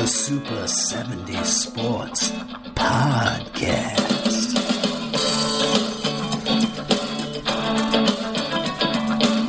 The 0.00 0.06
Super 0.06 0.66
70 0.66 1.44
Sports 1.44 2.30
Podcast. 2.72 4.54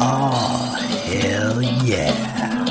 Oh, 0.01 0.75
hell 1.05 1.61
yeah. 1.85 2.65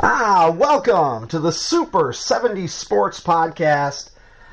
Ah, 0.00 0.52
welcome 0.52 1.28
to 1.28 1.38
the 1.38 1.52
Super 1.52 2.12
70 2.12 2.66
Sports 2.66 3.20
Podcast. 3.20 4.10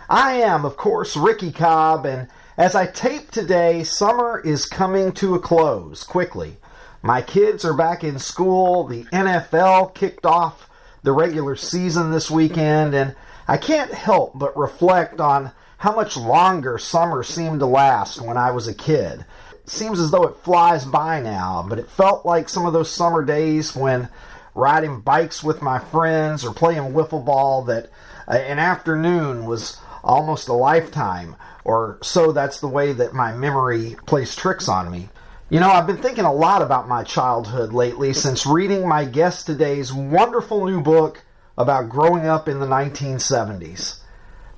I 0.08 0.34
am, 0.34 0.64
of 0.64 0.78
course, 0.78 1.18
Ricky 1.18 1.52
Cobb, 1.52 2.06
and 2.06 2.28
as 2.56 2.76
I 2.76 2.86
tape 2.86 3.32
today, 3.32 3.84
summer 3.84 4.40
is 4.40 4.68
coming 4.68 5.12
to 5.14 5.34
a 5.34 5.40
close 5.40 6.04
quickly. 6.04 6.58
My 7.02 7.22
kids 7.22 7.64
are 7.64 7.74
back 7.74 8.04
in 8.04 8.20
school, 8.20 8.86
the 8.86 9.04
NFL 9.06 9.94
kicked 9.94 10.26
off 10.26 10.70
the 11.04 11.12
regular 11.12 11.56
season 11.56 12.12
this 12.12 12.30
weekend, 12.30 12.94
and 12.94 13.16
I 13.48 13.58
can't 13.58 13.94
help 13.94 14.38
but 14.38 14.58
reflect 14.58 15.22
on 15.22 15.52
how 15.78 15.96
much 15.96 16.18
longer 16.18 16.78
summer 16.78 17.24
seemed 17.24 17.60
to 17.60 17.66
last 17.66 18.20
when 18.20 18.36
I 18.36 18.52
was 18.52 18.68
a 18.68 18.74
kid. 18.74 19.26
It 19.64 19.70
seems 19.70 20.00
as 20.00 20.12
though 20.12 20.24
it 20.24 20.38
flies 20.38 20.86
by 20.86 21.22
now, 21.22 21.66
but 21.68 21.80
it 21.80 21.90
felt 21.90 22.26
like 22.26 22.50
some 22.50 22.66
of 22.66 22.74
those 22.74 22.92
summer 22.92 23.24
days 23.24 23.76
when 23.76 24.10
riding 24.56 25.02
bikes 25.02 25.44
with 25.44 25.62
my 25.62 25.78
friends 25.78 26.44
or 26.44 26.52
playing 26.52 26.94
wiffle 26.94 27.24
ball 27.24 27.64
that 27.66 27.92
uh, 28.28 28.32
an 28.32 28.58
afternoon 28.58 29.46
was 29.46 29.78
almost 30.04 30.48
a 30.48 30.54
lifetime, 30.54 31.36
or 31.64 32.00
so 32.02 32.32
that's 32.32 32.60
the 32.60 32.68
way 32.68 32.92
that 32.92 33.14
my 33.14 33.32
memory 33.32 33.96
plays 34.08 34.36
tricks 34.36 34.68
on 34.68 34.90
me. 34.90 35.10
You 35.50 35.62
know, 35.62 35.70
I've 35.70 35.88
been 35.88 36.02
thinking 36.02 36.26
a 36.26 36.34
lot 36.34 36.62
about 36.62 36.90
my 36.90 37.04
childhood 37.04 37.72
lately 37.72 38.12
since 38.12 38.46
reading 38.46 38.86
my 38.86 39.06
guest 39.06 39.46
today's 39.46 39.94
wonderful 39.94 40.66
new 40.66 40.82
book 40.82 41.24
about 41.58 41.88
growing 41.88 42.26
up 42.26 42.50
in 42.50 42.60
the 42.60 42.66
1970s. 42.66 44.02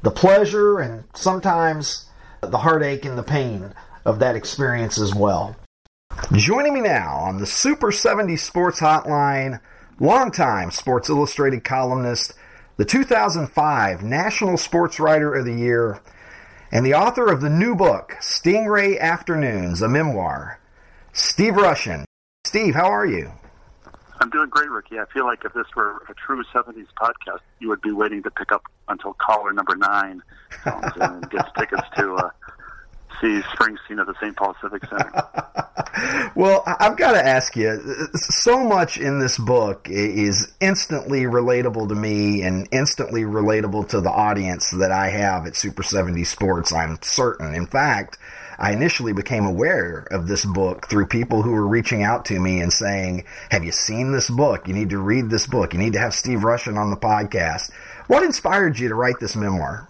The 0.01 0.09
pleasure 0.09 0.79
and 0.79 1.03
sometimes 1.13 2.09
the 2.41 2.57
heartache 2.57 3.05
and 3.05 3.19
the 3.19 3.23
pain 3.23 3.71
of 4.03 4.17
that 4.17 4.35
experience 4.35 4.99
as 4.99 5.13
well. 5.13 5.55
Joining 6.31 6.73
me 6.73 6.81
now 6.81 7.17
on 7.19 7.37
the 7.37 7.45
Super 7.45 7.91
70 7.91 8.35
Sports 8.37 8.79
Hotline, 8.79 9.59
longtime 9.99 10.71
Sports 10.71 11.07
Illustrated 11.07 11.63
columnist, 11.63 12.33
the 12.77 12.85
2005 12.85 14.01
National 14.01 14.57
Sports 14.57 14.99
Writer 14.99 15.35
of 15.35 15.45
the 15.45 15.53
Year, 15.53 16.01
and 16.71 16.83
the 16.83 16.95
author 16.95 17.31
of 17.31 17.41
the 17.41 17.49
new 17.51 17.75
book, 17.75 18.15
Stingray 18.21 18.99
Afternoons, 18.99 19.83
a 19.83 19.87
memoir, 19.87 20.59
Steve 21.13 21.53
Rushin. 21.53 22.05
Steve, 22.45 22.75
how 22.75 22.87
are 22.87 23.05
you? 23.05 23.31
I'm 24.21 24.29
doing 24.29 24.49
great, 24.49 24.69
Ricky. 24.69 24.99
I 24.99 25.05
feel 25.13 25.25
like 25.25 25.45
if 25.45 25.53
this 25.53 25.67
were 25.75 26.03
a 26.09 26.13
true 26.13 26.43
70s 26.53 26.87
podcast, 27.01 27.39
you 27.59 27.69
would 27.69 27.81
be 27.81 27.91
waiting 27.91 28.21
to 28.23 28.31
pick 28.31 28.51
up 28.51 28.63
until 28.89 29.13
caller 29.13 29.53
number 29.53 29.75
nine 29.75 30.21
comes 30.63 30.91
and 30.99 31.29
gets 31.29 31.49
tickets 31.57 31.87
to 31.97 32.15
uh, 32.15 32.29
see 33.21 33.41
Springsteen 33.41 33.99
at 33.99 34.07
the 34.07 34.15
St. 34.19 34.35
Paul 34.35 34.55
Civic 34.61 34.83
Center. 34.85 35.11
well, 36.35 36.63
I've 36.65 36.97
got 36.97 37.13
to 37.13 37.25
ask 37.25 37.55
you 37.55 37.79
so 38.13 38.63
much 38.63 38.97
in 38.97 39.19
this 39.19 39.37
book 39.37 39.87
is 39.89 40.53
instantly 40.59 41.23
relatable 41.23 41.89
to 41.89 41.95
me 41.95 42.41
and 42.43 42.67
instantly 42.71 43.23
relatable 43.23 43.89
to 43.89 44.01
the 44.01 44.11
audience 44.11 44.69
that 44.71 44.91
I 44.91 45.09
have 45.09 45.45
at 45.45 45.55
Super 45.55 45.83
70 45.83 46.23
Sports, 46.23 46.73
I'm 46.73 46.97
certain. 47.01 47.53
In 47.53 47.67
fact, 47.67 48.17
I 48.57 48.73
initially 48.73 49.13
became 49.13 49.45
aware 49.45 50.05
of 50.11 50.27
this 50.27 50.43
book 50.43 50.89
through 50.89 51.07
people 51.07 51.41
who 51.41 51.51
were 51.51 51.67
reaching 51.67 52.03
out 52.03 52.25
to 52.25 52.39
me 52.39 52.59
and 52.59 52.73
saying, 52.73 53.23
Have 53.51 53.63
you 53.63 53.71
seen 53.71 54.11
this 54.11 54.29
book? 54.29 54.67
You 54.67 54.73
need 54.73 54.89
to 54.89 54.99
read 54.99 55.29
this 55.29 55.47
book. 55.47 55.73
You 55.73 55.79
need 55.79 55.93
to 55.93 55.99
have 55.99 56.13
Steve 56.13 56.39
Rushin 56.39 56.77
on 56.77 56.89
the 56.89 56.97
podcast. 56.97 57.71
What 58.07 58.23
inspired 58.23 58.77
you 58.77 58.89
to 58.89 58.95
write 58.95 59.19
this 59.21 59.37
memoir? 59.37 59.87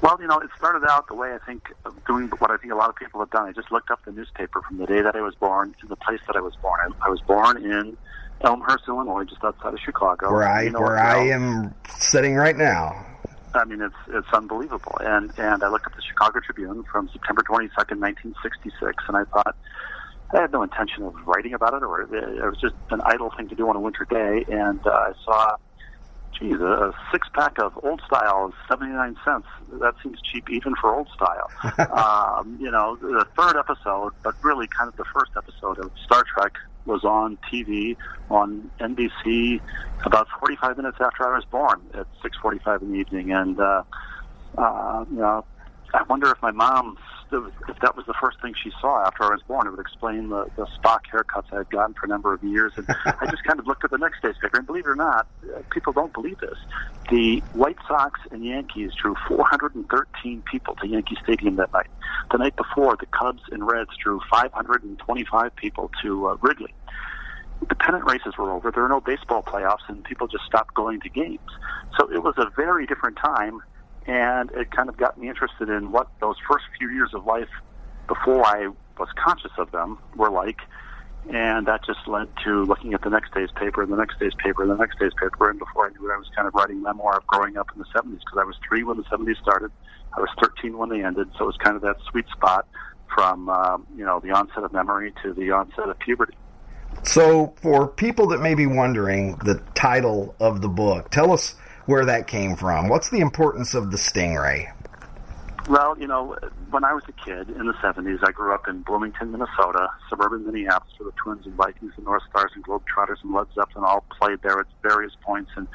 Well, 0.00 0.16
you 0.20 0.28
know, 0.28 0.38
it 0.38 0.50
started 0.56 0.86
out 0.88 1.08
the 1.08 1.14
way 1.14 1.34
I 1.34 1.38
think 1.44 1.74
doing 2.06 2.28
what 2.38 2.50
I 2.50 2.56
think 2.56 2.72
a 2.72 2.76
lot 2.76 2.88
of 2.88 2.96
people 2.96 3.20
have 3.20 3.30
done. 3.30 3.48
I 3.48 3.52
just 3.52 3.72
looked 3.72 3.90
up 3.90 4.04
the 4.04 4.12
newspaper 4.12 4.62
from 4.62 4.78
the 4.78 4.86
day 4.86 5.02
that 5.02 5.16
I 5.16 5.20
was 5.20 5.34
born 5.34 5.74
to 5.80 5.86
the 5.86 5.96
place 5.96 6.20
that 6.26 6.36
I 6.36 6.40
was 6.40 6.54
born. 6.56 6.78
I, 6.80 7.06
I 7.06 7.08
was 7.08 7.20
born 7.20 7.56
in 7.64 7.96
Elmhurst, 8.42 8.84
Illinois, 8.86 9.24
just 9.24 9.42
outside 9.42 9.74
of 9.74 9.80
Chicago. 9.80 10.32
Where 10.32 10.46
I, 10.46 10.68
where 10.68 10.96
I 10.96 11.26
am 11.28 11.74
sitting 11.88 12.36
right 12.36 12.56
now. 12.56 13.04
I 13.54 13.64
mean, 13.64 13.80
it's 13.80 13.94
it's 14.08 14.28
unbelievable. 14.32 14.96
And 15.00 15.32
and 15.38 15.62
I 15.64 15.68
looked 15.68 15.86
up 15.86 15.96
the 15.96 16.02
Chicago 16.02 16.40
Tribune 16.40 16.84
from 16.84 17.08
September 17.08 17.42
22nd, 17.42 17.98
1966, 17.98 19.04
and 19.08 19.16
I 19.16 19.24
thought 19.24 19.56
I 20.32 20.42
had 20.42 20.52
no 20.52 20.62
intention 20.62 21.04
of 21.04 21.14
writing 21.26 21.54
about 21.54 21.74
it, 21.74 21.82
or 21.82 22.02
it 22.02 22.10
was 22.44 22.58
just 22.60 22.74
an 22.90 23.00
idle 23.04 23.32
thing 23.36 23.48
to 23.48 23.54
do 23.54 23.68
on 23.68 23.76
a 23.76 23.80
winter 23.80 24.06
day. 24.08 24.44
And 24.48 24.86
uh, 24.86 24.90
I 24.90 25.12
saw, 25.24 25.56
geez, 26.38 26.60
a 26.60 26.92
six 27.12 27.28
pack 27.34 27.58
of 27.58 27.72
old 27.82 28.00
style 28.06 28.48
is 28.48 28.54
79 28.68 29.16
cents. 29.24 29.46
That 29.80 29.94
seems 30.02 30.20
cheap 30.22 30.48
even 30.50 30.74
for 30.80 30.94
old 30.94 31.08
style. 31.14 31.50
um, 31.92 32.58
you 32.60 32.70
know, 32.70 32.96
the 32.96 33.26
third 33.36 33.56
episode, 33.56 34.12
but 34.22 34.34
really 34.42 34.66
kind 34.66 34.88
of 34.88 34.96
the 34.96 35.04
first 35.12 35.32
episode 35.36 35.78
of 35.78 35.90
Star 36.04 36.24
Trek 36.34 36.52
was 36.86 37.04
on 37.04 37.38
TV 37.52 37.96
on 38.30 38.70
NBC 38.80 39.60
about 40.04 40.26
45 40.40 40.76
minutes 40.76 40.96
after 41.00 41.28
I 41.28 41.36
was 41.36 41.44
born 41.44 41.80
at 41.94 42.06
6:45 42.22 42.82
in 42.82 42.92
the 42.92 42.98
evening, 42.98 43.32
and 43.32 43.60
uh, 43.60 43.82
uh, 44.56 45.04
you 45.10 45.18
know, 45.18 45.44
I 45.94 46.02
wonder 46.04 46.30
if 46.30 46.40
my 46.42 46.50
mom, 46.50 46.96
if 47.32 47.78
that 47.80 47.96
was 47.96 48.06
the 48.06 48.14
first 48.20 48.40
thing 48.40 48.54
she 48.54 48.70
saw 48.80 49.04
after 49.04 49.24
I 49.24 49.28
was 49.28 49.42
born, 49.46 49.66
it 49.66 49.70
would 49.70 49.80
explain 49.80 50.28
the, 50.28 50.46
the 50.56 50.66
Spock 50.78 51.00
haircuts 51.12 51.52
I 51.52 51.58
had 51.58 51.70
gotten 51.70 51.94
for 51.94 52.06
a 52.06 52.08
number 52.08 52.32
of 52.32 52.42
years. 52.42 52.72
And 52.76 52.86
I 52.88 53.26
just 53.30 53.44
kind 53.44 53.58
of 53.58 53.66
looked 53.66 53.84
at 53.84 53.90
the 53.90 53.98
next 53.98 54.22
day's 54.22 54.36
paper, 54.40 54.58
and 54.58 54.66
believe 54.66 54.86
it 54.86 54.90
or 54.90 54.96
not, 54.96 55.26
people 55.70 55.92
don't 55.92 56.12
believe 56.12 56.38
this. 56.38 56.58
The 57.10 57.40
White 57.52 57.78
Sox 57.86 58.20
and 58.30 58.44
Yankees 58.44 58.92
drew 59.00 59.14
413 59.28 60.42
people 60.50 60.74
to 60.76 60.86
Yankee 60.86 61.16
Stadium 61.22 61.56
that 61.56 61.72
night. 61.72 61.88
The 62.30 62.38
night 62.38 62.56
before, 62.56 62.96
the 62.98 63.06
Cubs 63.06 63.42
and 63.50 63.66
Reds 63.66 63.90
drew 64.02 64.20
525 64.30 65.56
people 65.56 65.90
to 66.02 66.28
uh, 66.28 66.36
Wrigley 66.40 66.74
the 67.68 67.74
pennant 67.74 68.04
races 68.04 68.34
were 68.38 68.50
over. 68.50 68.70
There 68.70 68.82
were 68.82 68.88
no 68.88 69.00
baseball 69.00 69.42
playoffs, 69.42 69.88
and 69.88 70.04
people 70.04 70.28
just 70.28 70.44
stopped 70.44 70.74
going 70.74 71.00
to 71.00 71.08
games. 71.08 71.40
So 71.98 72.10
it 72.12 72.22
was 72.22 72.34
a 72.38 72.50
very 72.56 72.86
different 72.86 73.16
time, 73.16 73.60
and 74.08 74.50
it 74.52 74.70
kind 74.70 74.88
of 74.88 74.96
got 74.96 75.18
me 75.18 75.28
interested 75.28 75.68
in 75.68 75.92
what 75.92 76.08
those 76.20 76.36
first 76.50 76.64
few 76.78 76.88
years 76.90 77.10
of 77.12 77.26
life 77.26 77.50
before 78.08 78.44
I 78.44 78.68
was 78.98 79.08
conscious 79.22 79.52
of 79.58 79.70
them 79.70 79.98
were 80.16 80.30
like. 80.30 80.58
And 81.30 81.66
that 81.66 81.84
just 81.84 82.08
led 82.08 82.28
to 82.44 82.64
looking 82.64 82.94
at 82.94 83.02
the 83.02 83.10
next 83.10 83.34
day's 83.34 83.50
paper 83.50 83.82
and 83.82 83.92
the 83.92 83.96
next 83.96 84.18
day's 84.18 84.32
paper 84.42 84.62
and 84.62 84.70
the 84.70 84.76
next 84.76 84.98
day's 84.98 85.12
paper. 85.20 85.50
And 85.50 85.58
before 85.58 85.86
I 85.86 85.90
knew 85.90 86.10
it, 86.10 86.14
I 86.14 86.16
was 86.16 86.28
kind 86.34 86.48
of 86.48 86.54
writing 86.54 86.82
memoir 86.82 87.18
of 87.18 87.26
growing 87.26 87.58
up 87.58 87.68
in 87.74 87.80
the 87.80 87.84
70s 87.86 88.20
because 88.20 88.38
I 88.38 88.44
was 88.44 88.56
three 88.66 88.82
when 88.82 88.96
the 88.96 89.02
70s 89.04 89.36
started. 89.42 89.70
I 90.16 90.20
was 90.20 90.30
13 90.40 90.78
when 90.78 90.88
they 90.88 91.04
ended. 91.04 91.28
So 91.36 91.44
it 91.44 91.48
was 91.48 91.56
kind 91.58 91.76
of 91.76 91.82
that 91.82 91.96
sweet 92.10 92.24
spot 92.30 92.66
from, 93.14 93.50
um, 93.50 93.86
you 93.94 94.06
know, 94.06 94.20
the 94.20 94.30
onset 94.30 94.64
of 94.64 94.72
memory 94.72 95.12
to 95.22 95.34
the 95.34 95.50
onset 95.50 95.90
of 95.90 95.98
puberty. 95.98 96.34
So, 97.02 97.52
for 97.56 97.86
people 97.86 98.28
that 98.28 98.40
may 98.40 98.54
be 98.54 98.66
wondering 98.66 99.36
the 99.44 99.62
title 99.74 100.34
of 100.40 100.62
the 100.62 100.68
book, 100.68 101.10
tell 101.10 101.32
us 101.32 101.54
where 101.88 102.04
that 102.04 102.26
came 102.26 102.54
from. 102.54 102.86
What's 102.86 103.08
the 103.08 103.20
importance 103.20 103.72
of 103.72 103.90
the 103.90 103.96
stingray? 103.96 104.70
Well, 105.70 105.98
you 105.98 106.06
know, 106.06 106.36
when 106.68 106.84
I 106.84 106.92
was 106.92 107.02
a 107.08 107.12
kid 107.12 107.48
in 107.48 107.66
the 107.66 107.72
70s, 107.82 108.18
I 108.22 108.30
grew 108.30 108.52
up 108.52 108.68
in 108.68 108.82
Bloomington, 108.82 109.32
Minnesota, 109.32 109.88
suburban 110.10 110.44
Minneapolis, 110.44 110.92
where 110.98 111.10
the 111.10 111.16
Twins 111.16 111.46
and 111.46 111.54
Vikings 111.54 111.92
and 111.96 112.04
North 112.04 112.24
Stars 112.28 112.50
and 112.54 112.62
Globetrotters 112.62 113.22
and 113.24 113.32
Led 113.32 113.46
Zeppelin 113.54 113.84
all 113.86 114.04
played 114.20 114.38
there 114.42 114.60
at 114.60 114.66
various 114.82 115.12
points. 115.22 115.50
And 115.56 115.66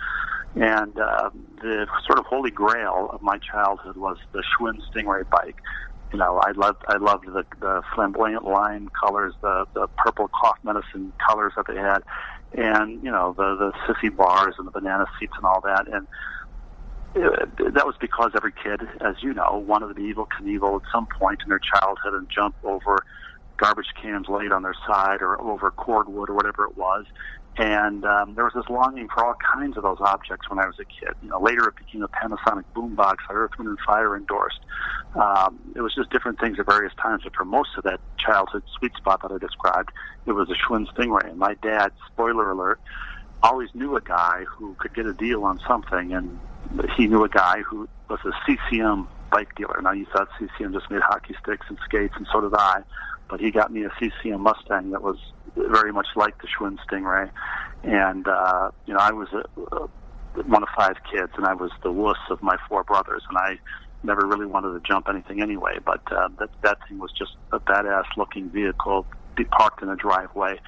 and 0.55 0.99
uh, 0.99 1.31
the 1.63 1.87
sort 2.05 2.19
of 2.19 2.25
holy 2.27 2.51
grail 2.51 3.09
of 3.11 3.23
my 3.23 3.39
childhood 3.39 3.97
was 3.97 4.17
the 4.33 4.43
Schwinn 4.43 4.79
Stingray 4.91 5.27
bike 5.31 5.57
you 6.13 6.19
know, 6.19 6.39
I 6.45 6.51
loved 6.51 6.83
I 6.87 6.97
loved 6.97 7.25
the, 7.25 7.43
the 7.59 7.81
flamboyant 7.95 8.45
lime 8.45 8.89
colors, 8.89 9.33
the 9.41 9.65
the 9.73 9.87
purple 9.97 10.27
cough 10.27 10.59
medicine 10.63 11.11
colors 11.27 11.53
that 11.57 11.65
they 11.67 11.75
had, 11.75 12.03
and 12.53 13.03
you 13.03 13.11
know 13.11 13.33
the 13.37 13.55
the 13.55 13.93
sissy 13.93 14.15
bars 14.15 14.55
and 14.57 14.67
the 14.67 14.71
banana 14.71 15.05
seats 15.19 15.33
and 15.37 15.45
all 15.45 15.61
that. 15.61 15.87
And 15.87 16.07
it, 17.15 17.73
that 17.73 17.85
was 17.85 17.95
because 17.99 18.31
every 18.35 18.53
kid, 18.53 18.81
as 19.01 19.15
you 19.21 19.33
know, 19.33 19.63
wanted 19.65 19.87
to 19.89 19.93
be 19.93 20.13
Evel 20.13 20.27
Knievel 20.27 20.77
at 20.77 20.81
some 20.91 21.07
point 21.19 21.41
in 21.43 21.49
their 21.49 21.59
childhood 21.59 22.13
and 22.13 22.27
jump 22.29 22.55
over 22.63 23.03
garbage 23.57 23.93
cans 24.01 24.27
laid 24.27 24.51
on 24.51 24.63
their 24.63 24.75
side 24.87 25.21
or 25.21 25.39
over 25.41 25.71
cordwood 25.71 26.29
or 26.29 26.33
whatever 26.33 26.65
it 26.65 26.77
was. 26.77 27.05
And 27.57 28.03
um, 28.03 28.33
there 28.33 28.45
was 28.45 28.53
this 28.55 28.67
longing 28.67 29.07
for 29.09 29.23
all 29.23 29.35
kinds 29.35 29.77
of 29.77 29.83
those 29.83 29.99
objects 29.99 30.49
when 30.49 30.57
I 30.57 30.65
was 30.65 30.75
a 30.79 30.85
kid. 30.85 31.13
You 31.21 31.29
know, 31.29 31.39
later 31.39 31.67
it 31.67 31.75
became 31.75 32.01
a 32.01 32.07
Panasonic 32.07 32.63
boombox 32.75 33.17
that 33.27 33.33
Earth, 33.33 33.51
Wind, 33.57 33.69
and 33.69 33.79
Fire 33.85 34.17
endorsed. 34.17 34.59
Um, 35.13 35.59
it 35.75 35.81
was 35.81 35.93
just 35.93 36.09
different 36.09 36.39
things 36.39 36.57
at 36.59 36.65
various 36.65 36.93
times. 36.99 37.21
But 37.23 37.35
for 37.35 37.45
most 37.45 37.69
of 37.77 37.83
that 37.83 37.99
childhood 38.17 38.63
sweet 38.77 38.93
spot 38.95 39.21
that 39.21 39.31
I 39.31 39.37
described, 39.37 39.91
it 40.25 40.31
was 40.31 40.49
a 40.49 40.53
Schwinn 40.53 40.87
Stingray. 40.93 41.29
And 41.29 41.37
my 41.37 41.53
dad, 41.61 41.91
spoiler 42.11 42.49
alert, 42.49 42.81
always 43.43 43.69
knew 43.75 43.95
a 43.95 44.01
guy 44.01 44.45
who 44.49 44.73
could 44.79 44.95
get 44.95 45.05
a 45.05 45.13
deal 45.13 45.43
on 45.43 45.59
something, 45.67 46.13
and 46.13 46.39
he 46.97 47.05
knew 47.05 47.23
a 47.23 47.29
guy 47.29 47.61
who 47.61 47.87
was 48.09 48.19
a 48.25 48.31
CCM 48.47 49.07
bike 49.31 49.53
dealer. 49.55 49.79
Now 49.83 49.91
you 49.91 50.07
thought 50.11 50.27
CCM 50.39 50.73
just 50.73 50.89
made 50.89 51.01
hockey 51.01 51.35
sticks 51.43 51.67
and 51.69 51.77
skates, 51.85 52.15
and 52.17 52.25
so 52.31 52.41
did 52.41 52.53
I 52.55 52.83
but 53.33 53.39
he 53.39 53.49
got 53.49 53.71
me 53.71 53.83
a 53.83 53.89
CCM 53.99 54.41
Mustang 54.41 54.91
that 54.91 55.01
was 55.01 55.17
very 55.55 55.91
much 55.91 56.07
like 56.15 56.39
the 56.41 56.47
Schwinn 56.47 56.77
Stingray, 56.87 57.29
and 57.83 58.27
uh, 58.27 58.71
you 58.85 58.93
know 58.93 58.99
I 58.99 59.11
was 59.11 59.27
a, 59.33 59.43
a, 59.75 59.87
one 60.43 60.63
of 60.63 60.69
five 60.75 60.95
kids, 61.11 61.31
and 61.37 61.45
I 61.45 61.53
was 61.53 61.71
the 61.83 61.91
wuss 61.91 62.17
of 62.29 62.41
my 62.41 62.57
four 62.67 62.83
brothers, 62.83 63.23
and 63.29 63.37
I 63.37 63.59
never 64.03 64.25
really 64.25 64.45
wanted 64.45 64.73
to 64.73 64.79
jump 64.87 65.07
anything 65.09 65.41
anyway. 65.41 65.77
But 65.83 66.01
uh, 66.11 66.29
that 66.39 66.49
that 66.63 66.77
thing 66.87 66.99
was 66.99 67.11
just 67.11 67.35
a 67.51 67.59
badass 67.59 68.05
looking 68.17 68.49
vehicle, 68.49 69.05
be 69.35 69.45
parked 69.45 69.81
in 69.81 69.89
a 69.89 69.95
driveway. 69.95 70.59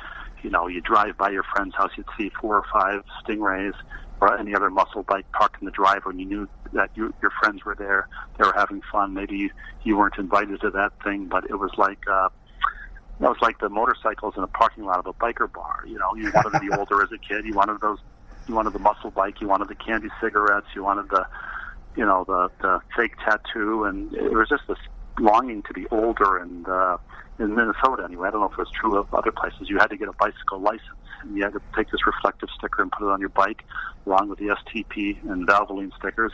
You 0.44 0.50
know, 0.52 0.68
you 0.68 0.82
drive 0.82 1.18
by 1.18 1.32
your 1.32 1.44
friend's 1.44 1.76
house, 1.76 1.92
you'd 1.98 2.06
see 2.18 2.32
four 2.40 2.58
or 2.58 2.66
five 2.72 3.04
Stingrays 3.24 3.74
or 4.22 4.38
any 4.38 4.56
other 4.56 4.70
muscle 4.70 5.04
bike 5.04 5.30
parked 5.32 5.62
in 5.62 5.66
the 5.66 5.72
driveway, 5.72 6.12
and 6.12 6.20
you 6.20 6.26
knew 6.26 6.50
that 6.74 6.90
you, 6.96 7.14
your 7.22 7.32
friends 7.42 7.66
were 7.66 7.76
there. 7.76 8.08
They 8.38 8.46
were 8.46 8.54
having 8.56 8.82
fun. 8.92 9.14
Maybe 9.14 9.36
you, 9.36 9.50
you 9.84 9.98
weren't 9.98 10.18
invited 10.18 10.62
to 10.62 10.70
that 10.72 10.94
thing, 11.04 11.26
but 11.26 11.50
it 11.50 11.56
was 11.56 11.72
like. 11.78 12.00
Uh, 12.10 12.30
it 13.20 13.24
was 13.24 13.38
like 13.42 13.60
the 13.60 13.70
motorcycles 13.70 14.34
in 14.36 14.44
a 14.44 14.48
parking 14.48 14.84
lot 14.86 15.00
of 15.00 15.08
a 15.08 15.14
biker 15.14 15.52
bar. 15.52 15.84
You 15.88 15.98
know, 15.98 16.16
you 16.16 16.32
wanted 16.34 16.52
to 16.52 16.60
be 16.60 16.70
older 16.78 17.02
as 17.02 17.12
a 17.12 17.18
kid. 17.18 17.46
You 17.46 17.54
wanted 17.54 17.80
those. 17.82 18.00
You 18.48 18.56
wanted 18.56 18.74
the 18.74 18.80
muscle 18.80 19.12
bike. 19.12 19.42
You 19.42 19.48
wanted 19.48 19.70
the 19.70 19.76
candy 19.76 20.10
cigarettes. 20.22 20.68
You 20.76 20.84
wanted 20.84 21.10
the, 21.10 21.26
you 21.96 22.06
know, 22.06 22.26
the 22.26 22.50
the 22.62 22.80
fake 22.96 23.14
tattoo, 23.24 23.86
and 23.86 24.14
it 24.14 24.34
was 24.34 24.50
just 24.50 24.64
this 24.68 24.78
longing 25.20 25.64
to 25.64 25.74
be 25.74 25.88
older. 25.92 26.38
And 26.38 26.68
uh, 26.68 26.98
in 27.40 27.56
Minnesota, 27.56 28.04
anyway, 28.04 28.28
I 28.28 28.32
don't 28.32 28.42
know 28.42 28.48
if 28.48 28.54
it 28.54 28.58
was 28.58 28.72
true 28.72 28.98
of 28.98 29.14
other 29.14 29.32
places. 29.32 29.70
You 29.70 29.78
had 29.78 29.88
to 29.88 29.98
get 29.98 30.10
a 30.10 30.14
bicycle 30.14 30.60
license, 30.60 30.82
and 31.22 31.38
you 31.38 31.44
had 31.44 31.54
to 31.54 31.62
take 31.76 31.90
this 31.92 32.06
reflective 32.06 32.50
sticker 32.58 32.82
and 32.82 32.92
put 32.92 33.08
it 33.08 33.12
on 33.12 33.22
your 33.22 33.30
bike, 33.30 33.64
along 34.06 34.30
with 34.30 34.40
the 34.40 34.48
STP 34.48 35.24
and 35.30 35.48
Valvoline 35.48 35.92
stickers 35.98 36.34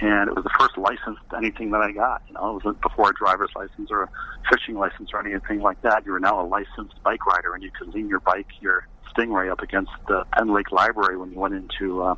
and 0.00 0.28
it 0.28 0.34
was 0.34 0.44
the 0.44 0.50
first 0.58 0.76
licensed 0.76 1.22
anything 1.36 1.70
that 1.70 1.80
I 1.80 1.92
got. 1.92 2.22
You 2.28 2.34
know, 2.34 2.50
it 2.50 2.64
wasn't 2.64 2.80
before 2.82 3.10
a 3.10 3.14
driver's 3.14 3.50
license 3.56 3.90
or 3.90 4.02
a 4.02 4.10
fishing 4.50 4.74
license 4.74 5.10
or 5.12 5.26
anything 5.26 5.60
like 5.60 5.80
that. 5.82 6.04
You 6.04 6.12
were 6.12 6.20
now 6.20 6.40
a 6.40 6.46
licensed 6.46 7.02
bike 7.02 7.24
rider, 7.26 7.54
and 7.54 7.62
you 7.62 7.70
could 7.70 7.94
lean 7.94 8.08
your 8.08 8.20
bike, 8.20 8.46
your 8.60 8.86
Stingray, 9.14 9.50
up 9.50 9.60
against 9.60 9.92
the 10.06 10.24
Penn 10.32 10.52
Lake 10.52 10.70
Library 10.70 11.16
when 11.16 11.32
you 11.32 11.38
went 11.38 11.54
into 11.54 12.02
uh, 12.02 12.14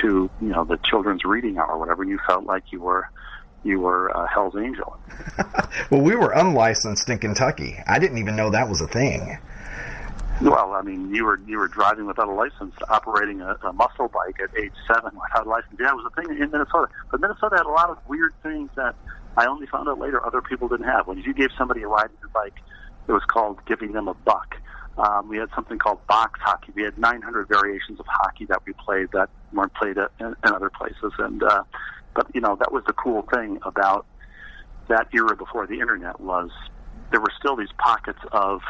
to 0.00 0.30
you 0.40 0.48
know 0.48 0.64
the 0.64 0.78
children's 0.78 1.24
reading 1.24 1.58
hour 1.58 1.72
or 1.72 1.78
whatever. 1.78 2.02
And 2.02 2.10
you 2.10 2.18
felt 2.26 2.44
like 2.44 2.64
you 2.70 2.80
were 2.80 3.10
you 3.62 3.80
were 3.80 4.08
a 4.08 4.26
Hell's 4.28 4.56
Angel. 4.56 4.98
well, 5.90 6.00
we 6.00 6.16
were 6.16 6.30
unlicensed 6.30 7.10
in 7.10 7.18
Kentucky. 7.18 7.76
I 7.86 7.98
didn't 7.98 8.18
even 8.18 8.36
know 8.36 8.50
that 8.50 8.68
was 8.68 8.80
a 8.80 8.86
thing. 8.86 9.38
Well, 10.42 10.72
I 10.72 10.82
mean, 10.82 11.14
you 11.14 11.24
were 11.24 11.40
you 11.46 11.56
were 11.58 11.68
driving 11.68 12.06
without 12.06 12.28
a 12.28 12.32
license, 12.32 12.74
operating 12.88 13.40
a, 13.40 13.56
a 13.62 13.72
muscle 13.72 14.08
bike 14.08 14.36
at 14.42 14.50
age 14.58 14.72
seven 14.86 15.12
without 15.14 15.46
a 15.46 15.48
license. 15.48 15.76
Yeah, 15.80 15.88
it 15.88 15.96
was 15.96 16.12
a 16.12 16.20
thing 16.20 16.30
in 16.30 16.50
Minnesota. 16.50 16.88
But 17.10 17.20
Minnesota 17.20 17.56
had 17.56 17.66
a 17.66 17.70
lot 17.70 17.88
of 17.88 17.98
weird 18.06 18.34
things 18.42 18.68
that 18.76 18.94
I 19.38 19.46
only 19.46 19.66
found 19.66 19.88
out 19.88 19.98
later 19.98 20.24
other 20.24 20.42
people 20.42 20.68
didn't 20.68 20.86
have. 20.86 21.06
When 21.06 21.18
you 21.18 21.32
gave 21.32 21.50
somebody 21.56 21.82
a 21.82 21.88
ride 21.88 22.10
on 22.10 22.16
your 22.20 22.28
bike, 22.28 22.56
it 23.08 23.12
was 23.12 23.22
called 23.24 23.60
giving 23.66 23.92
them 23.92 24.08
a 24.08 24.14
buck. 24.14 24.56
Um, 24.98 25.28
we 25.28 25.38
had 25.38 25.48
something 25.54 25.78
called 25.78 26.06
box 26.06 26.38
hockey. 26.42 26.72
We 26.74 26.82
had 26.82 26.98
900 26.98 27.48
variations 27.48 27.98
of 27.98 28.06
hockey 28.06 28.44
that 28.46 28.62
we 28.66 28.74
played 28.74 29.08
that 29.12 29.30
weren't 29.52 29.74
played 29.74 29.96
in, 29.96 30.26
in 30.26 30.52
other 30.52 30.70
places. 30.70 31.12
And 31.18 31.42
uh, 31.42 31.62
but 32.14 32.26
you 32.34 32.42
know 32.42 32.56
that 32.56 32.72
was 32.72 32.84
the 32.86 32.94
cool 32.94 33.22
thing 33.32 33.58
about 33.62 34.06
that 34.88 35.08
era 35.14 35.34
before 35.34 35.66
the 35.66 35.80
internet 35.80 36.20
was 36.20 36.50
there 37.10 37.20
were 37.20 37.32
still 37.38 37.56
these 37.56 37.72
pockets 37.78 38.20
of 38.32 38.60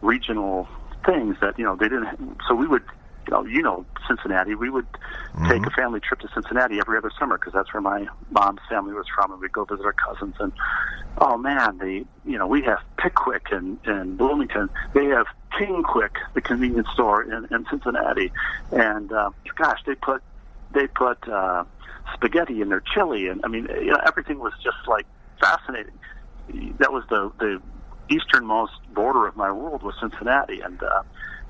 regional 0.00 0.68
things 1.04 1.36
that 1.40 1.58
you 1.58 1.64
know 1.64 1.76
they 1.76 1.88
didn't. 1.88 2.38
So 2.48 2.54
we 2.54 2.66
would, 2.66 2.84
you 3.26 3.32
know, 3.32 3.44
you 3.44 3.62
know, 3.62 3.84
Cincinnati. 4.06 4.54
We 4.54 4.70
would 4.70 4.90
mm-hmm. 4.92 5.48
take 5.48 5.66
a 5.66 5.70
family 5.70 6.00
trip 6.00 6.20
to 6.20 6.28
Cincinnati 6.34 6.78
every 6.78 6.96
other 6.98 7.10
summer 7.18 7.38
because 7.38 7.52
that's 7.52 7.72
where 7.72 7.80
my 7.80 8.06
mom's 8.30 8.60
family 8.68 8.94
was 8.94 9.06
from, 9.14 9.32
and 9.32 9.40
we'd 9.40 9.52
go 9.52 9.64
visit 9.64 9.84
our 9.84 9.92
cousins. 9.92 10.34
And 10.38 10.52
oh 11.18 11.36
man, 11.36 11.78
they, 11.78 12.04
you 12.24 12.38
know, 12.38 12.46
we 12.46 12.62
have 12.62 12.78
Pickwick 12.98 13.52
and 13.52 13.78
and 13.84 14.16
Bloomington. 14.16 14.68
They 14.94 15.06
have 15.06 15.26
King 15.58 15.82
Kwik, 15.82 16.16
the 16.34 16.40
convenience 16.40 16.88
store 16.94 17.22
in, 17.22 17.46
in 17.50 17.66
Cincinnati, 17.70 18.32
and 18.70 19.12
uh, 19.12 19.30
gosh, 19.56 19.80
they 19.86 19.94
put 19.94 20.22
they 20.72 20.86
put 20.86 21.28
uh, 21.28 21.64
spaghetti 22.14 22.60
in 22.60 22.68
their 22.68 22.82
chili, 22.94 23.28
and 23.28 23.40
I 23.44 23.48
mean, 23.48 23.68
you 23.80 23.90
know, 23.90 24.00
everything 24.06 24.38
was 24.38 24.52
just 24.62 24.88
like 24.88 25.06
fascinating. 25.40 25.98
That 26.78 26.92
was 26.92 27.04
the 27.08 27.30
the 27.38 27.62
easternmost 28.10 28.72
border 28.94 29.26
of 29.26 29.36
my 29.36 29.50
world 29.50 29.82
was 29.82 29.94
Cincinnati, 30.00 30.60
and 30.60 30.82
uh, 30.82 31.02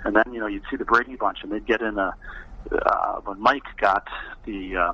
and 0.05 0.17
then 0.17 0.25
you 0.33 0.41
know 0.41 0.47
you'd 0.47 0.65
see 0.71 0.77
the 0.77 0.85
Brady 0.85 1.17
Bunch, 1.17 1.39
and 1.43 1.53
they'd 1.53 1.67
get 1.67 1.81
in 1.83 1.99
a 1.99 2.15
uh, 2.71 3.21
when 3.25 3.41
Mike 3.41 3.63
got 3.79 4.07
the 4.45 4.77
uh, 4.77 4.93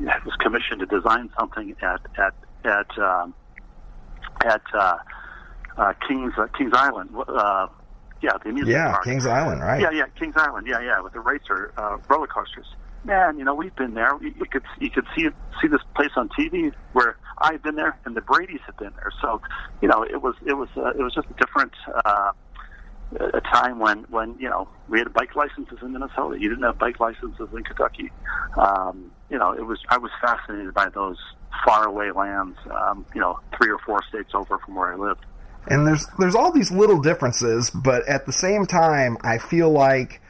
was 0.00 0.34
commissioned 0.40 0.80
to 0.80 0.86
design 0.86 1.30
something 1.38 1.74
at 1.82 2.00
at 2.18 2.34
at 2.64 2.98
um, 2.98 3.34
at 4.44 4.62
uh, 4.74 4.98
uh, 5.76 5.92
Kings 6.06 6.32
uh, 6.38 6.46
Kings 6.56 6.72
Island. 6.74 7.10
Uh, 7.16 7.68
yeah, 8.20 8.32
the 8.42 8.50
amusement 8.50 8.68
yeah, 8.68 8.90
park. 8.90 9.04
Kings 9.04 9.26
Island, 9.26 9.60
right? 9.60 9.80
Yeah, 9.80 9.90
yeah, 9.92 10.06
Kings 10.18 10.34
Island. 10.36 10.66
Yeah, 10.66 10.80
yeah, 10.80 11.00
with 11.00 11.12
the 11.12 11.20
racer 11.20 11.72
uh, 11.76 11.98
roller 12.08 12.26
coasters 12.26 12.66
man, 13.04 13.38
you 13.38 13.44
know, 13.44 13.54
we've 13.54 13.74
been 13.74 13.94
there. 13.94 14.12
You, 14.20 14.34
you 14.38 14.46
could 14.50 14.62
you 14.80 14.90
could 14.90 15.06
see 15.16 15.28
see 15.60 15.68
this 15.68 15.80
place 15.96 16.10
on 16.16 16.28
TV 16.28 16.72
where 16.92 17.16
I've 17.40 17.62
been 17.62 17.76
there 17.76 17.98
and 18.04 18.16
the 18.16 18.20
Brady's 18.20 18.60
have 18.66 18.76
been 18.76 18.92
there. 18.96 19.12
So, 19.20 19.40
you 19.80 19.88
know, 19.88 20.02
it 20.02 20.22
was 20.22 20.34
it 20.46 20.54
was 20.54 20.68
uh, 20.76 20.90
it 20.90 21.02
was 21.02 21.14
just 21.14 21.28
a 21.28 21.34
different 21.34 21.72
uh, 22.04 22.32
a 23.20 23.40
time 23.40 23.78
when 23.78 24.04
when 24.10 24.36
you 24.38 24.48
know 24.48 24.68
we 24.88 24.98
had 24.98 25.12
bike 25.12 25.34
licenses 25.34 25.78
in 25.82 25.92
Minnesota. 25.92 26.38
You 26.38 26.48
didn't 26.48 26.64
have 26.64 26.78
bike 26.78 27.00
licenses 27.00 27.48
in 27.52 27.64
Kentucky. 27.64 28.10
Um, 28.56 29.10
you 29.30 29.38
know, 29.38 29.52
it 29.52 29.64
was 29.64 29.78
I 29.88 29.98
was 29.98 30.10
fascinated 30.20 30.74
by 30.74 30.88
those 30.90 31.18
faraway 31.64 32.10
lands. 32.10 32.58
Um, 32.70 33.06
you 33.14 33.20
know, 33.20 33.40
three 33.56 33.70
or 33.70 33.78
four 33.78 34.02
states 34.08 34.30
over 34.34 34.58
from 34.58 34.74
where 34.74 34.92
I 34.92 34.96
lived. 34.96 35.24
And 35.66 35.86
there's 35.86 36.06
there's 36.18 36.34
all 36.34 36.52
these 36.52 36.70
little 36.70 37.00
differences, 37.00 37.70
but 37.70 38.06
at 38.08 38.26
the 38.26 38.32
same 38.32 38.66
time, 38.66 39.18
I 39.22 39.38
feel 39.38 39.70
like 39.70 40.20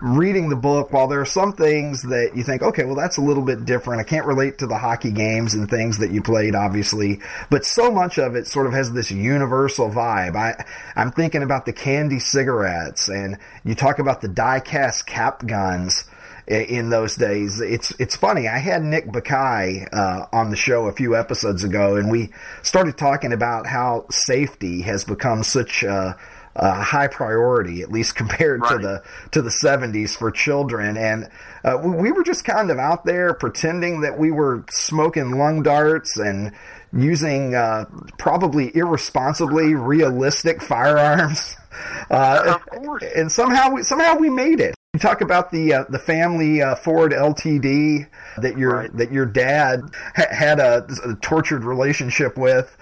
reading 0.00 0.48
the 0.48 0.56
book, 0.56 0.92
while 0.92 1.08
there 1.08 1.20
are 1.20 1.26
some 1.26 1.52
things 1.52 2.02
that 2.02 2.32
you 2.36 2.44
think, 2.44 2.62
okay, 2.62 2.84
well, 2.84 2.94
that's 2.94 3.16
a 3.16 3.20
little 3.20 3.42
bit 3.42 3.64
different. 3.64 4.00
I 4.00 4.04
can't 4.04 4.26
relate 4.26 4.58
to 4.58 4.66
the 4.66 4.78
hockey 4.78 5.10
games 5.10 5.54
and 5.54 5.68
things 5.68 5.98
that 5.98 6.10
you 6.10 6.22
played, 6.22 6.54
obviously, 6.54 7.20
but 7.50 7.64
so 7.64 7.90
much 7.90 8.18
of 8.18 8.36
it 8.36 8.46
sort 8.46 8.66
of 8.66 8.72
has 8.72 8.92
this 8.92 9.10
universal 9.10 9.90
vibe. 9.90 10.36
I, 10.36 10.64
I'm 10.94 11.10
thinking 11.10 11.42
about 11.42 11.66
the 11.66 11.72
candy 11.72 12.20
cigarettes 12.20 13.08
and 13.08 13.38
you 13.64 13.74
talk 13.74 13.98
about 13.98 14.20
the 14.20 14.28
die-cast 14.28 15.06
cap 15.06 15.46
guns 15.46 16.04
in 16.48 16.88
those 16.88 17.14
days. 17.14 17.60
It's 17.60 17.90
it's 17.98 18.16
funny. 18.16 18.48
I 18.48 18.56
had 18.58 18.82
Nick 18.82 19.06
Bakay 19.08 19.88
uh, 19.92 20.26
on 20.32 20.50
the 20.50 20.56
show 20.56 20.86
a 20.86 20.92
few 20.92 21.14
episodes 21.14 21.62
ago, 21.62 21.96
and 21.96 22.10
we 22.10 22.30
started 22.62 22.96
talking 22.96 23.34
about 23.34 23.66
how 23.66 24.06
safety 24.10 24.80
has 24.82 25.04
become 25.04 25.42
such 25.42 25.82
a 25.82 26.16
a 26.58 26.82
high 26.82 27.06
priority, 27.06 27.82
at 27.82 27.90
least 27.90 28.16
compared 28.16 28.60
right. 28.62 28.72
to 28.72 28.78
the 28.78 29.02
to 29.32 29.42
the 29.42 29.50
70s 29.50 30.16
for 30.16 30.30
children. 30.30 30.96
And 30.96 31.30
uh, 31.64 31.78
we 31.82 32.12
were 32.12 32.22
just 32.22 32.44
kind 32.44 32.70
of 32.70 32.78
out 32.78 33.04
there 33.04 33.34
pretending 33.34 34.00
that 34.02 34.18
we 34.18 34.30
were 34.30 34.64
smoking 34.70 35.38
lung 35.38 35.62
darts 35.62 36.16
and 36.16 36.52
using 36.92 37.54
uh, 37.54 37.84
probably 38.18 38.74
irresponsibly 38.74 39.74
realistic 39.74 40.62
firearms. 40.62 41.54
Uh, 42.10 42.54
of 42.56 42.66
course. 42.66 43.04
And 43.14 43.30
somehow 43.30 43.70
we, 43.70 43.82
somehow 43.84 44.16
we 44.16 44.30
made 44.30 44.58
it. 44.58 44.74
You 44.94 44.98
talk 44.98 45.20
about 45.20 45.52
the 45.52 45.74
uh, 45.74 45.84
the 45.88 45.98
family 45.98 46.60
uh, 46.60 46.74
Ford 46.74 47.12
LTD 47.12 48.08
that 48.38 48.58
your 48.58 48.74
right. 48.74 48.96
that 48.96 49.12
your 49.12 49.26
dad 49.26 49.82
ha- 50.16 50.34
had 50.34 50.58
a, 50.58 50.88
a 51.04 51.14
tortured 51.16 51.62
relationship 51.62 52.36
with, 52.36 52.76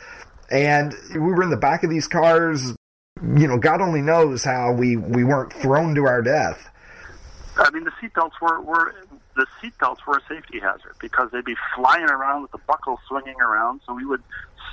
and 0.50 0.94
we 1.12 1.18
were 1.18 1.42
in 1.42 1.50
the 1.50 1.58
back 1.58 1.82
of 1.82 1.90
these 1.90 2.06
cars 2.06 2.74
you 3.22 3.48
know, 3.48 3.58
God 3.58 3.80
only 3.80 4.02
knows 4.02 4.44
how 4.44 4.72
we, 4.72 4.96
we 4.96 5.24
weren't 5.24 5.52
thrown 5.52 5.94
to 5.94 6.04
our 6.04 6.22
death. 6.22 6.70
I 7.56 7.70
mean, 7.70 7.84
the 7.84 7.92
seatbelts 7.92 8.40
were, 8.40 8.60
were 8.60 8.94
the 9.34 9.46
seatbelts 9.62 10.06
were 10.06 10.18
a 10.18 10.22
safety 10.28 10.60
hazard 10.60 10.94
because 11.00 11.30
they'd 11.30 11.44
be 11.44 11.56
flying 11.74 12.04
around 12.04 12.42
with 12.42 12.50
the 12.50 12.58
buckles 12.66 13.00
swinging 13.08 13.40
around. 13.40 13.80
So 13.86 13.94
we 13.94 14.04
would 14.04 14.22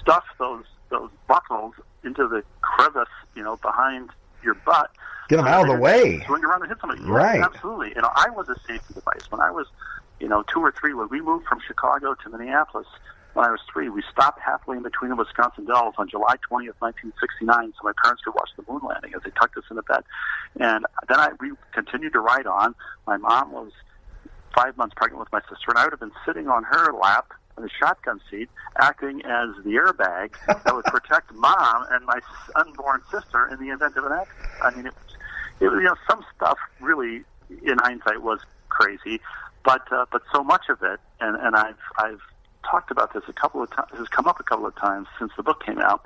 stuff 0.01 0.25
those 0.39 0.65
those 0.89 1.09
buckles 1.27 1.73
into 2.03 2.27
the 2.27 2.43
crevice, 2.61 3.07
you 3.35 3.43
know, 3.43 3.55
behind 3.57 4.09
your 4.43 4.53
butt. 4.53 4.91
Get 5.29 5.37
them 5.37 5.47
out 5.47 5.69
of 5.69 5.75
the 5.75 5.81
way. 5.81 6.21
Swing 6.25 6.43
around 6.43 6.61
and 6.61 6.69
hit 6.69 6.79
somebody. 6.81 7.01
Right. 7.03 7.41
absolutely. 7.41 7.93
You 7.95 8.01
know, 8.01 8.11
I 8.13 8.29
was 8.29 8.47
a 8.49 8.55
safety 8.67 8.93
device 8.93 9.31
when 9.31 9.41
I 9.41 9.49
was, 9.49 9.67
you 10.19 10.27
know, 10.27 10.43
two 10.43 10.59
or 10.59 10.71
three. 10.71 10.93
When 10.93 11.07
we 11.09 11.21
moved 11.21 11.45
from 11.47 11.59
Chicago 11.65 12.13
to 12.13 12.29
Minneapolis, 12.29 12.87
when 13.33 13.45
I 13.45 13.51
was 13.51 13.59
three. 13.71 13.89
We 13.89 14.03
stopped 14.11 14.39
halfway 14.39 14.77
in 14.77 14.83
between 14.83 15.09
the 15.09 15.15
Wisconsin 15.15 15.65
Dells 15.65 15.95
on 15.97 16.09
July 16.09 16.35
20th, 16.49 16.77
1969, 16.79 17.73
so 17.73 17.79
my 17.83 17.91
parents 18.01 18.23
could 18.23 18.33
watch 18.35 18.49
the 18.55 18.63
moon 18.71 18.81
landing 18.87 19.13
as 19.15 19.21
they 19.23 19.31
tucked 19.31 19.57
us 19.57 19.63
in 19.69 19.75
the 19.75 19.83
bed. 19.83 20.03
And 20.59 20.85
then 21.07 21.19
I 21.19 21.29
we 21.39 21.51
continued 21.73 22.13
to 22.13 22.19
ride 22.19 22.47
on. 22.47 22.75
My 23.07 23.17
mom 23.17 23.51
was 23.51 23.71
five 24.55 24.77
months 24.77 24.93
pregnant 24.95 25.19
with 25.19 25.31
my 25.31 25.41
sister, 25.41 25.69
and 25.69 25.77
I 25.77 25.85
would 25.85 25.93
have 25.93 25.99
been 25.99 26.17
sitting 26.25 26.47
on 26.47 26.63
her 26.63 26.93
lap 26.93 27.31
in 27.57 27.63
the 27.63 27.69
shotgun 27.79 28.19
seat, 28.29 28.49
acting 28.79 29.21
as 29.25 29.49
the 29.63 29.71
airbag 29.71 30.31
that 30.47 30.73
would 30.73 30.85
protect 30.85 31.33
mom 31.35 31.85
and 31.91 32.05
my 32.05 32.19
unborn 32.55 33.01
sister 33.11 33.47
in 33.51 33.59
the 33.59 33.73
event 33.73 33.95
of 33.97 34.05
an 34.05 34.11
accident. 34.11 34.49
I 34.61 34.75
mean, 34.75 34.85
it 34.85 34.93
was, 34.93 35.15
it 35.59 35.67
was 35.69 35.77
you 35.77 35.85
know, 35.85 35.95
some 36.09 36.23
stuff 36.35 36.57
really, 36.79 37.23
in 37.49 37.77
hindsight, 37.79 38.21
was 38.21 38.39
crazy, 38.69 39.19
but 39.63 39.81
uh, 39.91 40.05
but 40.11 40.21
so 40.33 40.43
much 40.43 40.69
of 40.69 40.81
it, 40.83 40.99
and 41.19 41.35
and 41.37 41.55
I've 41.55 41.77
I've 41.97 42.21
talked 42.63 42.91
about 42.91 43.13
this 43.13 43.23
a 43.27 43.33
couple 43.33 43.61
of 43.61 43.69
times, 43.71 43.89
has 43.97 44.07
come 44.07 44.27
up 44.27 44.39
a 44.39 44.43
couple 44.43 44.65
of 44.65 44.75
times 44.75 45.07
since 45.19 45.31
the 45.37 45.43
book 45.43 45.63
came 45.63 45.79
out. 45.79 46.05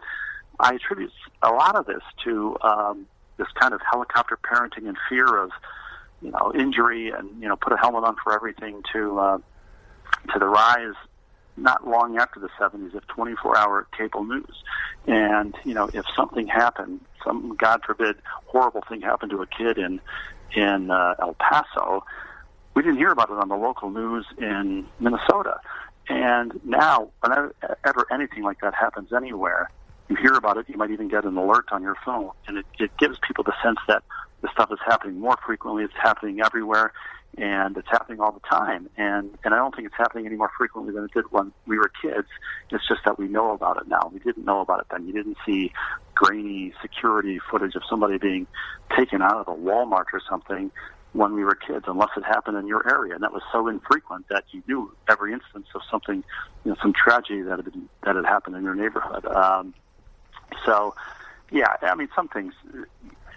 I 0.60 0.76
attribute 0.76 1.12
a 1.42 1.52
lot 1.52 1.76
of 1.76 1.86
this 1.86 2.02
to 2.24 2.58
um, 2.62 3.08
this 3.38 3.48
kind 3.60 3.74
of 3.74 3.82
helicopter 3.90 4.38
parenting 4.38 4.88
and 4.88 4.98
fear 5.10 5.38
of 5.38 5.52
you 6.22 6.32
know 6.32 6.52
injury 6.56 7.12
and 7.12 7.42
you 7.42 7.48
know 7.48 7.56
put 7.56 7.74
a 7.74 7.78
helmet 7.78 8.04
on 8.04 8.16
for 8.24 8.34
everything 8.34 8.82
to 8.94 9.20
uh, 9.20 9.38
to 10.34 10.40
the 10.40 10.48
rise 10.48 10.96
not 11.60 11.88
long 11.88 12.18
after 12.20 12.40
the 12.40 12.50
70s 12.60 12.94
of 12.94 13.08
24-hour 13.08 13.88
cable 13.98 14.24
news. 14.24 14.64
And 15.08 15.56
you 15.64 15.74
know, 15.74 15.90
if 15.94 16.06
something 16.16 16.48
happened, 16.48 17.02
some 17.24 17.56
God 17.56 17.82
forbid 17.84 18.16
horrible 18.46 18.84
thing 18.88 19.02
happened 19.02 19.32
to 19.32 19.42
a 19.42 19.48
kid 19.48 19.78
in 19.78 20.00
in 20.56 20.92
uh, 20.92 21.16
El 21.20 21.34
Paso, 21.36 22.04
we 22.74 22.84
didn't 22.84 22.98
hear 22.98 23.12
about 23.12 23.30
it 23.30 23.38
on 23.38 23.50
the 23.50 23.56
local 23.56 23.90
news 23.90 24.26
in 24.38 24.88
Minnesota. 25.00 25.60
And 26.10 26.60
now, 26.64 27.10
whenever 27.22 28.08
anything 28.12 28.44
like 28.44 28.62
that 28.62 28.74
happens 28.74 29.12
anywhere, 29.12 29.70
you 30.10 30.16
hear 30.16 30.34
about 30.34 30.58
it. 30.58 30.70
You 30.70 30.78
might 30.78 30.92
even 30.92 31.10
get 31.10 31.26
an 31.26 31.36
alert 31.36 31.66
on 31.72 31.82
your 31.82 31.96
phone, 32.06 32.32
and 32.48 32.58
it, 32.58 32.66
it 32.80 32.92
gives 32.98 33.18
people 33.28 33.44
the 33.44 33.54
sense 33.62 33.80
that 33.88 34.04
this 34.42 34.52
stuff 34.52 34.72
is 34.72 34.80
happening 34.86 35.20
more 35.20 35.38
frequently. 35.46 35.84
It's 35.84 35.94
happening 36.02 36.40
everywhere, 36.42 36.94
and 37.38 37.76
it's 37.76 37.90
happening 37.90 38.22
all 38.22 38.32
the 38.32 38.48
time. 38.50 38.90
And 38.96 39.38
and 39.44 39.54
I 39.54 39.58
don't 39.58 39.76
think 39.76 39.88
it's 39.88 39.98
happening 39.98 40.26
any 40.26 40.38
more 40.38 40.52
frequently 40.58 40.94
than 40.94 41.04
it 41.06 41.12
did 41.14 41.26
when 41.32 41.52
we 41.66 41.78
were 41.78 41.92
kids. 42.02 42.28
It's 42.72 42.88
just 42.88 43.02
that 43.06 43.20
we 43.20 43.28
know 43.28 43.52
about 43.52 43.82
it 43.82 43.88
now. 43.88 44.10
We 44.14 44.20
didn't 44.20 44.46
know 44.46 44.62
about 44.62 44.80
it 44.80 44.86
then. 44.90 45.08
You 45.08 45.14
didn't 45.14 45.38
see 45.46 45.74
grainy 46.16 46.74
security 46.82 47.40
footage 47.52 47.76
of 47.76 47.84
somebody 47.90 48.18
being 48.18 48.48
taken 48.96 49.22
out 49.22 49.36
of 49.36 49.48
a 49.48 49.56
Walmart 49.56 50.06
or 50.14 50.22
something 50.30 50.72
when 51.18 51.34
we 51.34 51.44
were 51.44 51.56
kids, 51.56 51.86
unless 51.88 52.12
it 52.16 52.24
happened 52.24 52.58
in 52.58 52.68
your 52.68 52.88
area, 52.88 53.16
and 53.16 53.24
that 53.24 53.34
was 53.34 53.42
so 53.52 53.68
infrequent 53.68 54.28
that 54.30 54.44
you 54.52 54.62
knew 54.68 54.96
every 55.10 55.34
instance 55.34 55.68
of 55.74 55.82
something, 55.90 56.24
you 56.64 56.72
know, 56.72 56.78
some 56.80 56.94
tragedy 56.94 57.42
that 57.42 57.58
had 57.58 57.66
been, 57.66 57.90
that 58.04 58.16
had 58.16 58.26
happened 58.26 58.56
in 58.56 58.64
your 58.64 58.76
neighborhood. 58.76 59.26
Um, 59.26 59.74
so, 60.64 60.94
yeah, 61.52 61.76
I 61.82 61.96
mean, 61.96 62.10
some 62.16 62.28
things, 62.28 62.54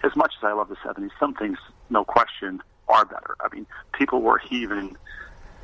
as 0.03 0.15
much 0.15 0.33
as 0.37 0.43
I 0.43 0.53
love 0.53 0.69
the 0.69 0.75
70s, 0.75 1.09
some 1.19 1.33
things, 1.33 1.57
no 1.89 2.03
question, 2.03 2.61
are 2.87 3.03
better. 3.03 3.35
I 3.39 3.53
mean, 3.53 3.65
people 3.97 4.21
were 4.21 4.37
heaving, 4.37 4.95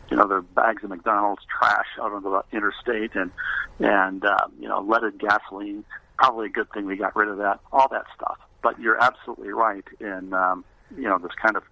you 0.10 0.18
know, 0.18 0.28
their 0.28 0.42
bags 0.42 0.84
of 0.84 0.90
McDonald's 0.90 1.44
trash 1.46 1.88
out 2.02 2.12
on 2.14 2.24
the 2.24 2.44
interstate 2.52 3.14
and, 3.14 3.30
and, 3.78 4.26
um, 4.26 4.54
you 4.60 4.68
know, 4.68 4.82
leaded 4.82 5.20
gasoline. 5.20 5.86
Probably 6.18 6.48
a 6.48 6.50
good 6.50 6.72
thing 6.72 6.88
we 6.88 6.98
got 6.98 7.16
rid 7.16 7.30
of 7.30 7.38
that, 7.38 7.60
all 7.72 7.88
that 7.92 8.06
stuff. 8.16 8.40
But 8.64 8.80
you're 8.80 9.00
absolutely 9.00 9.50
right 9.50 9.86
in, 10.00 10.34
um, 10.34 10.66
you 10.96 11.04
know, 11.04 11.20
this 11.20 11.32
kind 11.40 11.56
of 11.56 11.64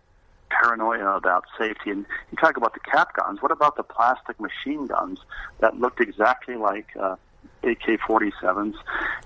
paranoia 0.50 1.16
about 1.16 1.46
safety. 1.58 1.92
And 1.92 2.06
you 2.32 2.38
talk 2.38 2.58
about 2.58 2.74
the 2.74 2.80
cap 2.80 3.14
guns. 3.16 3.42
What 3.42 3.52
about 3.52 3.76
the 3.76 3.84
plastic 3.84 4.40
machine 4.40 4.88
guns 4.88 5.20
that 5.60 5.80
looked 5.80 6.02
exactly 6.02 6.56
like 6.56 6.88
uh, 7.00 7.16
AK-47s, 7.64 8.76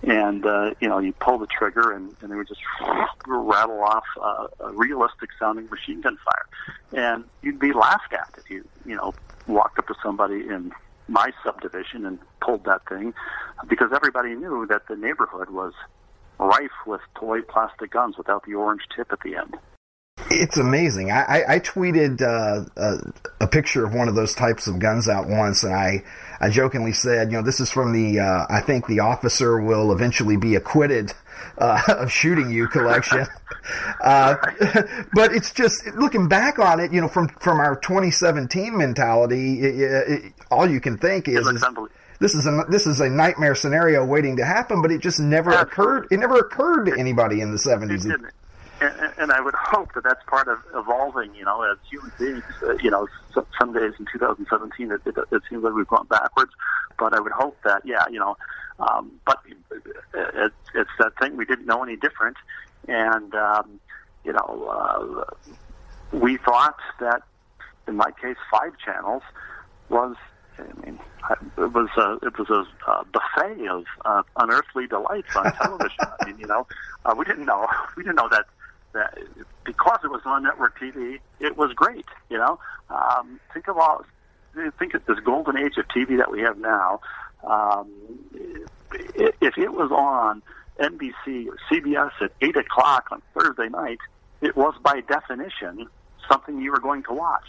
and 0.04 0.46
uh, 0.46 0.72
you 0.80 0.88
know 0.88 1.00
you 1.00 1.14
pull 1.14 1.38
the 1.38 1.48
trigger 1.48 1.92
and, 1.92 2.16
and 2.22 2.32
they 2.32 2.36
would 2.36 2.48
just 2.48 2.62
rattle 3.28 3.82
off 3.84 4.06
uh, 4.22 4.48
a 4.62 4.72
realistic-sounding 4.72 5.70
machine 5.70 6.02
gun 6.02 6.18
fire, 6.24 7.06
and 7.14 7.24
you'd 7.42 7.60
be 7.60 7.74
laughed 7.74 8.14
at 8.14 8.34
if 8.38 8.50
you 8.50 8.66
you 8.86 8.96
know 8.96 9.14
walked 9.48 9.80
up 9.80 9.88
to 9.88 9.96
somebody 10.02 10.48
in 10.48 10.72
my 11.08 11.32
subdivision 11.44 12.06
and 12.06 12.20
pulled 12.42 12.64
that 12.66 12.88
thing, 12.88 13.14
because 13.68 13.92
everybody 13.94 14.36
knew 14.36 14.66
that 14.68 14.88
the 14.88 14.96
neighborhood 14.96 15.50
was 15.50 15.74
rife 16.40 16.72
with 16.86 17.02
toy 17.16 17.42
plastic 17.42 17.92
guns 17.92 18.18
without 18.18 18.46
the 18.46 18.54
orange 18.54 18.84
tip 18.96 19.12
at 19.12 19.20
the 19.22 19.36
end. 19.36 19.58
It's 20.32 20.58
amazing. 20.58 21.12
I, 21.12 21.24
I, 21.24 21.54
I 21.56 21.60
tweeted 21.60 22.22
uh, 22.22 22.66
a, 22.76 23.46
a, 23.46 23.48
picture 23.48 23.86
of 23.86 23.94
one 23.94 24.08
of 24.08 24.16
those 24.16 24.36
types 24.36 24.68
of 24.68 24.78
guns 24.80 25.10
out 25.10 25.28
once, 25.28 25.64
and 25.64 25.74
I, 25.74 26.04
I 26.40 26.50
jokingly 26.50 26.94
said, 26.94 27.32
you 27.32 27.38
know, 27.38 27.44
this 27.44 27.60
is 27.60 27.72
from 27.72 27.94
the, 27.94 28.20
uh, 28.20 28.46
I 28.50 28.62
think 28.62 28.86
the 28.88 29.00
officer 29.00 29.60
will 29.60 29.92
eventually 29.92 30.38
be 30.38 30.56
acquitted 30.56 31.14
uh, 31.58 31.82
of 31.88 32.12
shooting 32.12 32.50
you 32.50 32.68
collection. 32.68 33.26
Uh, 34.02 34.36
but 35.14 35.34
it's 35.34 35.52
just 35.52 35.86
looking 35.96 36.28
back 36.28 36.58
on 36.58 36.80
it, 36.80 36.92
you 36.92 37.02
know, 37.02 37.08
from 37.08 37.28
from 37.40 37.60
our 37.60 37.76
2017 37.76 38.76
mentality, 38.76 39.60
it, 39.60 40.10
it, 40.10 40.34
all 40.50 40.68
you 40.68 40.80
can 40.80 40.98
think 40.98 41.28
is. 41.28 41.46
is 41.46 41.64
this 42.20 42.34
is 42.34 42.48
a 42.48 42.66
this 42.70 42.88
is 42.88 43.00
a 43.00 43.10
nightmare 43.10 43.54
scenario 43.54 44.04
waiting 44.04 44.38
to 44.38 44.46
happen, 44.46 44.82
but 44.82 44.92
it 44.92 45.02
just 45.02 45.20
never 45.20 45.52
occurred. 45.52 46.08
It 46.10 46.18
never 46.18 46.38
occurred 46.38 46.86
to 46.86 46.98
anybody 46.98 47.42
in 47.42 47.52
the 47.52 47.58
70s 47.58 48.08
and, 48.82 49.14
and 49.18 49.32
I 49.32 49.42
would 49.42 49.54
hope 49.58 49.94
that 49.94 50.04
that's 50.04 50.24
part 50.28 50.48
of 50.48 50.60
evolving. 50.76 51.34
You 51.36 51.46
know, 51.46 51.62
as 51.64 51.78
human 51.90 52.12
beings, 52.18 52.44
uh, 52.64 52.74
you 52.82 52.90
know, 52.90 53.08
some, 53.34 53.46
some 53.60 53.74
days 53.74 53.94
in 54.00 54.06
2017, 54.12 54.92
it, 54.92 55.02
it, 55.06 55.16
it 55.32 55.42
seems 55.50 55.64
like 55.64 55.74
we've 55.74 55.88
gone 55.88 56.08
backwards. 56.08 56.52
But 56.98 57.14
I 57.14 57.20
would 57.20 57.32
hope 57.32 57.58
that, 57.64 57.84
yeah, 57.86 58.06
you 58.12 58.20
know, 58.20 58.36
um, 58.80 59.12
but 59.26 59.40
it, 60.14 60.54
it's 60.74 60.90
that 61.00 61.14
thing 61.20 61.38
we 61.38 61.46
didn't 61.46 61.66
know 61.66 61.84
any 61.84 61.96
different, 61.96 62.38
and 62.88 63.34
um, 63.36 63.80
you 64.24 64.34
know, 64.34 64.68
uh, 64.70 66.18
we 66.18 66.38
thought 66.38 66.78
that, 67.00 67.24
in 67.88 67.96
my 67.96 68.12
case, 68.22 68.38
five 68.52 68.74
channels 68.84 69.24
was 69.90 70.16
I 70.60 70.86
mean, 70.86 71.00
it 71.58 71.74
was 71.74 71.90
a 71.98 72.26
it 72.26 72.38
was 72.38 72.50
a, 72.50 72.92
a 72.92 73.06
buffet 73.06 73.68
of 73.68 73.86
uh, 74.06 74.24
unearthly 74.38 74.88
delights 74.88 75.36
on 75.36 75.52
television. 75.54 75.98
I 76.20 76.26
mean, 76.26 76.38
you 76.40 76.48
know, 76.48 76.68
uh, 77.06 77.16
we 77.18 77.26
didn't 77.26 77.46
know 77.46 77.68
we 77.98 78.04
didn't 78.04 78.18
know 78.18 78.30
that 78.30 78.46
that 78.94 79.18
because 79.64 80.00
it 80.04 80.10
was 80.10 80.22
on 80.26 80.44
network 80.44 80.80
TV, 80.80 81.20
it 81.40 81.58
was 81.58 81.74
great. 81.74 82.06
You 82.30 82.38
know, 82.38 82.60
um, 82.90 83.40
think 83.54 83.68
of 83.68 83.78
all, 83.78 84.06
think 84.78 84.94
of 84.94 85.06
this 85.06 85.20
golden 85.20 85.58
age 85.58 85.78
of 85.78 85.88
TV 85.88 86.18
that 86.18 86.32
we 86.32 86.42
have 86.42 86.58
now. 86.58 87.02
Um, 87.44 87.90
if 88.92 89.58
it 89.58 89.72
was 89.72 89.92
on 89.92 90.42
NBC 90.80 91.48
or 91.48 91.58
CBS 91.72 92.12
at 92.22 92.32
eight 92.42 92.58
o'clock 92.58 93.08
on 93.12 93.22
Thursday 93.34 93.70
night, 93.70 94.00
it 94.42 94.56
was 94.56 94.74
by 94.84 95.02
definition 95.02 95.88
something 96.30 96.62
you 96.62 96.72
were 96.72 96.80
going 96.80 97.04
to 97.04 97.14
watch. 97.14 97.48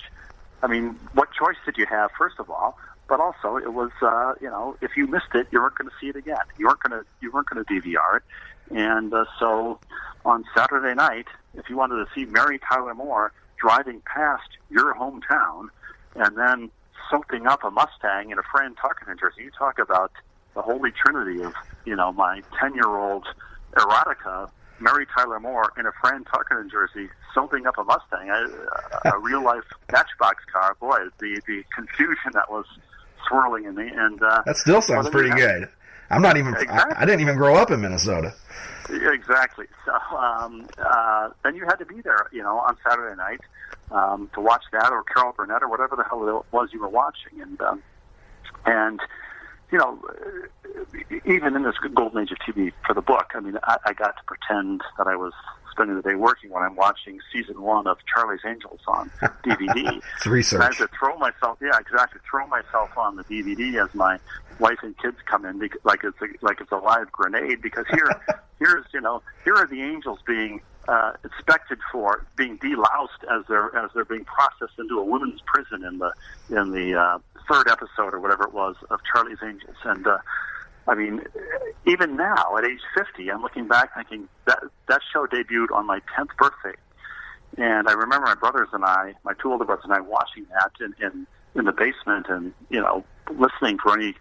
I 0.62 0.66
mean, 0.66 0.98
what 1.14 1.32
choice 1.32 1.56
did 1.64 1.76
you 1.78 1.86
have? 1.86 2.10
First 2.18 2.38
of 2.38 2.50
all, 2.50 2.78
but 3.08 3.20
also 3.20 3.56
it 3.56 3.72
was, 3.72 3.90
uh, 4.02 4.34
you 4.40 4.48
know, 4.48 4.76
if 4.80 4.96
you 4.96 5.06
missed 5.06 5.34
it, 5.34 5.48
you 5.50 5.60
weren't 5.60 5.74
going 5.74 5.88
to 5.88 5.96
see 6.00 6.08
it 6.08 6.16
again. 6.16 6.36
You 6.58 6.66
weren't 6.66 6.80
going 6.80 7.00
to, 7.00 7.06
you 7.20 7.32
weren't 7.32 7.48
going 7.48 7.64
to 7.64 7.72
DVR 7.72 8.18
it, 8.18 8.22
and 8.70 9.12
uh, 9.12 9.24
so 9.38 9.78
on 10.24 10.44
Saturday 10.56 10.94
night, 10.94 11.26
if 11.54 11.68
you 11.68 11.76
wanted 11.76 12.04
to 12.04 12.06
see 12.14 12.24
Mary 12.26 12.58
Tyler 12.58 12.94
Moore 12.94 13.32
driving 13.58 14.00
past 14.02 14.48
your 14.70 14.94
hometown 14.94 15.68
and 16.14 16.36
then 16.36 16.70
soaking 17.10 17.46
up 17.46 17.64
a 17.64 17.70
Mustang 17.70 18.30
in 18.30 18.38
a 18.38 18.42
Fran 18.50 18.74
Tarkenton 18.74 19.18
jersey, 19.18 19.42
you 19.42 19.50
talk 19.50 19.78
about 19.78 20.12
the 20.54 20.62
holy 20.62 20.90
trinity 20.90 21.42
of, 21.42 21.52
you 21.84 21.96
know, 21.96 22.12
my 22.12 22.42
10-year-old 22.60 23.26
erotica, 23.74 24.50
Mary 24.80 25.06
Tyler 25.14 25.40
Moore 25.40 25.72
in 25.78 25.86
a 25.86 25.92
Fran 26.00 26.24
Tarkenton 26.24 26.70
jersey, 26.70 27.08
soaking 27.34 27.66
up 27.66 27.78
a 27.78 27.84
Mustang, 27.84 28.30
a, 28.30 29.08
a 29.10 29.18
real-life 29.20 29.64
Matchbox 29.92 30.44
car. 30.52 30.76
Boy, 30.80 30.98
the 31.18 31.40
the 31.46 31.64
confusion 31.74 32.32
that 32.32 32.50
was 32.50 32.64
swirling 33.28 33.64
in 33.64 33.74
me, 33.74 33.88
and 33.94 34.22
uh, 34.22 34.42
that 34.46 34.56
still 34.56 34.80
sounds 34.80 35.10
pretty 35.10 35.30
good. 35.30 35.68
I'm 36.10 36.22
not 36.22 36.36
even. 36.36 36.54
Exactly. 36.54 36.94
I, 36.96 37.02
I, 37.02 37.04
didn't 37.04 37.20
even 37.20 37.36
grow 37.36 37.56
up 37.56 37.70
in 37.70 37.80
Minnesota. 37.80 38.34
Exactly. 38.88 39.66
So 39.84 39.92
um, 40.16 40.66
uh, 40.78 41.30
then 41.44 41.54
you 41.54 41.64
had 41.64 41.76
to 41.76 41.86
be 41.86 42.00
there, 42.00 42.26
you 42.32 42.42
know, 42.42 42.58
on 42.58 42.76
Saturday 42.86 43.16
night 43.16 43.40
um, 43.92 44.28
to 44.34 44.40
watch 44.40 44.64
that, 44.72 44.90
or 44.90 45.04
Carol 45.04 45.32
Burnett, 45.32 45.62
or 45.62 45.68
whatever 45.68 45.94
the 45.96 46.02
hell 46.02 46.26
it 46.28 46.44
was 46.52 46.70
you 46.72 46.80
were 46.80 46.88
watching, 46.88 47.40
and 47.40 47.60
um, 47.60 47.82
and 48.66 49.00
you 49.72 49.78
know, 49.78 49.98
even 51.24 51.56
in 51.56 51.62
this 51.62 51.76
golden 51.94 52.22
age 52.22 52.32
of 52.32 52.38
TV 52.38 52.72
for 52.86 52.94
the 52.94 53.02
book, 53.02 53.32
I 53.34 53.40
mean, 53.40 53.58
I, 53.64 53.76
I 53.86 53.92
got 53.92 54.16
to 54.16 54.22
pretend 54.26 54.82
that 54.98 55.06
I 55.06 55.16
was 55.16 55.32
spending 55.70 55.96
the 55.96 56.02
day 56.02 56.14
working 56.14 56.50
when 56.50 56.62
I'm 56.62 56.76
watching 56.76 57.20
season 57.32 57.62
one 57.62 57.86
of 57.86 57.98
Charlie's 58.12 58.40
Angels 58.46 58.80
on 58.86 59.10
DVD. 59.44 60.02
it's 60.16 60.26
research. 60.26 60.56
And 60.56 60.62
I 60.62 60.66
had 60.66 60.76
to 60.76 60.88
throw 60.98 61.16
myself, 61.18 61.58
yeah, 61.60 61.78
exactly, 61.78 62.20
throw 62.28 62.46
myself 62.48 62.90
on 62.96 63.16
the 63.16 63.24
DVD 63.24 63.82
as 63.82 63.94
my 63.94 64.18
wife 64.58 64.78
and 64.82 64.96
kids 64.98 65.16
come 65.26 65.44
in, 65.44 65.58
because, 65.58 65.80
like 65.84 66.00
it's 66.04 66.20
a, 66.20 66.44
like 66.44 66.60
it's 66.60 66.72
a 66.72 66.76
live 66.76 67.10
grenade. 67.12 67.62
Because 67.62 67.86
here, 67.90 68.10
here's 68.58 68.84
you 68.92 69.00
know, 69.00 69.22
here 69.44 69.54
are 69.54 69.66
the 69.66 69.80
Angels 69.82 70.18
being 70.26 70.60
uh, 70.90 71.12
inspected 71.24 71.78
for 71.92 72.26
being 72.36 72.58
deloused 72.58 73.22
as 73.30 73.44
they're 73.48 73.74
as 73.76 73.90
they're 73.94 74.04
being 74.04 74.24
processed 74.24 74.78
into 74.78 74.98
a 74.98 75.04
women's 75.04 75.40
prison 75.46 75.84
in 75.84 75.98
the 75.98 76.12
in 76.50 76.72
the 76.72 76.98
uh, 76.98 77.18
third 77.48 77.68
episode 77.68 78.12
or 78.12 78.20
whatever 78.20 78.44
it 78.44 78.52
was 78.52 78.74
of 78.90 79.00
Charlie's 79.12 79.38
Angels, 79.42 79.76
and 79.84 80.06
uh, 80.06 80.18
I 80.88 80.94
mean, 80.96 81.22
even 81.86 82.16
now 82.16 82.56
at 82.56 82.64
age 82.64 82.80
50, 82.96 83.30
I'm 83.30 83.42
looking 83.42 83.68
back 83.68 83.94
thinking 83.94 84.28
that 84.46 84.58
that 84.88 85.00
show 85.12 85.26
debuted 85.26 85.70
on 85.72 85.86
my 85.86 86.00
10th 86.18 86.36
birthday. 86.36 86.76
And 87.56 87.88
I 87.88 87.92
remember 87.92 88.26
my 88.26 88.34
brothers 88.34 88.68
and 88.72 88.84
I, 88.84 89.14
my 89.24 89.34
two 89.40 89.52
older 89.52 89.64
brothers 89.64 89.84
and 89.84 89.92
I, 89.92 90.00
watching 90.00 90.46
that 90.50 90.72
in, 90.80 90.94
in, 91.04 91.26
in 91.54 91.64
the 91.64 91.72
basement 91.72 92.26
and, 92.28 92.52
you 92.70 92.80
know, 92.80 93.04
listening 93.28 93.78
for 93.78 93.96
any 93.96 94.14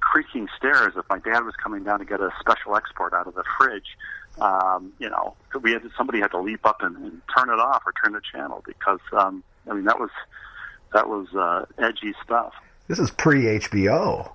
creaking 0.00 0.48
stairs 0.56 0.94
if 0.96 1.04
my 1.08 1.18
dad 1.18 1.40
was 1.44 1.54
coming 1.62 1.84
down 1.84 1.98
to 1.98 2.04
get 2.04 2.20
a 2.20 2.30
special 2.40 2.76
export 2.76 3.12
out 3.12 3.26
of 3.26 3.34
the 3.34 3.44
fridge. 3.58 3.96
Um, 4.40 4.92
you 4.98 5.10
know, 5.10 5.34
we 5.60 5.72
had 5.72 5.82
somebody 5.96 6.20
had 6.20 6.30
to 6.32 6.40
leap 6.40 6.64
up 6.64 6.82
and, 6.82 6.96
and 6.96 7.22
turn 7.36 7.50
it 7.50 7.60
off 7.60 7.82
or 7.86 7.92
turn 8.02 8.14
the 8.14 8.20
channel 8.20 8.62
because, 8.66 9.00
um, 9.12 9.42
I 9.70 9.74
mean, 9.74 9.84
that 9.84 9.98
was 9.98 10.10
that 10.92 11.08
was 11.08 11.28
uh, 11.34 11.66
edgy 11.78 12.14
stuff. 12.24 12.54
This 12.88 12.98
is 12.98 13.10
pre 13.10 13.44
HBO 13.58 14.32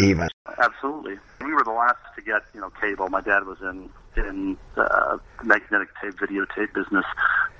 even. 0.00 0.28
Absolutely. 0.58 1.18
We 1.40 1.54
were 1.54 1.64
the 1.64 1.70
last 1.70 1.98
to 2.16 2.22
get, 2.22 2.42
you 2.54 2.60
know, 2.60 2.70
cable. 2.80 3.08
My 3.08 3.20
dad 3.20 3.44
was 3.44 3.58
in 3.60 3.88
in 4.16 4.56
the 4.74 5.20
magnetic 5.44 5.88
tape, 6.00 6.14
videotape 6.14 6.72
business, 6.74 7.04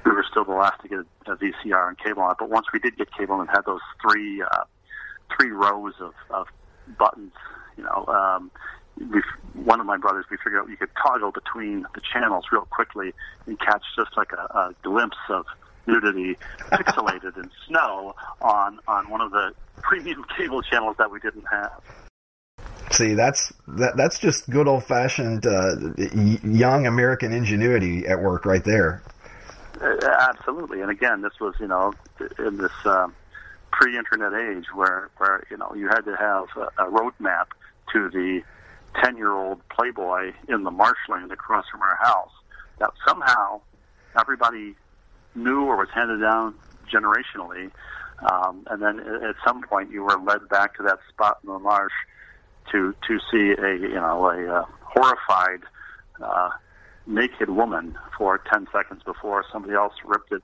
we 0.07 0.13
were 0.13 0.25
still 0.31 0.45
the 0.45 0.53
last 0.53 0.81
to 0.83 0.89
get 0.89 0.99
a 1.27 1.37
VCR 1.37 1.89
and 1.89 1.99
cable 1.99 2.23
on 2.23 2.33
it. 2.33 2.37
But 2.39 2.49
once 2.49 2.67
we 2.73 2.79
did 2.79 2.97
get 2.97 3.13
cable 3.13 3.41
and 3.41 3.51
had 3.51 3.63
those 3.67 3.81
three 4.01 4.43
uh, 4.43 4.65
three 5.37 5.51
rows 5.51 5.95
of, 6.01 6.15
of 6.31 6.47
buttons, 6.99 7.33
you 7.77 7.83
know, 7.83 8.07
um, 8.07 8.51
we, 8.99 9.23
one 9.55 9.81
of 9.81 9.87
my 9.87 9.97
brothers, 9.97 10.25
we 10.31 10.37
figured 10.37 10.63
out 10.63 10.69
you 10.69 10.77
could 10.77 10.91
toggle 11.03 11.33
between 11.33 11.87
the 11.95 12.01
channels 12.13 12.47
real 12.51 12.67
quickly 12.71 13.13
and 13.47 13.59
catch 13.61 13.83
just 13.97 14.17
like 14.17 14.33
a, 14.33 14.43
a 14.59 14.75
glimpse 14.83 15.17
of 15.29 15.47
nudity 15.87 16.37
pixelated 16.73 17.37
in 17.37 17.51
snow 17.69 18.15
on 18.41 18.79
on 18.89 19.09
one 19.09 19.21
of 19.21 19.31
the 19.31 19.53
premium 19.83 20.25
cable 20.37 20.63
channels 20.63 20.97
that 20.99 21.11
we 21.11 21.21
didn't 21.21 21.45
have. 21.51 21.81
See, 22.91 23.15
that's 23.15 23.53
that, 23.69 23.97
that's 23.97 24.19
just 24.19 24.49
good 24.49 24.69
old 24.69 24.85
fashioned 24.85 25.47
uh, 25.47 25.77
young 26.43 26.87
American 26.87 27.33
ingenuity 27.33 28.07
at 28.07 28.21
work 28.21 28.45
right 28.45 28.65
there. 28.65 29.03
Uh, 29.81 29.95
absolutely, 30.31 30.81
and 30.81 30.91
again, 30.91 31.21
this 31.21 31.39
was 31.41 31.55
you 31.61 31.67
know 31.67 31.93
in 32.39 32.57
this 32.57 32.73
um, 32.85 33.15
pre-internet 33.73 34.33
age 34.33 34.67
where 34.75 35.11
where 35.19 35.45
you 35.51 35.57
know 35.57 35.73
you 35.75 35.89
had 35.89 36.01
to 36.03 36.17
have 36.17 36.47
a, 36.57 36.87
a 36.87 36.91
roadmap 36.91 37.47
to 37.93 38.09
the 38.11 38.43
ten-year-old 39.03 39.61
Playboy 39.69 40.33
in 40.49 40.65
the 40.65 40.71
marshland 40.71 41.33
across 41.33 41.67
from 41.71 41.83
our 41.83 41.99
house. 42.03 42.31
That 42.79 42.91
somehow 43.07 43.61
everybody 44.19 44.75
knew 45.35 45.65
or 45.65 45.77
was 45.77 45.89
handed 45.95 46.21
down 46.21 46.55
generationally, 46.93 47.71
um, 48.31 48.67
and 48.71 48.83
then 48.83 49.01
at 49.01 49.35
some 49.47 49.63
point 49.63 49.91
you 49.91 50.03
were 50.03 50.19
led 50.19 50.49
back 50.49 50.77
to 50.77 50.83
that 50.85 50.99
spot 51.09 51.39
in 51.45 51.53
the 51.53 51.59
marsh 51.59 51.93
to 52.73 52.95
to 53.07 53.19
see 53.31 53.55
a 53.61 53.75
you 53.77 53.95
know 53.95 54.27
a, 54.27 54.61
a 54.61 54.69
horrified 54.83 55.61
uh, 56.23 56.51
naked 57.07 57.51
woman 57.51 57.97
for 58.17 58.41
10 58.53 58.67
seconds 58.73 59.03
before 59.05 59.45
somebody 59.53 59.75
else 59.75 59.93
ripped 60.05 60.33
it 60.33 60.43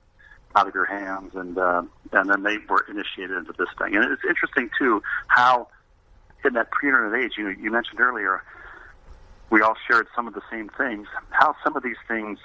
out 0.55 0.67
of 0.67 0.73
your 0.73 0.85
hands 0.85 1.31
and 1.35 1.57
uh, 1.57 1.81
and 2.11 2.29
then 2.29 2.43
they 2.43 2.57
were 2.69 2.85
initiated 2.89 3.37
into 3.37 3.53
this 3.57 3.69
thing 3.77 3.95
and 3.95 4.05
it's 4.11 4.21
interesting 4.27 4.69
too 4.77 5.01
how 5.27 5.67
in 6.45 6.53
that 6.53 6.71
pre-internet 6.71 7.19
age 7.19 7.33
you 7.37 7.49
you 7.49 7.71
mentioned 7.71 7.99
earlier 7.99 8.43
we 9.49 9.61
all 9.61 9.75
shared 9.87 10.07
some 10.15 10.27
of 10.27 10.33
the 10.33 10.41
same 10.51 10.69
things 10.77 11.07
how 11.29 11.55
some 11.63 11.75
of 11.75 11.83
these 11.83 11.97
things 12.07 12.39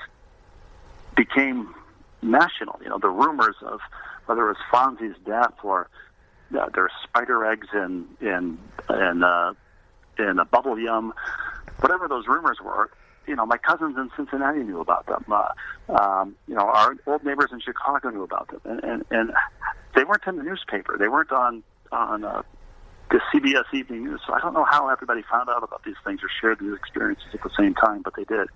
became 1.17 1.75
national 2.23 2.79
you 2.83 2.89
know 2.89 2.99
the 2.99 3.09
rumors 3.09 3.57
of 3.63 3.81
whether 4.27 4.51
it 4.51 4.57
was 4.57 4.57
Fonzie's 4.71 5.17
death 5.25 5.55
or 5.63 5.89
uh, 6.57 6.69
there's 6.75 6.93
spider 7.03 7.45
eggs 7.45 7.69
in 7.73 8.07
in 8.21 8.59
in 8.91 9.23
uh, 9.23 9.55
in 10.19 10.39
a 10.39 10.45
bubble 10.45 10.79
yum, 10.79 11.13
whatever 11.81 12.09
those 12.09 12.27
rumors 12.27 12.59
were. 12.63 12.91
You 13.27 13.37
know, 13.37 13.45
my 13.45 13.59
cousins 13.59 13.97
in 13.99 14.11
Cincinnati 14.17 14.63
knew 14.63 14.81
about 14.81 15.07
them. 15.07 15.25
Uh, 15.31 15.49
um, 15.93 16.37
you 16.47 16.55
know, 16.55 16.63
our 16.63 16.97
old 17.07 17.25
neighbors 17.25 17.51
in 17.53 17.61
Chicago 17.61 18.09
knew 18.11 18.23
about 18.23 18.49
them, 18.49 18.61
and, 18.65 18.85
and 18.85 19.05
and 19.11 19.33
they 19.95 20.05
weren't 20.05 20.27
in 20.27 20.37
the 20.37 20.43
newspaper. 20.43 20.97
They 20.99 21.09
weren't 21.09 21.33
on 21.33 21.63
on 21.93 22.25
uh, 22.25 22.43
the 23.11 23.21
CBS 23.33 23.65
Evening 23.73 24.05
News. 24.05 24.21
So 24.27 24.35
I 24.35 24.41
don't 24.41 24.55
know 24.55 24.65
how 24.65 24.89
everybody 24.89 25.23
found 25.31 25.49
out 25.49 25.63
about 25.63 25.85
these 25.85 25.95
things 26.05 26.21
or 26.23 26.29
shared 26.41 26.59
these 26.61 26.75
experiences 26.75 27.29
at 27.33 27.43
the 27.43 27.51
same 27.59 27.75
time, 27.75 28.03
but 28.03 28.15
they 28.17 28.25
did. 28.25 28.49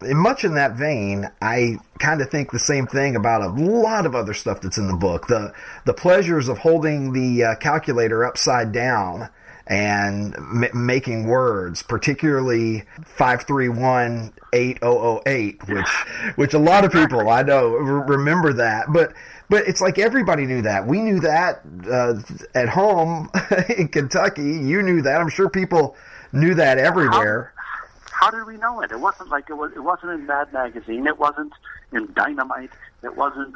In 0.00 0.16
much 0.16 0.44
in 0.44 0.54
that 0.54 0.76
vein, 0.76 1.28
I 1.42 1.78
kind 1.98 2.20
of 2.20 2.30
think 2.30 2.52
the 2.52 2.60
same 2.60 2.86
thing 2.86 3.16
about 3.16 3.42
a 3.42 3.48
lot 3.48 4.06
of 4.06 4.14
other 4.14 4.32
stuff 4.32 4.60
that's 4.60 4.78
in 4.78 4.86
the 4.86 4.96
book. 4.96 5.26
The 5.26 5.52
the 5.86 5.94
pleasures 5.94 6.48
of 6.48 6.58
holding 6.58 7.12
the 7.12 7.44
uh, 7.44 7.56
calculator 7.56 8.24
upside 8.24 8.70
down 8.70 9.28
and 9.68 10.34
m- 10.36 10.86
making 10.86 11.26
words, 11.26 11.82
particularly 11.82 12.84
5318008, 13.18 15.68
which, 15.68 15.88
which 16.36 16.54
a 16.54 16.58
lot 16.58 16.84
of 16.84 16.92
people 16.92 17.28
I 17.28 17.42
know 17.42 17.70
remember 17.72 18.52
that, 18.54 18.92
but, 18.92 19.12
but 19.48 19.66
it's 19.66 19.80
like 19.80 19.98
everybody 19.98 20.46
knew 20.46 20.62
that. 20.62 20.86
We 20.86 21.00
knew 21.00 21.20
that, 21.20 21.62
uh, 21.90 22.14
at 22.54 22.68
home 22.68 23.30
in 23.76 23.88
Kentucky. 23.88 24.42
You 24.42 24.82
knew 24.82 25.02
that. 25.02 25.20
I'm 25.20 25.28
sure 25.28 25.48
people 25.48 25.96
knew 26.32 26.54
that 26.54 26.78
everywhere. 26.78 27.52
How, 27.56 28.26
how 28.26 28.30
did 28.30 28.46
we 28.46 28.56
know 28.56 28.80
it? 28.82 28.92
It 28.92 29.00
wasn't 29.00 29.30
like 29.30 29.48
it 29.48 29.54
was, 29.54 29.72
it 29.74 29.80
wasn't 29.80 30.12
in 30.12 30.26
Mad 30.26 30.52
Magazine. 30.52 31.06
It 31.06 31.18
wasn't 31.18 31.52
in 31.92 32.12
Dynamite. 32.14 32.70
It 33.02 33.16
wasn't, 33.16 33.54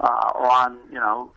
uh, 0.00 0.32
on, 0.34 0.78
you 0.88 0.98
know, 0.98 1.30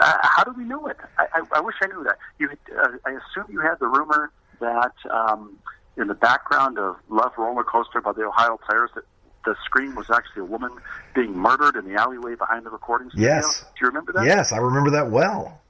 uh, 0.00 0.18
how 0.22 0.44
do 0.44 0.52
we 0.56 0.64
know 0.64 0.86
it? 0.86 0.96
I, 1.18 1.26
I, 1.34 1.42
I 1.56 1.60
wish 1.60 1.74
I 1.82 1.86
knew 1.86 2.04
that. 2.04 2.18
You, 2.38 2.50
uh, 2.78 2.88
I 3.04 3.10
assume 3.10 3.46
you 3.50 3.60
had 3.60 3.78
the 3.80 3.88
rumor 3.88 4.30
that 4.60 4.94
um, 5.10 5.58
in 5.96 6.06
the 6.08 6.14
background 6.14 6.78
of 6.78 6.96
Love 7.08 7.32
Roller 7.36 7.64
Coaster 7.64 8.00
by 8.00 8.12
the 8.12 8.24
Ohio 8.24 8.58
Players 8.68 8.90
that 8.94 9.04
the 9.44 9.54
screen 9.64 9.94
was 9.94 10.10
actually 10.10 10.42
a 10.42 10.44
woman 10.44 10.70
being 11.14 11.36
murdered 11.36 11.76
in 11.76 11.90
the 11.90 12.00
alleyway 12.00 12.34
behind 12.34 12.66
the 12.66 12.70
recording 12.70 13.10
studio. 13.10 13.28
Yes. 13.28 13.60
Do 13.60 13.66
you 13.82 13.86
remember 13.88 14.12
that? 14.12 14.24
Yes, 14.24 14.52
I 14.52 14.58
remember 14.58 14.90
that 14.90 15.10
well. 15.10 15.60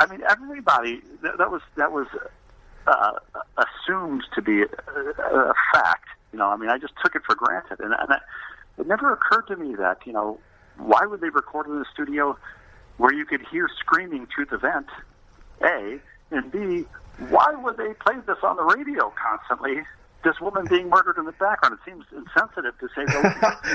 I 0.00 0.06
mean, 0.06 0.22
everybody 0.28 1.00
that, 1.22 1.38
that 1.38 1.50
was 1.50 1.62
that 1.76 1.92
was 1.92 2.06
uh, 2.86 3.12
assumed 3.56 4.24
to 4.34 4.42
be 4.42 4.62
a, 4.62 4.66
a 4.66 5.54
fact. 5.72 6.08
You 6.32 6.38
know, 6.38 6.46
I 6.46 6.56
mean, 6.56 6.70
I 6.70 6.78
just 6.78 6.94
took 7.02 7.14
it 7.14 7.22
for 7.24 7.34
granted, 7.34 7.80
and, 7.80 7.94
and 7.96 8.12
I, 8.12 8.18
it 8.78 8.86
never 8.86 9.12
occurred 9.12 9.46
to 9.48 9.56
me 9.56 9.74
that 9.76 9.98
you 10.06 10.12
know 10.12 10.38
why 10.78 11.06
would 11.06 11.20
they 11.20 11.28
record 11.28 11.66
in 11.66 11.78
the 11.78 11.86
studio 11.92 12.36
where 12.96 13.12
you 13.12 13.24
could 13.24 13.42
hear 13.50 13.68
screaming 13.78 14.26
through 14.34 14.46
the 14.46 14.58
vent? 14.58 14.88
A 15.62 16.00
and 16.32 16.50
B, 16.50 16.84
why 17.28 17.54
would 17.54 17.76
they 17.76 17.92
play 17.94 18.14
this 18.26 18.38
on 18.42 18.56
the 18.56 18.64
radio 18.64 19.12
constantly? 19.16 19.82
This 20.24 20.40
woman 20.40 20.66
being 20.66 20.88
murdered 20.88 21.18
in 21.18 21.24
the 21.24 21.32
background. 21.32 21.78
It 21.78 21.90
seems 21.90 22.04
insensitive 22.12 22.78
to 22.78 22.88
say 22.94 23.04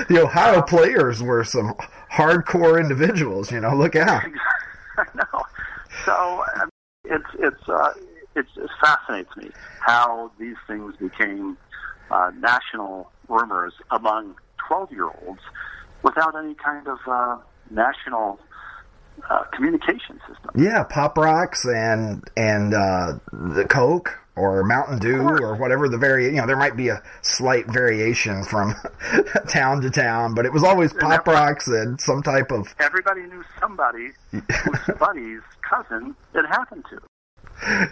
the 0.08 0.22
Ohio 0.22 0.62
players 0.62 1.22
were 1.22 1.44
some 1.44 1.74
hardcore 2.10 2.80
individuals. 2.80 3.52
You 3.52 3.60
know, 3.60 3.74
look 3.74 3.96
out. 3.96 4.24
I 4.98 5.04
know. 5.14 5.42
So 6.04 6.44
um, 6.60 6.70
it's 7.04 7.26
it's 7.38 7.68
uh, 7.68 7.92
it 8.34 8.46
fascinates 8.80 9.36
me 9.36 9.50
how 9.80 10.30
these 10.38 10.56
things 10.66 10.94
became 10.96 11.58
uh, 12.10 12.30
national 12.38 13.10
rumors 13.28 13.74
among 13.90 14.34
twelve 14.66 14.90
year 14.90 15.10
olds 15.22 15.40
without 16.02 16.34
any 16.36 16.54
kind 16.54 16.86
of 16.88 16.98
uh, 17.06 17.36
national 17.70 18.38
uh, 19.28 19.44
communication 19.52 20.20
system. 20.28 20.50
Yeah, 20.54 20.84
pop 20.84 21.18
rocks 21.18 21.64
and 21.64 22.22
and 22.36 22.74
uh, 22.74 23.18
the 23.32 23.66
Coke 23.68 24.18
or 24.38 24.64
Mountain 24.64 24.98
Dew 24.98 25.20
or 25.20 25.56
whatever 25.56 25.88
the 25.88 25.98
vari 25.98 26.26
you 26.26 26.32
know 26.32 26.46
there 26.46 26.56
might 26.56 26.76
be 26.76 26.88
a 26.88 27.02
slight 27.22 27.66
variation 27.66 28.44
from 28.44 28.74
town 29.48 29.80
to 29.82 29.90
town, 29.90 30.34
but 30.34 30.46
it 30.46 30.52
was 30.52 30.62
always 30.62 30.92
pop 30.92 31.26
rocks 31.26 31.66
and 31.66 32.00
some 32.00 32.22
type 32.22 32.50
of. 32.50 32.74
Everybody 32.78 33.22
knew 33.22 33.44
somebody 33.60 34.10
whose 34.30 34.42
buddy's 34.98 35.42
cousin 35.62 36.14
it 36.34 36.46
happened 36.46 36.84
to. 36.90 37.00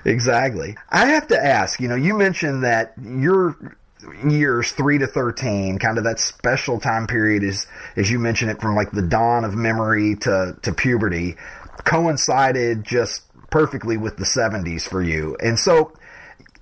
Exactly. 0.04 0.76
I 0.90 1.06
have 1.06 1.28
to 1.28 1.44
ask. 1.44 1.80
You 1.80 1.88
know, 1.88 1.96
you 1.96 2.16
mentioned 2.16 2.64
that 2.64 2.94
you're 3.02 3.76
years 4.28 4.72
three 4.72 4.98
to 4.98 5.06
thirteen, 5.06 5.78
kind 5.78 5.98
of 5.98 6.04
that 6.04 6.20
special 6.20 6.78
time 6.78 7.06
period 7.06 7.42
is, 7.42 7.66
as 7.96 8.10
you 8.10 8.18
mentioned 8.18 8.50
it, 8.50 8.60
from 8.60 8.76
like 8.76 8.90
the 8.92 9.02
dawn 9.02 9.44
of 9.44 9.54
memory 9.54 10.16
to 10.16 10.56
to 10.62 10.72
puberty, 10.72 11.36
coincided 11.84 12.84
just 12.84 13.22
perfectly 13.50 13.96
with 13.96 14.16
the 14.16 14.24
seventies 14.24 14.86
for 14.86 15.02
you. 15.02 15.36
And 15.40 15.58
so, 15.58 15.92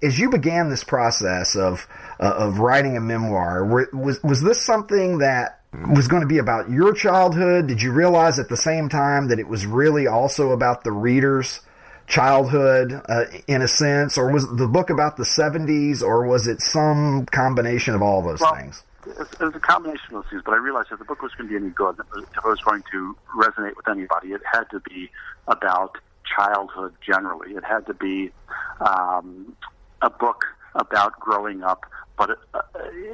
as 0.04 0.18
you 0.18 0.30
began 0.30 0.68
this 0.68 0.84
process 0.84 1.56
of 1.56 1.86
uh, 2.20 2.34
of 2.36 2.58
writing 2.58 2.96
a 2.96 3.00
memoir, 3.00 3.64
was 3.64 4.22
was 4.22 4.42
this 4.42 4.64
something 4.64 5.18
that 5.18 5.60
was 5.92 6.06
going 6.06 6.22
to 6.22 6.28
be 6.28 6.38
about 6.38 6.70
your 6.70 6.92
childhood? 6.92 7.66
Did 7.66 7.82
you 7.82 7.92
realize 7.92 8.38
at 8.38 8.48
the 8.48 8.56
same 8.56 8.88
time 8.88 9.28
that 9.28 9.38
it 9.38 9.48
was 9.48 9.66
really 9.66 10.06
also 10.06 10.50
about 10.50 10.84
the 10.84 10.92
readers? 10.92 11.60
childhood 12.06 13.00
uh, 13.08 13.24
in 13.46 13.62
a 13.62 13.68
sense, 13.68 14.18
or 14.18 14.30
was 14.30 14.46
the 14.56 14.68
book 14.68 14.90
about 14.90 15.16
the 15.16 15.24
70s, 15.24 16.02
or 16.02 16.26
was 16.26 16.46
it 16.46 16.60
some 16.60 17.24
combination 17.26 17.94
of 17.94 18.02
all 18.02 18.20
those 18.20 18.40
well, 18.40 18.54
things? 18.54 18.82
It 19.06 19.40
was 19.40 19.54
a 19.54 19.60
combination 19.60 20.14
of 20.14 20.22
those 20.22 20.30
things, 20.30 20.42
but 20.44 20.52
I 20.52 20.58
realized 20.58 20.88
if 20.92 20.98
the 20.98 21.04
book 21.04 21.22
was 21.22 21.32
going 21.34 21.48
to 21.48 21.58
be 21.58 21.64
any 21.64 21.72
good, 21.72 21.96
if 22.16 22.36
it 22.36 22.44
was 22.44 22.60
going 22.60 22.82
to 22.92 23.16
resonate 23.36 23.76
with 23.76 23.88
anybody, 23.88 24.32
it 24.32 24.42
had 24.50 24.64
to 24.64 24.80
be 24.80 25.10
about 25.48 25.96
childhood 26.24 26.94
generally. 27.04 27.52
It 27.54 27.64
had 27.64 27.86
to 27.86 27.94
be 27.94 28.32
um, 28.80 29.56
a 30.04 30.10
book 30.10 30.44
about 30.74 31.18
growing 31.18 31.62
up, 31.62 31.84
but 32.16 32.30
uh, 32.52 32.60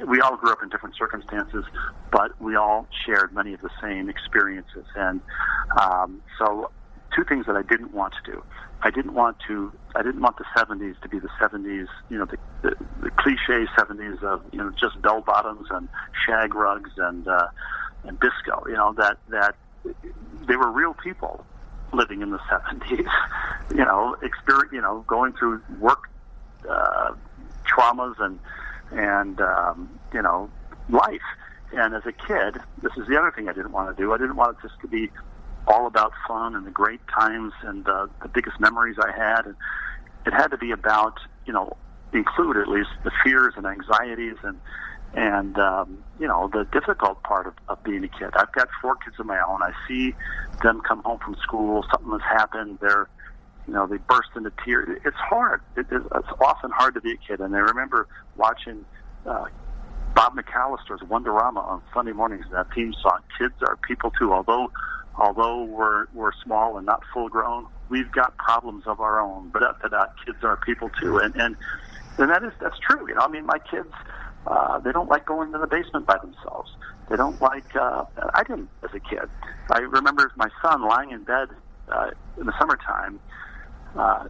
we 0.05 0.19
all 0.19 0.35
grew 0.35 0.51
up 0.51 0.61
in 0.61 0.69
different 0.69 0.95
circumstances, 0.95 1.63
but 2.11 2.39
we 2.41 2.55
all 2.55 2.87
shared 3.05 3.33
many 3.33 3.53
of 3.53 3.61
the 3.61 3.69
same 3.81 4.09
experiences. 4.09 4.85
And 4.95 5.21
um, 5.79 6.21
so, 6.37 6.69
two 7.15 7.23
things 7.23 7.45
that 7.45 7.55
I 7.55 7.63
didn't 7.63 7.93
want 7.93 8.13
to 8.23 8.31
do. 8.31 8.43
I 8.83 8.91
didn't 8.91 9.13
want 9.13 9.37
to. 9.47 9.71
I 9.95 10.01
didn't 10.01 10.21
want 10.21 10.37
the 10.37 10.45
'70s 10.55 10.99
to 11.01 11.09
be 11.09 11.19
the 11.19 11.29
'70s. 11.39 11.87
You 12.09 12.17
know, 12.17 12.25
the, 12.25 12.37
the, 12.61 12.75
the 13.01 13.11
cliche 13.11 13.65
'70s 13.77 14.21
of 14.23 14.41
you 14.51 14.59
know 14.59 14.71
just 14.71 15.01
bell 15.01 15.21
bottoms 15.21 15.67
and 15.69 15.87
shag 16.25 16.55
rugs 16.55 16.91
and 16.97 17.27
uh, 17.27 17.47
and 18.03 18.19
disco. 18.19 18.63
You 18.67 18.75
know 18.75 18.93
that 18.97 19.17
that 19.29 19.55
they 20.47 20.55
were 20.55 20.71
real 20.71 20.95
people 20.95 21.45
living 21.93 22.21
in 22.21 22.31
the 22.31 22.39
'70s. 22.39 23.07
you 23.71 23.85
know, 23.85 24.15
experience. 24.23 24.73
You 24.73 24.81
know, 24.81 25.05
going 25.07 25.33
through 25.33 25.61
work 25.79 26.10
uh, 26.69 27.13
traumas 27.65 28.19
and 28.19 28.39
and 28.91 29.41
um, 29.41 29.99
you 30.13 30.21
know 30.21 30.49
life. 30.89 31.21
And 31.73 31.95
as 31.95 32.03
a 32.05 32.11
kid, 32.11 32.61
this 32.81 32.91
is 32.97 33.07
the 33.07 33.17
other 33.17 33.31
thing 33.31 33.47
I 33.47 33.53
didn't 33.53 33.71
want 33.71 33.95
to 33.95 34.01
do. 34.01 34.11
I 34.11 34.17
didn't 34.17 34.35
want 34.35 34.57
it 34.57 34.67
just 34.67 34.79
to 34.81 34.87
be 34.87 35.09
all 35.67 35.87
about 35.87 36.11
fun 36.27 36.55
and 36.55 36.65
the 36.65 36.71
great 36.71 36.99
times 37.07 37.53
and 37.63 37.87
uh, 37.87 38.07
the 38.21 38.27
biggest 38.27 38.59
memories 38.59 38.97
I 38.99 39.11
had. 39.11 39.45
And 39.45 39.55
it 40.25 40.33
had 40.33 40.47
to 40.47 40.57
be 40.57 40.71
about, 40.71 41.17
you 41.45 41.53
know, 41.53 41.77
include 42.13 42.57
at 42.57 42.67
least 42.67 42.89
the 43.03 43.11
fears 43.23 43.53
and 43.55 43.65
anxieties 43.65 44.35
and 44.43 44.59
and 45.13 45.57
um, 45.57 46.03
you 46.19 46.27
know 46.27 46.49
the 46.51 46.65
difficult 46.71 47.21
part 47.23 47.47
of, 47.47 47.53
of 47.67 47.83
being 47.83 48.03
a 48.03 48.07
kid. 48.07 48.29
I've 48.33 48.51
got 48.53 48.69
four 48.81 48.95
kids 48.95 49.17
of 49.19 49.25
my 49.25 49.41
own. 49.47 49.61
I 49.61 49.71
see 49.87 50.13
them 50.63 50.81
come 50.81 51.03
home 51.03 51.19
from 51.19 51.35
school. 51.35 51.85
Something 51.91 52.11
has 52.11 52.21
happened. 52.21 52.79
They're 52.81 53.09
you 53.67 53.73
know 53.73 53.87
they 53.87 53.97
burst 53.97 54.29
into 54.35 54.51
tears. 54.63 54.99
It's 55.05 55.17
hard. 55.17 55.61
It, 55.75 55.87
it's 55.91 56.29
often 56.39 56.71
hard 56.71 56.93
to 56.95 57.01
be 57.01 57.11
a 57.11 57.17
kid. 57.17 57.39
And 57.39 57.55
I 57.55 57.59
remember 57.59 58.07
watching 58.37 58.85
uh, 59.25 59.45
Bob 60.15 60.35
McAllister's 60.35 61.01
Wonderama 61.01 61.57
on 61.57 61.81
Sunday 61.93 62.11
mornings. 62.11 62.45
That 62.51 62.67
theme 62.73 62.93
song, 63.01 63.19
"Kids 63.37 63.53
Are 63.61 63.77
People 63.87 64.11
Too." 64.11 64.33
Although 64.33 64.71
although 65.15 65.63
we're 65.63 66.07
we're 66.13 66.33
small 66.43 66.77
and 66.77 66.85
not 66.85 67.01
full 67.13 67.29
grown, 67.29 67.67
we've 67.89 68.11
got 68.11 68.37
problems 68.37 68.83
of 68.87 68.99
our 68.99 69.19
own. 69.19 69.49
But 69.49 69.63
after 69.63 69.89
that, 69.89 70.13
kids 70.25 70.43
are 70.43 70.57
people 70.57 70.89
too. 71.01 71.17
And 71.17 71.35
and 71.35 71.55
and 72.17 72.29
that 72.29 72.43
is 72.43 72.51
that's 72.59 72.77
true. 72.79 73.07
You 73.07 73.15
know, 73.15 73.21
I 73.21 73.27
mean, 73.27 73.45
my 73.45 73.59
kids 73.59 73.93
uh, 74.47 74.79
they 74.79 74.91
don't 74.91 75.09
like 75.09 75.25
going 75.25 75.51
to 75.51 75.57
the 75.57 75.67
basement 75.67 76.05
by 76.05 76.17
themselves. 76.17 76.71
They 77.09 77.15
don't 77.15 77.39
like. 77.41 77.75
Uh, 77.75 78.05
I 78.33 78.43
didn't 78.43 78.69
as 78.83 78.89
a 78.93 78.99
kid. 78.99 79.29
I 79.69 79.79
remember 79.79 80.31
my 80.35 80.49
son 80.61 80.87
lying 80.87 81.11
in 81.11 81.23
bed 81.23 81.49
uh, 81.89 82.11
in 82.39 82.45
the 82.45 82.53
summertime, 82.59 83.19
uh, 83.95 84.27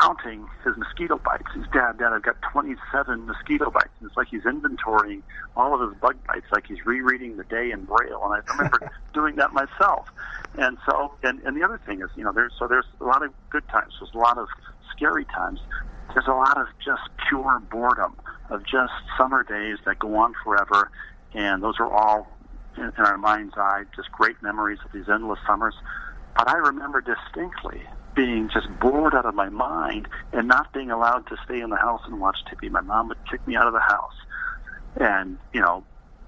counting 0.00 0.46
his 0.64 0.76
mosquito 0.76 1.18
bites. 1.18 1.46
He's 1.54 1.64
dad, 1.72 1.98
dad, 1.98 2.12
I've 2.12 2.22
got 2.22 2.36
27 2.52 3.26
mosquito 3.26 3.70
bites. 3.70 3.90
And 4.00 4.08
it's 4.08 4.16
like 4.16 4.28
he's 4.28 4.42
inventorying 4.42 5.22
all 5.56 5.74
of 5.74 5.88
his 5.88 5.98
bug 6.00 6.16
bites, 6.26 6.46
like 6.52 6.66
he's 6.66 6.84
rereading 6.86 7.36
the 7.36 7.44
day 7.44 7.70
in 7.70 7.84
braille. 7.84 8.22
And 8.24 8.34
I 8.34 8.52
remember 8.52 8.90
doing 9.14 9.36
that 9.36 9.52
myself. 9.52 10.08
And 10.58 10.78
so, 10.86 11.12
and, 11.22 11.40
and 11.40 11.56
the 11.56 11.64
other 11.64 11.80
thing 11.86 12.00
is, 12.02 12.08
you 12.16 12.24
know, 12.24 12.32
there's 12.32 12.52
so 12.58 12.66
there's 12.66 12.86
a 13.00 13.04
lot 13.04 13.22
of 13.22 13.32
good 13.50 13.66
times. 13.68 13.94
There's 14.00 14.14
a 14.14 14.18
lot 14.18 14.38
of 14.38 14.48
scary 14.94 15.24
times. 15.26 15.60
There's 16.14 16.26
a 16.26 16.32
lot 16.32 16.58
of 16.58 16.66
just 16.84 17.02
pure 17.28 17.60
boredom 17.70 18.16
of 18.48 18.64
just 18.64 18.92
summer 19.16 19.44
days 19.44 19.78
that 19.86 19.98
go 20.00 20.16
on 20.16 20.34
forever, 20.42 20.90
and 21.34 21.62
those 21.62 21.78
are 21.78 21.90
all 21.90 22.28
in, 22.76 22.82
in 22.82 23.04
our 23.04 23.16
mind's 23.16 23.54
eye 23.56 23.84
just 23.94 24.10
great 24.10 24.42
memories 24.42 24.78
of 24.84 24.92
these 24.92 25.08
endless 25.08 25.38
summers. 25.46 25.74
But 26.36 26.48
I 26.48 26.56
remember 26.56 27.00
distinctly 27.00 27.82
being 28.14 28.50
just 28.52 28.66
bored 28.80 29.14
out 29.14 29.26
of 29.26 29.34
my 29.34 29.48
mind 29.48 30.08
and 30.32 30.48
not 30.48 30.72
being 30.72 30.90
allowed 30.90 31.26
to 31.28 31.36
stay 31.44 31.60
in 31.60 31.70
the 31.70 31.76
house 31.76 32.00
and 32.06 32.20
watch 32.20 32.38
TV. 32.50 32.70
My 32.70 32.80
mom 32.80 33.08
would 33.08 33.18
kick 33.30 33.46
me 33.46 33.56
out 33.56 33.66
of 33.66 33.72
the 33.72 33.80
house, 33.80 34.14
and 34.96 35.38
you 35.52 35.60
know, 35.60 35.84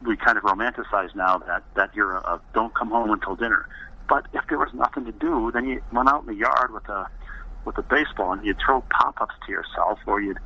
we 0.06 0.16
kind 0.16 0.36
of 0.36 0.44
romanticize 0.44 1.14
now 1.14 1.38
that 1.38 1.62
that 1.74 1.90
era 1.96 2.18
of 2.18 2.40
don't 2.54 2.74
come 2.74 2.90
home 2.90 3.10
until 3.10 3.36
dinner. 3.36 3.66
But 4.08 4.26
if 4.32 4.46
there 4.48 4.58
was 4.58 4.72
nothing 4.74 5.04
to 5.06 5.12
do, 5.12 5.50
then 5.52 5.66
you 5.66 5.82
went 5.92 6.08
out 6.08 6.22
in 6.22 6.26
the 6.26 6.34
yard 6.34 6.72
with 6.72 6.88
a 6.88 7.06
with 7.64 7.78
a 7.78 7.82
baseball 7.82 8.32
and 8.32 8.44
you'd 8.44 8.58
throw 8.64 8.82
pop-ups 8.90 9.34
to 9.46 9.52
yourself, 9.52 9.98
or 10.06 10.20
you'd 10.20 10.38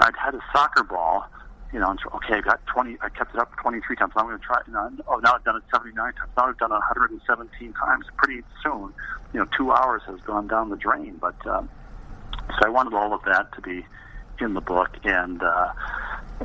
I'd 0.00 0.14
had 0.16 0.34
a 0.34 0.40
soccer 0.52 0.82
ball, 0.82 1.26
you 1.74 1.80
know, 1.80 1.96
okay, 2.14 2.34
I've 2.34 2.44
got 2.44 2.64
20, 2.66 2.98
I 3.02 3.08
kept 3.08 3.34
it 3.34 3.40
up 3.40 3.50
23 3.60 3.96
times. 3.96 4.12
I'm 4.14 4.26
going 4.26 4.38
to 4.38 4.44
try, 4.44 4.60
you 4.64 4.72
know, 4.72 4.88
oh, 5.08 5.16
now 5.16 5.34
I've 5.34 5.42
done 5.42 5.56
it 5.56 5.64
79 5.74 5.96
times. 5.96 6.30
Now 6.36 6.46
I've 6.46 6.58
done 6.58 6.70
it 6.70 6.74
117 6.74 7.72
times. 7.72 8.06
Pretty 8.16 8.42
soon, 8.62 8.94
you 9.32 9.40
know, 9.40 9.46
two 9.58 9.72
hours 9.72 10.02
has 10.06 10.20
gone 10.20 10.46
down 10.46 10.70
the 10.70 10.76
drain. 10.76 11.18
But, 11.20 11.34
um, 11.48 11.68
so 12.48 12.64
I 12.64 12.68
wanted 12.68 12.94
all 12.94 13.12
of 13.12 13.22
that 13.24 13.52
to 13.56 13.60
be 13.60 13.84
in 14.40 14.54
the 14.54 14.60
book 14.60 14.90
and, 15.02 15.42
uh, 15.42 15.72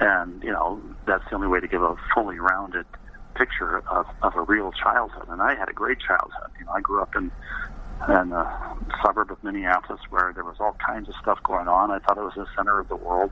and, 0.01 0.41
you 0.41 0.51
know, 0.51 0.81
that's 1.05 1.23
the 1.29 1.35
only 1.35 1.47
way 1.47 1.59
to 1.59 1.67
give 1.67 1.83
a 1.83 1.95
fully 2.15 2.39
rounded 2.39 2.87
picture 3.35 3.87
of, 3.87 4.07
of 4.23 4.35
a 4.35 4.41
real 4.41 4.71
childhood. 4.71 5.27
And 5.29 5.43
I 5.43 5.53
had 5.53 5.69
a 5.69 5.73
great 5.73 5.99
childhood. 5.99 6.49
You 6.57 6.65
know, 6.65 6.71
I 6.71 6.81
grew 6.81 7.03
up 7.03 7.15
in 7.15 7.31
in 8.07 8.31
a 8.31 8.77
suburb 9.03 9.31
of 9.31 9.43
Minneapolis 9.43 10.01
where 10.09 10.31
there 10.33 10.43
was 10.43 10.55
all 10.59 10.75
kinds 10.85 11.09
of 11.09 11.15
stuff 11.21 11.41
going 11.43 11.67
on. 11.67 11.91
I 11.91 11.99
thought 11.99 12.17
it 12.17 12.23
was 12.23 12.33
the 12.35 12.47
center 12.55 12.79
of 12.79 12.87
the 12.87 12.95
world. 12.95 13.31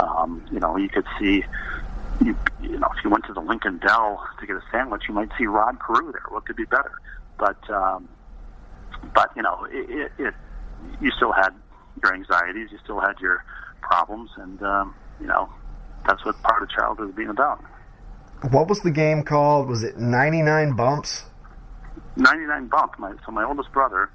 Um, 0.00 0.44
you 0.52 0.58
know, 0.58 0.76
you 0.76 0.88
could 0.88 1.06
see, 1.18 1.44
you, 2.24 2.36
you 2.62 2.78
know, 2.78 2.88
if 2.96 3.04
you 3.04 3.10
went 3.10 3.24
to 3.26 3.32
the 3.32 3.40
Lincoln 3.40 3.78
Del 3.78 4.24
to 4.40 4.46
get 4.46 4.56
a 4.56 4.62
sandwich, 4.72 5.04
you 5.08 5.14
might 5.14 5.30
see 5.38 5.46
Rod 5.46 5.78
Carew 5.80 6.12
there. 6.12 6.24
What 6.28 6.46
could 6.46 6.56
be 6.56 6.64
better? 6.64 6.92
But, 7.38 7.58
um, 7.70 8.08
but 9.14 9.30
you 9.36 9.42
know, 9.42 9.66
it, 9.70 9.90
it, 9.90 10.12
it 10.18 10.34
you 11.00 11.10
still 11.12 11.32
had 11.32 11.50
your 12.02 12.14
anxieties, 12.14 12.68
you 12.72 12.78
still 12.82 13.00
had 13.00 13.18
your 13.20 13.44
problems, 13.80 14.30
and 14.36 14.62
um, 14.62 14.94
you 15.20 15.26
know, 15.26 15.48
that's 16.06 16.24
what 16.24 16.40
part 16.42 16.62
of 16.62 16.70
childhood 16.70 17.10
is 17.10 17.14
being 17.14 17.28
about. 17.28 17.62
What 18.50 18.68
was 18.68 18.80
the 18.80 18.90
game 18.90 19.22
called? 19.22 19.68
Was 19.68 19.82
it 19.82 19.98
99 19.98 20.74
Bumps? 20.74 21.24
99 22.20 22.66
bump. 22.68 22.98
My, 22.98 23.14
so 23.24 23.32
my 23.32 23.44
oldest 23.44 23.72
brother, 23.72 24.10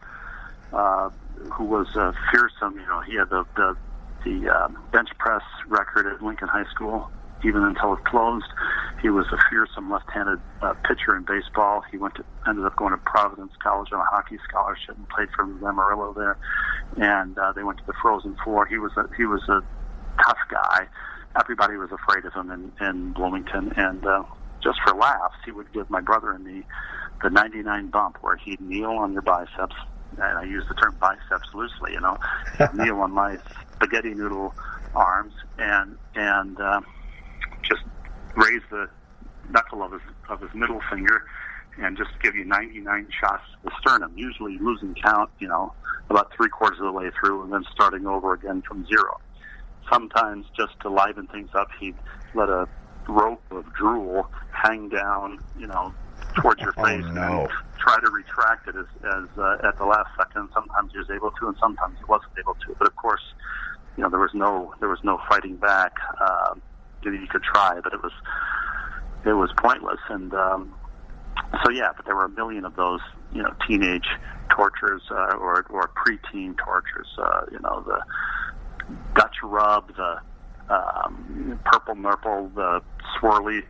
uh, 0.72 1.10
who 1.52 1.66
was 1.66 1.88
uh, 1.96 2.14
fearsome, 2.32 2.80
you 2.80 2.86
know, 2.86 3.02
he 3.02 3.16
had 3.16 3.30
the 3.30 3.46
the, 3.56 3.76
the 4.24 4.50
uh, 4.50 4.68
bench 4.92 5.10
press 5.18 5.44
record 5.68 6.06
at 6.06 6.22
Lincoln 6.22 6.48
High 6.48 6.70
School, 6.72 7.12
even 7.44 7.64
until 7.64 7.94
it 7.94 8.04
closed. 8.06 8.46
He 9.02 9.10
was 9.10 9.26
a 9.32 9.38
fearsome 9.50 9.92
left-handed 9.92 10.40
uh, 10.62 10.74
pitcher 10.88 11.16
in 11.16 11.24
baseball. 11.24 11.84
He 11.92 11.98
went 11.98 12.16
to 12.16 12.26
ended 12.48 12.66
up 12.66 12.76
going 12.76 12.92
to 12.92 12.98
Providence 12.98 13.52
College 13.62 13.92
on 13.92 14.00
a 14.00 14.06
hockey 14.06 14.38
scholarship 14.48 14.96
and 14.96 15.10
played 15.10 15.30
for 15.36 15.46
Lamoriello 15.46 16.16
there. 16.16 16.38
And 16.98 17.38
uh, 17.38 17.52
they 17.54 17.64
went 17.64 17.80
to 17.80 17.86
the 17.86 17.94
Frozen 18.02 18.38
Four. 18.44 18.66
He 18.66 18.78
was 18.78 18.92
a, 18.98 19.10
he 19.18 19.26
was 19.26 19.42
a 19.50 19.62
tough 20.24 20.38
guy. 20.50 20.88
Everybody 21.38 21.76
was 21.76 21.92
afraid 21.92 22.24
of 22.24 22.34
him 22.34 22.50
in, 22.50 22.72
in 22.80 23.12
Bloomington, 23.12 23.74
and 23.76 24.06
uh, 24.06 24.24
just 24.66 24.80
for 24.82 24.96
laughs, 24.96 25.36
he 25.46 25.52
would 25.52 25.72
give 25.72 25.90
my 25.90 26.02
brother 26.02 26.32
and 26.32 26.44
me 26.44 26.64
the 27.24 27.30
99 27.30 27.88
bump 27.92 28.18
where 28.22 28.36
he'd 28.36 28.60
kneel 28.60 28.92
on 28.92 29.14
your 29.14 29.22
biceps, 29.22 29.76
and 30.18 30.38
I 30.38 30.44
use 30.44 30.66
the 30.68 30.74
term 30.74 30.98
biceps 31.00 31.48
loosely, 31.54 31.94
you 31.94 32.02
know, 32.02 32.18
kneel 32.74 33.00
on 33.00 33.12
my 33.12 33.38
spaghetti 33.74 34.14
noodle 34.14 34.54
arms 34.96 35.34
and 35.58 35.98
and 36.16 36.60
uh, 36.60 36.82
just 37.62 37.84
raise 38.36 38.62
the 38.72 38.90
knuckle 39.52 39.84
of 39.84 39.92
his 39.92 40.02
of 40.30 40.42
his 40.42 40.54
middle 40.56 40.82
finger 40.90 41.24
and 41.78 41.98
just 41.98 42.12
give 42.22 42.36
you 42.36 42.46
99 42.46 43.08
shots 43.20 43.44
to 43.52 43.70
the 43.70 43.72
sternum, 43.80 44.14
usually 44.16 44.58
losing 44.60 44.96
count, 44.96 45.30
you 45.40 45.48
know, 45.48 45.74
about 46.10 46.32
three 46.36 46.50
quarters 46.50 46.80
of 46.80 46.86
the 46.86 46.92
way 46.92 47.12
through, 47.20 47.44
and 47.44 47.52
then 47.52 47.66
starting 47.72 48.08
over 48.08 48.34
again 48.34 48.62
from 48.62 48.86
zero. 48.88 49.20
Sometimes, 49.92 50.46
just 50.58 50.80
to 50.82 50.90
liven 50.90 51.28
things 51.28 51.50
up, 51.54 51.68
he'd 51.80 51.96
let 52.34 52.50
a 52.50 52.68
rope 53.08 53.44
of 53.52 53.72
drool 53.74 54.30
hang 54.66 54.90
down, 54.90 55.40
you 55.58 55.68
know, 55.68 55.94
towards 56.36 56.62
your 56.62 56.72
face 56.84 57.04
oh, 57.06 57.12
no. 57.14 57.40
and 57.42 57.50
try 57.80 58.00
to 58.00 58.10
retract 58.12 58.68
it 58.68 58.76
as, 58.76 58.86
as 59.04 59.38
uh, 59.38 59.68
at 59.68 59.78
the 59.78 59.86
last 59.86 60.10
second. 60.18 60.50
Sometimes 60.54 60.92
he 60.92 60.98
was 60.98 61.10
able 61.10 61.32
to, 61.32 61.48
and 61.48 61.58
sometimes 61.60 61.98
he 61.98 62.06
wasn't 62.06 62.32
able 62.40 62.56
to. 62.56 62.76
But 62.78 62.88
of 62.88 62.96
course, 62.96 63.22
you 63.98 64.04
know 64.04 64.10
there 64.10 64.20
was 64.20 64.34
no 64.34 64.74
there 64.80 64.90
was 64.90 65.00
no 65.04 65.20
fighting 65.30 65.58
back. 65.58 65.94
Uh, 66.20 66.56
you 67.04 67.28
could 67.30 67.44
try, 67.44 67.80
but 67.84 67.94
it 67.94 68.02
was 68.02 68.14
it 69.26 69.34
was 69.34 69.52
pointless. 69.58 70.00
And 70.10 70.34
um, 70.34 70.74
so 71.64 71.72
yeah, 71.72 71.92
but 71.96 72.06
there 72.06 72.16
were 72.16 72.26
a 72.26 72.30
million 72.30 72.66
of 72.66 72.76
those 72.76 73.02
you 73.34 73.44
know 73.44 73.54
teenage 73.68 74.08
tortures 74.50 75.02
uh, 75.12 75.36
or 75.36 75.66
or 75.70 75.90
preteen 75.96 76.58
tortures. 76.58 77.08
Uh, 77.18 77.42
you 77.52 77.60
know 77.60 77.84
the 77.86 78.02
Dutch 79.16 79.38
rub, 79.44 79.96
the 79.96 80.20
um, 80.70 81.60
purple 81.66 81.96
nurple, 81.96 82.52
the 82.56 82.82
swirly 83.18 83.64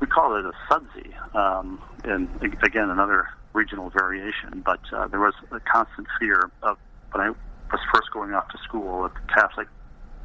we 0.00 0.06
call 0.06 0.36
it 0.36 0.44
a 0.44 0.52
sudsy, 0.68 1.14
um, 1.34 1.80
and 2.04 2.28
again 2.62 2.90
another 2.90 3.28
regional 3.52 3.90
variation. 3.90 4.62
But 4.64 4.80
uh, 4.92 5.08
there 5.08 5.20
was 5.20 5.34
a 5.52 5.60
constant 5.60 6.08
fear 6.18 6.50
of 6.62 6.78
when 7.12 7.26
I 7.26 7.30
was 7.30 7.80
first 7.92 8.10
going 8.12 8.32
off 8.32 8.48
to 8.48 8.58
school 8.58 9.04
at 9.04 9.14
the 9.14 9.20
Catholic 9.32 9.68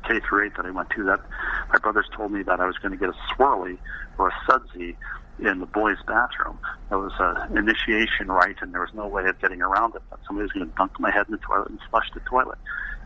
K 0.08 0.20
through 0.28 0.46
eight 0.46 0.56
that 0.58 0.66
I 0.66 0.72
went 0.72 0.90
to. 0.92 1.04
That 1.04 1.20
my 1.72 1.80
brothers 1.80 2.06
told 2.16 2.32
me 2.32 2.44
that 2.44 2.60
I 2.60 2.66
was 2.66 2.78
going 2.78 2.92
to 2.92 2.98
get 2.98 3.10
a 3.10 3.34
swirly 3.34 3.78
or 4.18 4.30
a 4.30 4.34
sudsy 4.48 4.98
in 5.40 5.60
the 5.60 5.66
boys' 5.66 5.98
bathroom. 6.08 6.58
That 6.90 6.98
was 6.98 7.12
an 7.20 7.58
initiation 7.58 8.28
rite, 8.28 8.58
and 8.62 8.74
there 8.74 8.82
was 8.82 8.94
no 8.94 9.08
way 9.08 9.26
of 9.26 9.40
getting 9.42 9.62
around 9.62 9.96
it. 9.96 10.02
That 10.10 10.20
somebody 10.26 10.44
was 10.44 10.52
going 10.54 10.70
to 10.70 10.76
dunk 10.78 10.98
my 11.00 11.12
head 11.12 11.26
in 11.28 11.34
the 11.34 11.40
toilet 11.40 11.70
and 11.70 11.80
flush 11.90 12.10
the 12.14 12.22
toilet. 12.22 12.58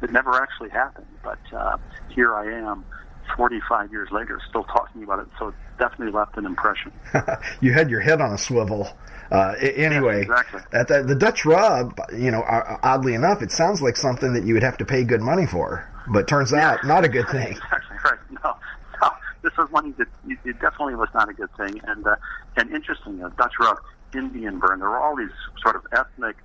It 0.03 0.11
never 0.11 0.35
actually 0.35 0.69
happened, 0.69 1.07
but 1.23 1.39
uh, 1.51 1.77
here 2.09 2.35
I 2.35 2.45
am 2.45 2.85
45 3.35 3.91
years 3.91 4.09
later, 4.11 4.39
still 4.49 4.63
talking 4.63 5.03
about 5.03 5.19
it. 5.19 5.27
So 5.37 5.49
it 5.49 5.55
definitely 5.77 6.11
left 6.11 6.37
an 6.37 6.45
impression. 6.45 6.91
you 7.61 7.73
had 7.73 7.89
your 7.89 7.99
head 7.99 8.21
on 8.21 8.33
a 8.33 8.37
swivel. 8.37 8.89
Uh, 9.31 9.53
anyway, 9.59 10.25
yes, 10.27 10.39
exactly. 10.39 10.61
at 10.73 10.87
the, 10.87 11.03
the 11.03 11.15
Dutch 11.15 11.45
rub, 11.45 11.99
you 12.17 12.31
know, 12.31 12.43
oddly 12.81 13.13
enough, 13.13 13.41
it 13.41 13.51
sounds 13.51 13.81
like 13.81 13.95
something 13.95 14.33
that 14.33 14.43
you 14.43 14.55
would 14.55 14.63
have 14.63 14.77
to 14.77 14.85
pay 14.85 15.03
good 15.03 15.21
money 15.21 15.45
for, 15.45 15.87
but 16.11 16.27
turns 16.27 16.51
yeah. 16.51 16.71
out 16.71 16.85
not 16.85 17.05
a 17.05 17.09
good 17.09 17.27
thing. 17.29 17.57
Exactly 17.69 17.97
right. 18.03 18.19
No, 18.43 18.55
no, 19.01 19.09
this 19.43 19.55
was 19.55 19.69
one 19.71 19.93
that 19.99 20.07
it 20.27 20.59
definitely 20.59 20.95
was 20.95 21.09
not 21.13 21.29
a 21.29 21.33
good 21.33 21.49
thing. 21.57 21.79
And 21.83 22.07
uh, 22.07 22.15
and 22.57 22.71
interesting, 22.71 23.23
uh, 23.23 23.29
Dutch 23.37 23.53
rub, 23.59 23.77
Indian 24.15 24.57
burn. 24.57 24.79
There 24.79 24.89
were 24.89 24.99
all 24.99 25.15
these 25.15 25.29
sort 25.61 25.75
of 25.75 25.85
ethnic 25.91 26.37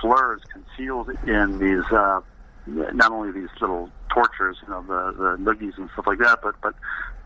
slurs 0.00 0.40
concealed 0.50 1.10
in 1.26 1.58
these. 1.58 1.84
Uh, 1.92 2.22
not 2.66 3.12
only 3.12 3.32
these 3.32 3.48
little 3.60 3.90
tortures, 4.12 4.56
you 4.62 4.68
know, 4.68 4.82
the 4.82 5.12
the 5.16 5.36
noogies 5.38 5.76
and 5.78 5.88
stuff 5.92 6.06
like 6.06 6.18
that, 6.18 6.40
but 6.42 6.54
but 6.62 6.74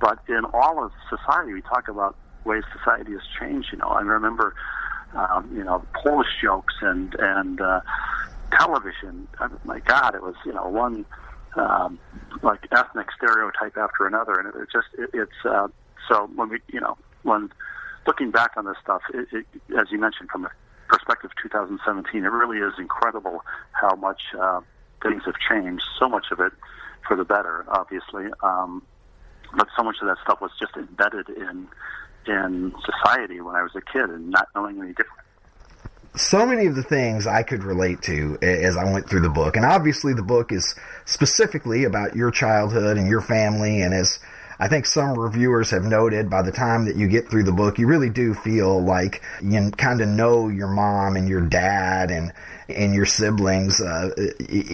but 0.00 0.18
in 0.28 0.44
all 0.52 0.84
of 0.84 0.92
society, 1.08 1.52
we 1.52 1.62
talk 1.62 1.88
about 1.88 2.16
way 2.44 2.60
society 2.76 3.12
has 3.12 3.22
changed. 3.38 3.68
You 3.72 3.78
know, 3.78 3.88
I 3.88 4.00
remember, 4.00 4.54
um, 5.14 5.50
you 5.54 5.64
know, 5.64 5.84
Polish 6.02 6.28
jokes 6.42 6.74
and 6.80 7.14
and 7.18 7.60
uh, 7.60 7.80
television. 8.52 9.28
I 9.38 9.48
mean, 9.48 9.58
my 9.64 9.80
God, 9.80 10.14
it 10.14 10.22
was 10.22 10.34
you 10.44 10.52
know 10.52 10.68
one 10.68 11.04
um, 11.56 11.98
like 12.42 12.66
ethnic 12.72 13.08
stereotype 13.16 13.76
after 13.76 14.06
another, 14.06 14.34
and 14.34 14.48
it, 14.48 14.54
it 14.60 14.68
just 14.72 14.88
it, 14.98 15.10
it's 15.12 15.44
uh, 15.44 15.68
so 16.08 16.28
when 16.34 16.48
we 16.48 16.58
you 16.72 16.80
know 16.80 16.96
when 17.22 17.50
looking 18.06 18.30
back 18.30 18.52
on 18.56 18.66
this 18.66 18.76
stuff, 18.82 19.02
it, 19.12 19.26
it, 19.32 19.46
as 19.78 19.90
you 19.90 19.98
mentioned 19.98 20.28
from 20.30 20.42
the 20.42 20.50
perspective 20.88 21.30
of 21.30 21.50
2017, 21.50 22.24
it 22.24 22.28
really 22.28 22.58
is 22.58 22.74
incredible 22.78 23.42
how 23.72 23.94
much 23.96 24.20
uh, 24.38 24.60
things 25.04 25.22
have 25.26 25.36
changed. 25.48 25.84
So 25.98 26.08
much 26.08 26.26
of 26.32 26.40
it 26.40 26.52
for 27.06 27.16
the 27.16 27.24
better, 27.24 27.64
obviously, 27.68 28.24
um, 28.42 28.82
but 29.56 29.68
so 29.76 29.84
much 29.84 29.96
of 30.02 30.08
that 30.08 30.16
stuff 30.24 30.40
was 30.40 30.50
just 30.58 30.76
embedded 30.76 31.28
in 31.28 31.68
in 32.26 32.74
society 32.84 33.40
when 33.42 33.54
I 33.54 33.62
was 33.62 33.72
a 33.76 33.82
kid 33.82 34.08
and 34.08 34.30
not 34.30 34.48
knowing 34.54 34.80
any 34.80 34.94
different 34.94 35.20
so 36.16 36.46
many 36.46 36.66
of 36.66 36.76
the 36.76 36.82
things 36.82 37.26
I 37.26 37.42
could 37.42 37.64
relate 37.64 38.02
to 38.02 38.38
as 38.40 38.76
I 38.76 38.84
went 38.84 39.08
through 39.08 39.22
the 39.22 39.30
book. 39.30 39.56
And 39.56 39.64
obviously 39.64 40.14
the 40.14 40.22
book 40.22 40.52
is 40.52 40.74
specifically 41.06 41.84
about 41.84 42.14
your 42.14 42.30
childhood 42.30 42.96
and 42.96 43.08
your 43.08 43.20
family. 43.20 43.82
And 43.82 43.92
as 43.92 44.20
I 44.64 44.68
think 44.68 44.86
some 44.86 45.18
reviewers 45.18 45.72
have 45.72 45.84
noted, 45.84 46.30
by 46.30 46.40
the 46.40 46.50
time 46.50 46.86
that 46.86 46.96
you 46.96 47.06
get 47.06 47.28
through 47.28 47.42
the 47.42 47.52
book, 47.52 47.78
you 47.78 47.86
really 47.86 48.08
do 48.08 48.32
feel 48.32 48.82
like 48.82 49.20
you 49.42 49.70
kind 49.72 50.00
of 50.00 50.08
know 50.08 50.48
your 50.48 50.68
mom 50.68 51.16
and 51.16 51.28
your 51.28 51.42
dad 51.42 52.10
and, 52.10 52.32
and 52.70 52.94
your 52.94 53.04
siblings, 53.04 53.78
uh, 53.82 54.08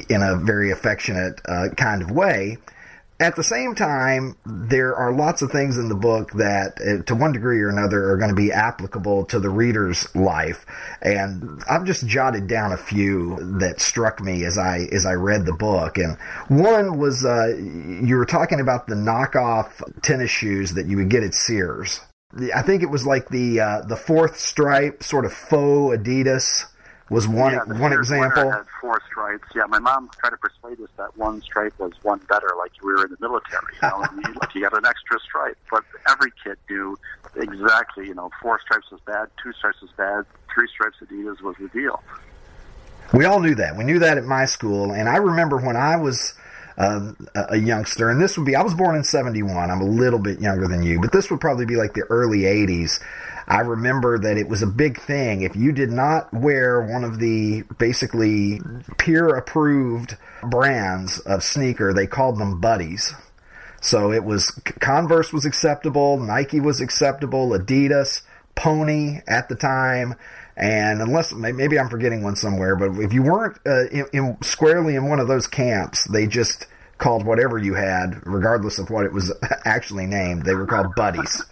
in 0.08 0.22
a 0.22 0.36
very 0.36 0.70
affectionate, 0.70 1.40
uh, 1.44 1.70
kind 1.76 2.02
of 2.02 2.12
way. 2.12 2.58
At 3.20 3.36
the 3.36 3.44
same 3.44 3.74
time, 3.74 4.34
there 4.46 4.96
are 4.96 5.12
lots 5.12 5.42
of 5.42 5.52
things 5.52 5.76
in 5.76 5.90
the 5.90 5.94
book 5.94 6.32
that, 6.32 6.80
uh, 6.80 7.02
to 7.04 7.14
one 7.14 7.32
degree 7.32 7.60
or 7.60 7.68
another, 7.68 8.10
are 8.10 8.16
going 8.16 8.30
to 8.30 8.34
be 8.34 8.50
applicable 8.50 9.26
to 9.26 9.38
the 9.38 9.50
reader's 9.50 10.12
life. 10.16 10.64
And 11.02 11.62
I've 11.68 11.84
just 11.84 12.06
jotted 12.06 12.46
down 12.46 12.72
a 12.72 12.78
few 12.78 13.58
that 13.58 13.78
struck 13.78 14.22
me 14.22 14.46
as 14.46 14.56
I 14.56 14.88
as 14.90 15.04
I 15.04 15.12
read 15.12 15.44
the 15.44 15.52
book. 15.52 15.98
And 15.98 16.16
one 16.48 16.96
was 16.96 17.22
uh, 17.22 17.48
you 17.58 18.16
were 18.16 18.24
talking 18.24 18.58
about 18.58 18.86
the 18.86 18.94
knockoff 18.94 19.82
tennis 20.00 20.30
shoes 20.30 20.72
that 20.72 20.86
you 20.86 20.96
would 20.96 21.10
get 21.10 21.22
at 21.22 21.34
Sears. 21.34 22.00
I 22.54 22.62
think 22.62 22.82
it 22.82 22.88
was 22.88 23.06
like 23.06 23.28
the 23.28 23.60
uh, 23.60 23.80
the 23.82 23.96
fourth 23.96 24.40
stripe, 24.40 25.02
sort 25.02 25.26
of 25.26 25.34
faux 25.34 25.94
Adidas 25.94 26.69
was 27.10 27.26
one 27.26 27.52
yeah, 27.52 27.64
one 27.64 27.92
example. 27.92 28.50
Had 28.50 28.66
four 28.80 29.02
stripes. 29.10 29.48
Yeah, 29.54 29.66
my 29.66 29.80
mom 29.80 30.08
tried 30.20 30.30
to 30.30 30.36
persuade 30.36 30.80
us 30.80 30.88
that 30.96 31.16
one 31.18 31.42
stripe 31.42 31.74
was 31.78 31.92
one 32.02 32.20
better, 32.28 32.48
like 32.56 32.70
we 32.82 32.92
were 32.92 33.04
in 33.04 33.10
the 33.10 33.16
military. 33.20 33.74
You 33.82 33.88
know, 33.88 34.02
and 34.02 34.24
you, 34.24 34.34
like 34.40 34.54
you 34.54 34.62
got 34.62 34.78
an 34.78 34.86
extra 34.86 35.18
stripe. 35.18 35.58
But 35.70 35.84
every 36.08 36.30
kid 36.42 36.56
knew 36.70 36.96
exactly. 37.36 38.06
You 38.06 38.14
know, 38.14 38.30
four 38.40 38.60
stripes 38.60 38.90
was 38.92 39.00
bad, 39.06 39.28
two 39.42 39.52
stripes 39.52 39.82
was 39.82 39.90
bad, 39.96 40.24
three 40.54 40.68
stripes 40.68 40.96
Adidas 41.02 41.42
was 41.42 41.56
the 41.60 41.68
deal. 41.68 42.00
We 43.12 43.24
all 43.24 43.40
knew 43.40 43.56
that. 43.56 43.76
We 43.76 43.82
knew 43.82 43.98
that 43.98 44.16
at 44.16 44.24
my 44.24 44.44
school, 44.44 44.92
and 44.92 45.08
I 45.08 45.16
remember 45.16 45.58
when 45.58 45.76
I 45.76 45.96
was. 45.96 46.34
Uh, 46.78 47.12
a 47.34 47.58
youngster, 47.58 48.08
and 48.08 48.22
this 48.22 48.38
would 48.38 48.46
be, 48.46 48.56
I 48.56 48.62
was 48.62 48.72
born 48.72 48.96
in 48.96 49.04
71. 49.04 49.70
I'm 49.70 49.82
a 49.82 49.84
little 49.84 50.20
bit 50.20 50.40
younger 50.40 50.66
than 50.66 50.82
you, 50.82 50.98
but 50.98 51.12
this 51.12 51.30
would 51.30 51.38
probably 51.38 51.66
be 51.66 51.76
like 51.76 51.92
the 51.92 52.04
early 52.04 52.42
80s. 52.42 53.00
I 53.50 53.62
remember 53.62 54.16
that 54.16 54.36
it 54.36 54.48
was 54.48 54.62
a 54.62 54.66
big 54.66 55.00
thing. 55.00 55.42
If 55.42 55.56
you 55.56 55.72
did 55.72 55.90
not 55.90 56.32
wear 56.32 56.80
one 56.82 57.02
of 57.02 57.18
the 57.18 57.64
basically 57.78 58.60
peer 58.96 59.26
approved 59.26 60.16
brands 60.44 61.18
of 61.18 61.42
sneaker, 61.42 61.92
they 61.92 62.06
called 62.06 62.38
them 62.38 62.60
buddies. 62.60 63.12
So 63.82 64.12
it 64.12 64.22
was 64.22 64.50
Converse 64.78 65.32
was 65.32 65.44
acceptable, 65.44 66.16
Nike 66.20 66.60
was 66.60 66.80
acceptable, 66.80 67.48
Adidas, 67.48 68.22
Pony 68.54 69.18
at 69.26 69.48
the 69.48 69.56
time, 69.56 70.14
and 70.56 71.02
unless 71.02 71.32
maybe 71.32 71.76
I'm 71.76 71.88
forgetting 71.88 72.22
one 72.22 72.36
somewhere, 72.36 72.76
but 72.76 73.00
if 73.00 73.12
you 73.12 73.24
weren't 73.24 73.58
uh, 73.66 73.88
in, 73.88 74.06
in, 74.12 74.36
squarely 74.42 74.94
in 74.94 75.08
one 75.08 75.18
of 75.18 75.26
those 75.26 75.48
camps, 75.48 76.04
they 76.04 76.28
just 76.28 76.68
called 76.98 77.26
whatever 77.26 77.58
you 77.58 77.74
had, 77.74 78.24
regardless 78.26 78.78
of 78.78 78.90
what 78.90 79.06
it 79.06 79.12
was 79.12 79.32
actually 79.64 80.06
named, 80.06 80.44
they 80.44 80.54
were 80.54 80.66
called 80.66 80.94
buddies 80.94 81.42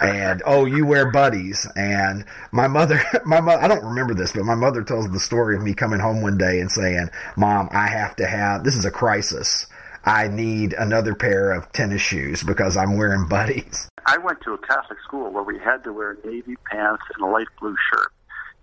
and 0.00 0.42
oh, 0.46 0.64
you 0.64 0.86
wear 0.86 1.10
buddies. 1.10 1.66
And 1.76 2.24
my 2.52 2.68
mother, 2.68 3.00
my 3.24 3.40
mother, 3.40 3.62
I 3.62 3.68
don't 3.68 3.84
remember 3.84 4.14
this, 4.14 4.32
but 4.32 4.44
my 4.44 4.54
mother 4.54 4.82
tells 4.82 5.10
the 5.10 5.20
story 5.20 5.56
of 5.56 5.62
me 5.62 5.74
coming 5.74 6.00
home 6.00 6.22
one 6.22 6.38
day 6.38 6.60
and 6.60 6.70
saying, 6.70 7.10
"Mom, 7.36 7.68
I 7.72 7.86
have 7.88 8.16
to 8.16 8.26
have 8.26 8.64
this 8.64 8.76
is 8.76 8.84
a 8.84 8.90
crisis. 8.90 9.66
I 10.04 10.28
need 10.28 10.72
another 10.72 11.14
pair 11.14 11.52
of 11.52 11.70
tennis 11.72 12.00
shoes 12.00 12.42
because 12.42 12.76
I'm 12.76 12.96
wearing 12.96 13.28
buddies." 13.28 13.88
I 14.06 14.16
went 14.18 14.40
to 14.42 14.54
a 14.54 14.58
Catholic 14.58 14.98
school 15.04 15.30
where 15.30 15.42
we 15.42 15.58
had 15.58 15.84
to 15.84 15.92
wear 15.92 16.16
navy 16.24 16.56
pants 16.70 17.02
and 17.14 17.24
a 17.24 17.30
light 17.30 17.48
blue 17.60 17.76
shirt, 17.92 18.12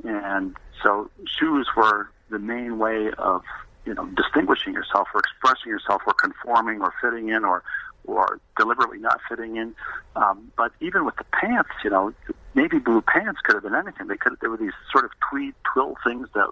and 0.04 0.56
so 0.84 1.10
shoes 1.26 1.70
were 1.76 2.10
the 2.30 2.40
main 2.40 2.80
way 2.80 3.12
of 3.18 3.44
you 3.86 3.94
know 3.94 4.06
distinguishing 4.08 4.74
yourself 4.74 5.08
or 5.14 5.20
expressing 5.20 5.72
yourself 5.72 6.02
or 6.08 6.14
conforming 6.14 6.82
or 6.82 6.94
fitting 7.02 7.30
in 7.30 7.46
or 7.46 7.64
or 8.08 8.40
deliberately 8.58 8.98
not 8.98 9.20
fitting 9.30 9.58
in. 9.58 9.76
Um, 10.16 10.52
but 10.58 10.72
even 10.80 11.06
with 11.06 11.18
the 11.18 11.26
pants, 11.26 11.70
you 11.84 11.90
know, 11.90 12.14
navy 12.56 12.80
blue 12.80 13.02
pants 13.02 13.40
could 13.44 13.56
have 13.56 13.64
been 13.64 13.76
anything. 13.76 14.08
They 14.08 14.18
could 14.18 14.38
there 14.42 14.50
were 14.50 14.58
these 14.58 14.74
sort 14.92 15.06
of 15.06 15.12
tweed 15.30 15.54
twill 15.72 15.96
things 16.04 16.28
that 16.34 16.50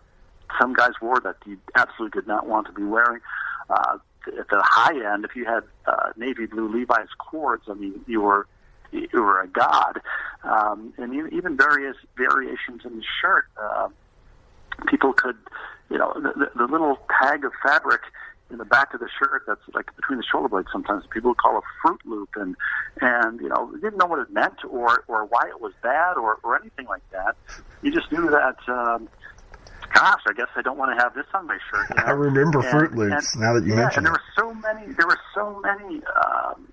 some 0.60 0.74
guys 0.74 0.94
wore 1.02 1.20
that 1.22 1.38
you 1.46 1.58
absolutely 1.76 2.20
did 2.20 2.28
not 2.28 2.48
want 2.48 2.68
to 2.68 2.74
be 2.74 2.84
wearing. 2.84 3.22
Uh, 3.70 3.98
at 4.28 4.50
the 4.50 4.62
high 4.64 5.14
end, 5.14 5.26
if 5.26 5.36
you 5.36 5.46
had 5.46 5.64
uh, 5.86 6.12
navy 6.18 6.46
blue 6.46 6.72
Levi's 6.72 7.10
cords, 7.18 7.64
I 7.70 7.74
mean, 7.74 8.04
you 8.08 8.22
were 8.22 8.48
you 8.92 9.22
were 9.22 9.42
a 9.42 9.48
god. 9.48 10.02
Um, 10.44 10.94
and 10.98 11.34
even 11.34 11.58
various 11.58 11.98
variations 12.18 12.82
in 12.86 12.98
the 12.98 13.04
shirt, 13.22 13.46
uh, 13.62 13.90
people 14.88 15.14
could, 15.14 15.38
you 15.90 15.98
know, 15.98 16.14
the, 16.16 16.50
the 16.56 16.66
little 16.66 17.00
tag 17.22 17.44
of 17.44 17.52
fabric 17.64 18.02
in 18.52 18.58
the 18.58 18.66
back 18.66 18.94
of 18.94 19.00
the 19.00 19.10
shirt 19.20 19.44
that's 19.48 19.62
like 19.74 19.94
between 19.96 20.18
the 20.18 20.24
shoulder 20.24 20.48
blades 20.48 20.68
sometimes 20.72 21.04
people 21.10 21.32
would 21.32 21.38
call 21.38 21.58
a 21.58 21.62
fruit 21.82 22.00
loop 22.06 22.30
and 22.36 22.56
and 23.02 23.40
you 23.42 23.50
know 23.50 23.72
didn't 23.82 23.98
know 23.98 24.06
what 24.06 24.20
it 24.20 24.32
meant 24.32 24.64
or 24.70 25.04
or 25.08 25.26
why 25.26 25.48
it 25.48 25.60
was 25.60 25.74
bad 25.82 26.18
or 26.18 26.38
or 26.44 26.60
anything 26.60 26.86
like 26.86 27.02
that. 27.12 27.36
You 27.82 27.92
just 27.92 28.12
knew 28.12 28.30
that 28.30 28.58
um 28.68 29.10
gosh 29.94 30.22
i 30.28 30.34
guess 30.34 30.48
i 30.56 30.62
don't 30.62 30.78
want 30.78 30.98
to 30.98 31.02
have 31.02 31.14
this 31.14 31.26
on 31.34 31.48
my 31.48 31.58
shirt 31.72 31.86
you 31.90 31.96
know? 31.96 32.04
i 32.04 32.12
remember 32.12 32.60
and, 32.60 32.70
fruit 32.70 32.96
loops 32.96 33.34
and, 33.34 33.42
now 33.42 33.54
that 33.54 33.64
you 33.66 33.74
yeah, 33.74 33.82
mention 33.82 34.00
and 34.00 34.06
there 34.08 34.14
were 34.14 34.22
so 34.36 34.54
many 34.54 34.94
there 34.94 35.08
were 35.08 35.20
so 35.34 35.62
many 35.64 36.02
um 36.16 36.68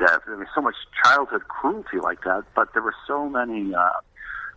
yeah, 0.00 0.16
there 0.26 0.36
was 0.36 0.48
so 0.54 0.60
much 0.60 0.74
childhood 1.04 1.46
cruelty 1.48 1.98
like 2.02 2.22
that 2.24 2.42
but 2.54 2.72
there 2.72 2.82
were 2.82 2.94
so 3.06 3.28
many 3.28 3.74
uh 3.74 3.90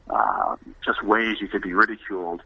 uh, 0.09 0.55
just 0.83 1.03
ways 1.03 1.37
you 1.39 1.47
could 1.47 1.61
be 1.61 1.73
ridiculed 1.73 2.41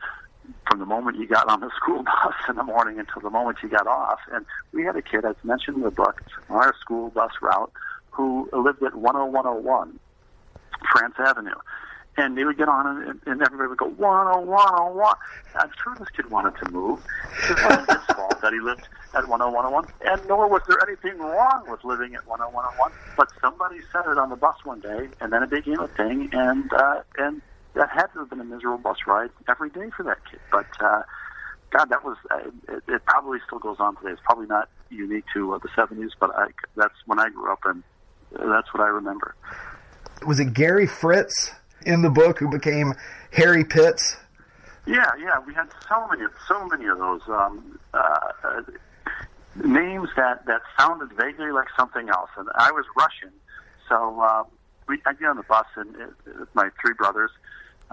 from 0.68 0.80
the 0.80 0.86
moment 0.86 1.18
you 1.18 1.28
got 1.28 1.48
on 1.48 1.60
the 1.60 1.70
school 1.76 2.04
bus 2.04 2.34
in 2.50 2.56
the 2.56 2.64
morning 2.64 3.00
until 3.00 3.22
the 3.22 3.30
moment 3.30 3.58
you 3.62 3.70
got 3.70 3.88
off. 3.88 4.20
And 4.32 4.46
we 4.72 4.84
had 4.84 4.96
a 4.96 5.02
kid, 5.02 5.26
as 5.26 5.36
mentioned 5.44 5.78
in 5.78 5.84
the 5.84 5.92
book, 5.92 6.22
on 6.50 6.58
our 6.58 6.76
school 6.80 7.10
bus 7.10 7.32
route 7.42 7.72
who 8.12 8.50
lived 8.54 8.84
at 8.84 8.94
10101 8.94 10.00
France 10.92 11.16
Avenue. 11.18 11.56
And 12.16 12.38
they 12.38 12.44
would 12.44 12.58
get 12.58 12.70
on, 12.70 12.86
and, 12.86 13.20
and 13.26 13.42
everybody 13.42 13.70
would 13.70 13.78
go, 13.80 13.90
10101. 13.90 15.16
I'm 15.56 15.72
sure 15.84 15.96
this 15.98 16.10
kid 16.16 16.30
wanted 16.30 16.56
to 16.64 16.72
move. 16.72 17.00
It 17.50 17.58
wasn't 17.64 17.90
his 17.90 18.16
fault 18.16 18.40
that 18.42 18.54
he 18.54 18.60
lived 18.60 18.88
at 19.16 19.26
10101, 19.26 19.86
and 20.06 20.28
nor 20.28 20.48
was 20.48 20.62
there 20.68 20.78
anything 20.88 21.18
wrong 21.18 21.64
with 21.68 21.84
living 21.84 22.14
at 22.14 22.24
10101. 22.26 22.92
But 23.18 23.30
somebody 23.42 23.80
said 23.92 24.04
it 24.08 24.20
on 24.20 24.30
the 24.30 24.36
bus 24.36 24.56
one 24.64 24.80
day, 24.80 25.10
and 25.22 25.34
then 25.34 25.42
it 25.42 25.50
became 25.50 25.80
a 25.80 25.88
thing, 25.88 26.30
and 26.34 26.72
uh, 26.74 27.02
and 27.18 27.42
that 27.76 27.90
had 27.90 28.08
to 28.08 28.20
have 28.20 28.30
been 28.30 28.40
a 28.40 28.46
miserable 28.46 28.78
bus 28.78 28.98
ride 29.08 29.30
every 29.48 29.70
day 29.70 29.90
for 29.96 30.04
that 30.04 30.20
kid. 30.30 30.40
But 30.52 30.68
uh, 30.80 31.04
God, 31.72 31.86
that 31.90 32.04
was 32.04 32.18
uh, 32.32 32.50
it, 32.70 32.84
it. 32.88 33.06
Probably 33.06 33.40
still 33.46 33.60
goes 33.60 33.78
on 33.80 33.96
today. 33.98 34.12
It's 34.12 34.22
probably 34.24 34.48
not 34.48 34.70
unique 34.90 35.26
to 35.34 35.54
uh, 35.54 35.60
the 35.60 35.70
'70s, 35.70 36.12
but 36.20 36.32
I, 36.36 36.48
that's 36.76 36.94
when 37.06 37.20
I 37.20 37.30
grew 37.30 37.52
up, 37.52 37.62
and 37.66 37.84
that's 38.32 38.74
what 38.74 38.82
I 38.82 38.88
remember. 38.88 39.36
Was 40.28 40.40
it 40.40 40.54
Gary 40.54 40.88
Fritz 40.88 41.52
in 41.86 42.02
the 42.02 42.10
book 42.10 42.40
who 42.40 42.50
became 42.50 42.94
Harry 43.32 43.66
Pitts? 43.66 44.18
Yeah, 44.86 45.10
yeah. 45.20 45.40
We 45.46 45.54
had 45.54 45.70
so 45.90 46.08
many, 46.08 46.24
so 46.48 46.66
many 46.68 46.86
of 46.86 46.98
those 46.98 47.22
um, 47.28 47.80
uh, 47.94 48.20
uh, 48.44 48.62
names 49.64 50.10
that 50.16 50.46
that 50.46 50.62
sounded 50.78 51.12
vaguely 51.14 51.52
like 51.52 51.68
something 51.78 52.10
else, 52.10 52.30
and 52.38 52.48
I 52.56 52.72
was 52.72 52.86
Russian, 52.96 53.34
so. 53.90 54.22
Uh, 54.22 54.44
we, 54.88 55.02
I 55.06 55.14
get 55.14 55.28
on 55.28 55.38
the 55.38 55.44
bus 55.44 55.66
and 55.76 55.96
uh, 55.96 56.46
my 56.54 56.70
three 56.82 56.94
brothers, 56.94 57.32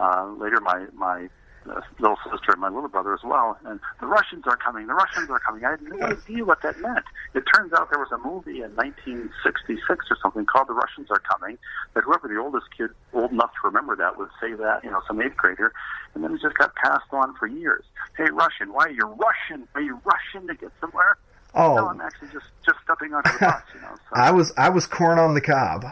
uh, 0.00 0.26
later 0.38 0.60
my 0.60 0.86
my 0.94 1.28
uh, 1.68 1.80
little 1.98 2.16
sister 2.24 2.52
and 2.52 2.60
my 2.60 2.68
little 2.68 2.88
brother 2.88 3.12
as 3.12 3.20
well. 3.22 3.58
And 3.64 3.80
the 4.00 4.06
Russians 4.06 4.44
are 4.46 4.56
coming. 4.56 4.86
The 4.86 4.94
Russians 4.94 5.28
are 5.28 5.38
coming. 5.40 5.64
I 5.64 5.72
had 5.72 5.82
no 5.82 6.00
idea 6.06 6.44
what 6.44 6.62
that 6.62 6.80
meant. 6.80 7.04
It 7.34 7.44
turns 7.54 7.72
out 7.72 7.90
there 7.90 8.00
was 8.00 8.10
a 8.12 8.18
movie 8.18 8.62
in 8.62 8.74
1966 8.76 10.06
or 10.10 10.16
something 10.22 10.46
called 10.46 10.68
The 10.68 10.74
Russians 10.74 11.08
Are 11.10 11.20
Coming. 11.20 11.58
That 11.94 12.04
whoever 12.04 12.28
the 12.28 12.38
oldest 12.38 12.66
kid, 12.76 12.90
old 13.12 13.32
enough 13.32 13.50
to 13.60 13.68
remember 13.68 13.94
that, 13.96 14.16
would 14.16 14.30
say 14.40 14.54
that. 14.54 14.84
You 14.84 14.90
know, 14.90 15.02
some 15.06 15.20
eighth 15.20 15.36
grader, 15.36 15.72
and 16.14 16.24
then 16.24 16.32
it 16.32 16.40
just 16.40 16.56
got 16.56 16.74
passed 16.76 17.12
on 17.12 17.34
for 17.36 17.46
years. 17.46 17.84
Hey, 18.16 18.30
Russian, 18.32 18.72
why 18.72 18.86
are 18.86 18.90
you 18.90 19.04
Russian? 19.04 19.68
Are 19.74 19.82
you 19.82 20.00
Russian 20.04 20.48
to 20.48 20.54
get 20.54 20.72
somewhere? 20.80 21.18
Oh, 21.54 21.74
no, 21.74 21.88
I'm 21.88 22.00
actually 22.00 22.28
just 22.28 22.46
just 22.64 22.78
stepping 22.84 23.12
onto 23.12 23.32
the 23.32 23.38
bus. 23.38 23.62
You 23.74 23.80
know, 23.80 23.94
so. 23.96 24.00
I 24.14 24.30
was 24.30 24.52
I 24.56 24.70
was 24.70 24.86
corn 24.86 25.18
on 25.18 25.34
the 25.34 25.40
cob. 25.40 25.84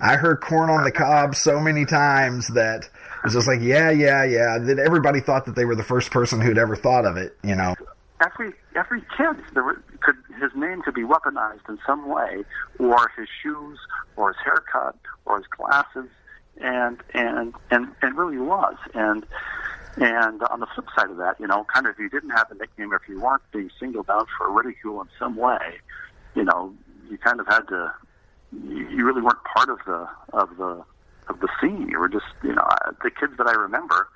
I 0.00 0.16
heard 0.16 0.40
corn 0.40 0.70
on 0.70 0.82
the 0.84 0.92
cob 0.92 1.34
so 1.34 1.60
many 1.60 1.84
times 1.84 2.48
that 2.48 2.88
it 3.24 3.28
was 3.28 3.32
just 3.32 3.48
like, 3.48 3.62
yeah, 3.62 3.90
yeah, 3.90 4.22
yeah. 4.22 4.58
That 4.58 4.78
everybody 4.78 5.20
thought 5.20 5.46
that 5.46 5.56
they 5.56 5.64
were 5.64 5.74
the 5.74 5.82
first 5.82 6.10
person 6.10 6.42
who'd 6.42 6.58
ever 6.58 6.76
thought 6.76 7.06
of 7.06 7.16
it, 7.16 7.34
you 7.42 7.54
know. 7.54 7.74
Every 8.22 8.52
every 8.76 9.00
kid 9.16 9.36
were, 9.54 9.82
could 10.00 10.16
his 10.38 10.50
name 10.54 10.82
could 10.82 10.92
be 10.92 11.04
weaponized 11.04 11.66
in 11.66 11.78
some 11.86 12.06
way, 12.06 12.44
or 12.78 13.10
his 13.16 13.26
shoes, 13.42 13.78
or 14.16 14.34
his 14.34 14.36
haircut, 14.44 14.96
or 15.24 15.38
his 15.38 15.46
glasses, 15.46 16.10
and 16.60 17.02
and 17.14 17.54
and 17.70 17.88
and 18.02 18.18
really 18.18 18.36
was. 18.36 18.76
And 18.92 19.24
and 19.96 20.42
on 20.42 20.60
the 20.60 20.66
flip 20.74 20.88
side 20.94 21.08
of 21.08 21.16
that, 21.16 21.40
you 21.40 21.46
know, 21.46 21.64
kind 21.72 21.86
of 21.86 21.94
if 21.94 21.98
you 21.98 22.10
didn't 22.10 22.30
have 22.30 22.50
a 22.50 22.54
nickname, 22.56 22.92
or 22.92 22.96
if 22.96 23.08
you 23.08 23.22
weren't 23.22 23.42
being 23.52 23.70
singled 23.80 24.10
out 24.10 24.28
for 24.36 24.52
ridicule 24.52 25.00
in 25.00 25.08
some 25.18 25.36
way, 25.36 25.78
you 26.34 26.44
know, 26.44 26.74
you 27.08 27.16
kind 27.16 27.40
of 27.40 27.46
had 27.46 27.62
to. 27.68 27.90
You 28.52 29.04
really 29.04 29.22
weren't 29.22 29.42
part 29.56 29.70
of 29.70 29.78
the 29.86 30.06
of 30.34 30.56
the 30.58 30.84
of 31.28 31.40
the 31.40 31.48
scene. 31.60 31.88
You 31.88 31.98
were 31.98 32.08
just, 32.08 32.26
you 32.42 32.54
know, 32.54 32.66
the 33.02 33.10
kids 33.10 33.36
that 33.38 33.46
I 33.46 33.52
remember 33.52 34.08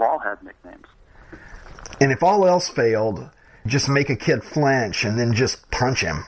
all 0.00 0.18
had 0.18 0.42
nicknames. 0.42 0.86
And 2.00 2.10
if 2.12 2.22
all 2.22 2.46
else 2.46 2.68
failed, 2.68 3.30
just 3.66 3.88
make 3.88 4.10
a 4.10 4.16
kid 4.16 4.42
flinch 4.42 5.04
and 5.04 5.18
then 5.18 5.32
just 5.32 5.70
punch 5.70 6.00
him. 6.00 6.24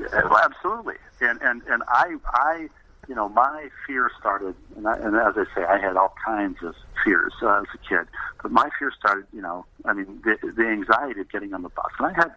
Yeah, 0.00 0.22
well, 0.24 0.40
absolutely. 0.42 0.94
And 1.20 1.40
and 1.42 1.62
and 1.68 1.82
I 1.86 2.16
I 2.24 2.68
you 3.08 3.14
know 3.14 3.28
my 3.28 3.68
fear 3.86 4.10
started, 4.18 4.56
and, 4.76 4.88
I, 4.88 4.96
and 4.96 5.14
as 5.16 5.34
I 5.36 5.44
say, 5.54 5.64
I 5.64 5.78
had 5.78 5.96
all 5.96 6.14
kinds 6.24 6.58
of 6.62 6.74
fears 7.04 7.32
uh, 7.42 7.60
as 7.60 7.66
a 7.74 7.78
kid. 7.88 8.08
But 8.42 8.50
my 8.50 8.68
fear 8.78 8.92
started, 8.98 9.26
you 9.32 9.42
know, 9.42 9.64
I 9.84 9.92
mean, 9.92 10.20
the, 10.24 10.36
the 10.52 10.66
anxiety 10.66 11.20
of 11.20 11.30
getting 11.30 11.54
on 11.54 11.62
the 11.62 11.68
bus, 11.68 11.92
and 11.98 12.08
I 12.08 12.12
had 12.14 12.32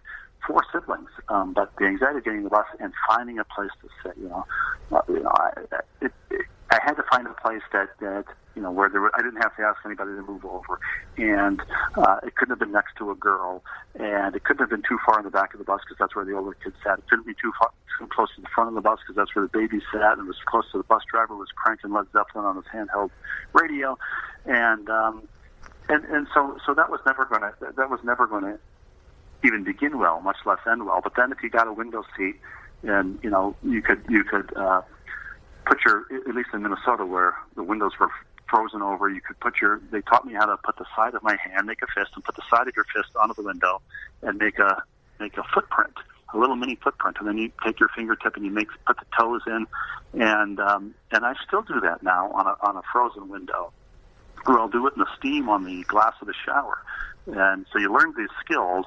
four 0.45 0.61
siblings, 0.71 1.09
um, 1.29 1.53
but 1.53 1.71
the 1.77 1.85
anxiety 1.85 2.19
of 2.19 2.23
getting 2.23 2.39
on 2.39 2.43
the 2.43 2.49
bus 2.51 2.65
and 2.79 2.93
finding 3.07 3.39
a 3.39 3.43
place 3.45 3.71
to 3.81 3.89
sit, 4.03 4.17
you 4.17 4.29
know, 4.29 4.45
uh, 4.91 5.01
you 5.07 5.23
know, 5.23 5.31
I, 5.33 5.51
it, 6.01 6.13
it, 6.29 6.45
I 6.71 6.79
had 6.83 6.93
to 6.93 7.03
find 7.11 7.27
a 7.27 7.33
place 7.33 7.61
that 7.73 7.89
that 7.99 8.25
you 8.55 8.61
know 8.61 8.71
where 8.71 8.89
there 8.89 9.01
were, 9.01 9.11
I 9.15 9.21
didn't 9.21 9.41
have 9.41 9.55
to 9.57 9.63
ask 9.63 9.77
anybody 9.85 10.15
to 10.15 10.23
move 10.23 10.45
over, 10.45 10.79
and 11.17 11.59
uh, 11.95 12.17
it 12.23 12.35
couldn't 12.35 12.53
have 12.53 12.59
been 12.59 12.71
next 12.71 12.95
to 12.97 13.11
a 13.11 13.15
girl, 13.15 13.63
and 13.99 14.35
it 14.35 14.43
couldn't 14.43 14.61
have 14.61 14.69
been 14.69 14.83
too 14.87 14.97
far 15.05 15.19
in 15.19 15.25
the 15.25 15.31
back 15.31 15.53
of 15.53 15.59
the 15.59 15.63
bus 15.63 15.81
because 15.85 15.97
that's 15.99 16.15
where 16.15 16.25
the 16.25 16.33
older 16.33 16.55
kids 16.63 16.75
sat. 16.83 16.99
It 16.99 17.05
couldn't 17.09 17.27
be 17.27 17.35
too 17.39 17.51
far 17.59 17.69
too 17.99 18.07
close 18.07 18.29
to 18.35 18.41
the 18.41 18.47
front 18.53 18.69
of 18.69 18.75
the 18.75 18.81
bus 18.81 18.99
because 18.99 19.15
that's 19.15 19.35
where 19.35 19.45
the 19.45 19.57
babies 19.57 19.83
sat, 19.93 20.17
and 20.17 20.21
it 20.21 20.27
was 20.27 20.37
close 20.45 20.65
to 20.71 20.79
the 20.79 20.83
bus 20.83 21.03
driver 21.11 21.35
was 21.35 21.49
cranking 21.55 21.93
Led 21.93 22.05
Zeppelin 22.11 22.45
on 22.45 22.55
his 22.55 22.65
handheld 22.73 23.11
radio, 23.53 23.97
and 24.45 24.89
um, 24.89 25.27
and 25.87 26.03
and 26.05 26.27
so 26.33 26.57
so 26.65 26.73
that 26.73 26.89
was 26.89 26.99
never 27.05 27.25
to 27.25 27.53
that 27.77 27.89
was 27.89 27.99
never 28.03 28.27
to 28.27 28.59
even 29.45 29.63
begin 29.63 29.99
well, 29.99 30.21
much 30.21 30.37
less 30.45 30.59
end 30.69 30.85
well. 30.85 31.01
But 31.03 31.13
then 31.15 31.31
if 31.31 31.43
you 31.43 31.49
got 31.49 31.67
a 31.67 31.73
window 31.73 32.03
seat, 32.17 32.35
and 32.83 33.19
you 33.23 33.29
know 33.29 33.55
you 33.63 33.81
could 33.81 34.03
you 34.09 34.23
could 34.23 34.55
uh, 34.57 34.81
put 35.65 35.79
your 35.85 36.05
at 36.11 36.35
least 36.35 36.49
in 36.53 36.63
Minnesota 36.63 37.05
where 37.05 37.35
the 37.55 37.63
windows 37.63 37.93
were 37.99 38.09
frozen 38.49 38.81
over, 38.81 39.09
you 39.09 39.21
could 39.21 39.39
put 39.39 39.59
your. 39.61 39.81
They 39.91 40.01
taught 40.01 40.25
me 40.25 40.33
how 40.33 40.45
to 40.45 40.57
put 40.57 40.77
the 40.77 40.85
side 40.95 41.15
of 41.15 41.23
my 41.23 41.35
hand, 41.35 41.67
make 41.67 41.81
a 41.81 41.87
fist, 41.87 42.11
and 42.15 42.23
put 42.23 42.35
the 42.35 42.43
side 42.49 42.67
of 42.67 42.75
your 42.75 42.85
fist 42.95 43.15
onto 43.15 43.33
the 43.33 43.43
window, 43.43 43.81
and 44.21 44.37
make 44.37 44.59
a 44.59 44.83
make 45.19 45.37
a 45.37 45.43
footprint, 45.53 45.93
a 46.33 46.37
little 46.37 46.55
mini 46.55 46.75
footprint, 46.75 47.17
and 47.19 47.27
then 47.27 47.37
you 47.37 47.51
take 47.63 47.79
your 47.79 47.89
fingertip 47.89 48.35
and 48.35 48.45
you 48.45 48.51
make 48.51 48.67
put 48.85 48.97
the 48.97 49.05
toes 49.17 49.41
in, 49.47 49.65
and 50.13 50.59
um, 50.59 50.93
and 51.11 51.25
I 51.25 51.33
still 51.47 51.61
do 51.61 51.79
that 51.81 52.03
now 52.03 52.31
on 52.31 52.47
a 52.47 52.55
on 52.61 52.77
a 52.77 52.81
frozen 52.91 53.29
window, 53.29 53.71
or 54.45 54.59
I'll 54.59 54.69
do 54.69 54.85
it 54.87 54.93
in 54.95 54.99
the 54.99 55.09
steam 55.17 55.49
on 55.49 55.63
the 55.63 55.83
glass 55.83 56.13
of 56.21 56.27
the 56.27 56.35
shower, 56.45 56.79
and 57.27 57.65
so 57.71 57.79
you 57.79 57.91
learn 57.91 58.13
these 58.17 58.29
skills, 58.43 58.85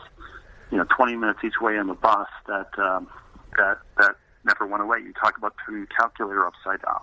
you 0.70 0.78
know, 0.78 0.86
20 0.96 1.16
minutes 1.16 1.40
each 1.44 1.60
way 1.60 1.76
in 1.76 1.86
the 1.86 1.94
bus 1.94 2.28
that 2.46 2.78
um, 2.78 3.08
that 3.56 3.78
that 3.96 4.16
never 4.44 4.66
went 4.66 4.82
away. 4.82 4.98
You 4.98 5.12
talk 5.12 5.36
about 5.36 5.54
turning 5.64 5.82
the 5.82 5.86
calculator 5.88 6.46
upside 6.46 6.82
down. 6.82 7.00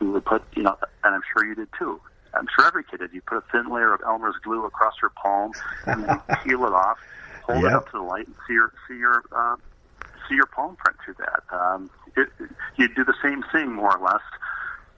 We 0.00 0.08
would 0.08 0.24
put, 0.24 0.42
you 0.54 0.62
know, 0.62 0.76
and 1.04 1.14
I'm 1.14 1.22
sure 1.32 1.44
you 1.46 1.54
did 1.54 1.68
too. 1.78 2.00
I'm 2.34 2.46
sure 2.56 2.66
every 2.66 2.82
kid 2.84 3.00
did. 3.00 3.12
You 3.12 3.20
put 3.22 3.38
a 3.38 3.44
thin 3.52 3.72
layer 3.72 3.92
of 3.92 4.00
Elmer's 4.06 4.36
glue 4.42 4.64
across 4.64 4.94
your 5.02 5.12
palm, 5.22 5.54
and 5.86 6.02
then 6.02 6.20
peel 6.44 6.64
it 6.64 6.72
off, 6.72 6.98
hold 7.42 7.64
Yep. 7.64 7.72
it 7.72 7.76
up 7.76 7.84
to 7.90 7.98
the 7.98 8.02
light, 8.02 8.26
and 8.26 8.34
see 8.46 8.54
your 8.54 8.72
see 8.88 8.96
your 8.96 9.22
uh, 9.36 9.56
see 10.28 10.34
your 10.34 10.46
palm 10.46 10.76
print 10.76 10.96
through 11.04 11.14
that. 11.18 11.42
Um, 11.54 11.90
it, 12.16 12.28
you'd 12.76 12.94
do 12.94 13.04
the 13.04 13.14
same 13.22 13.42
thing 13.52 13.72
more 13.72 13.96
or 13.96 14.02
less 14.04 14.22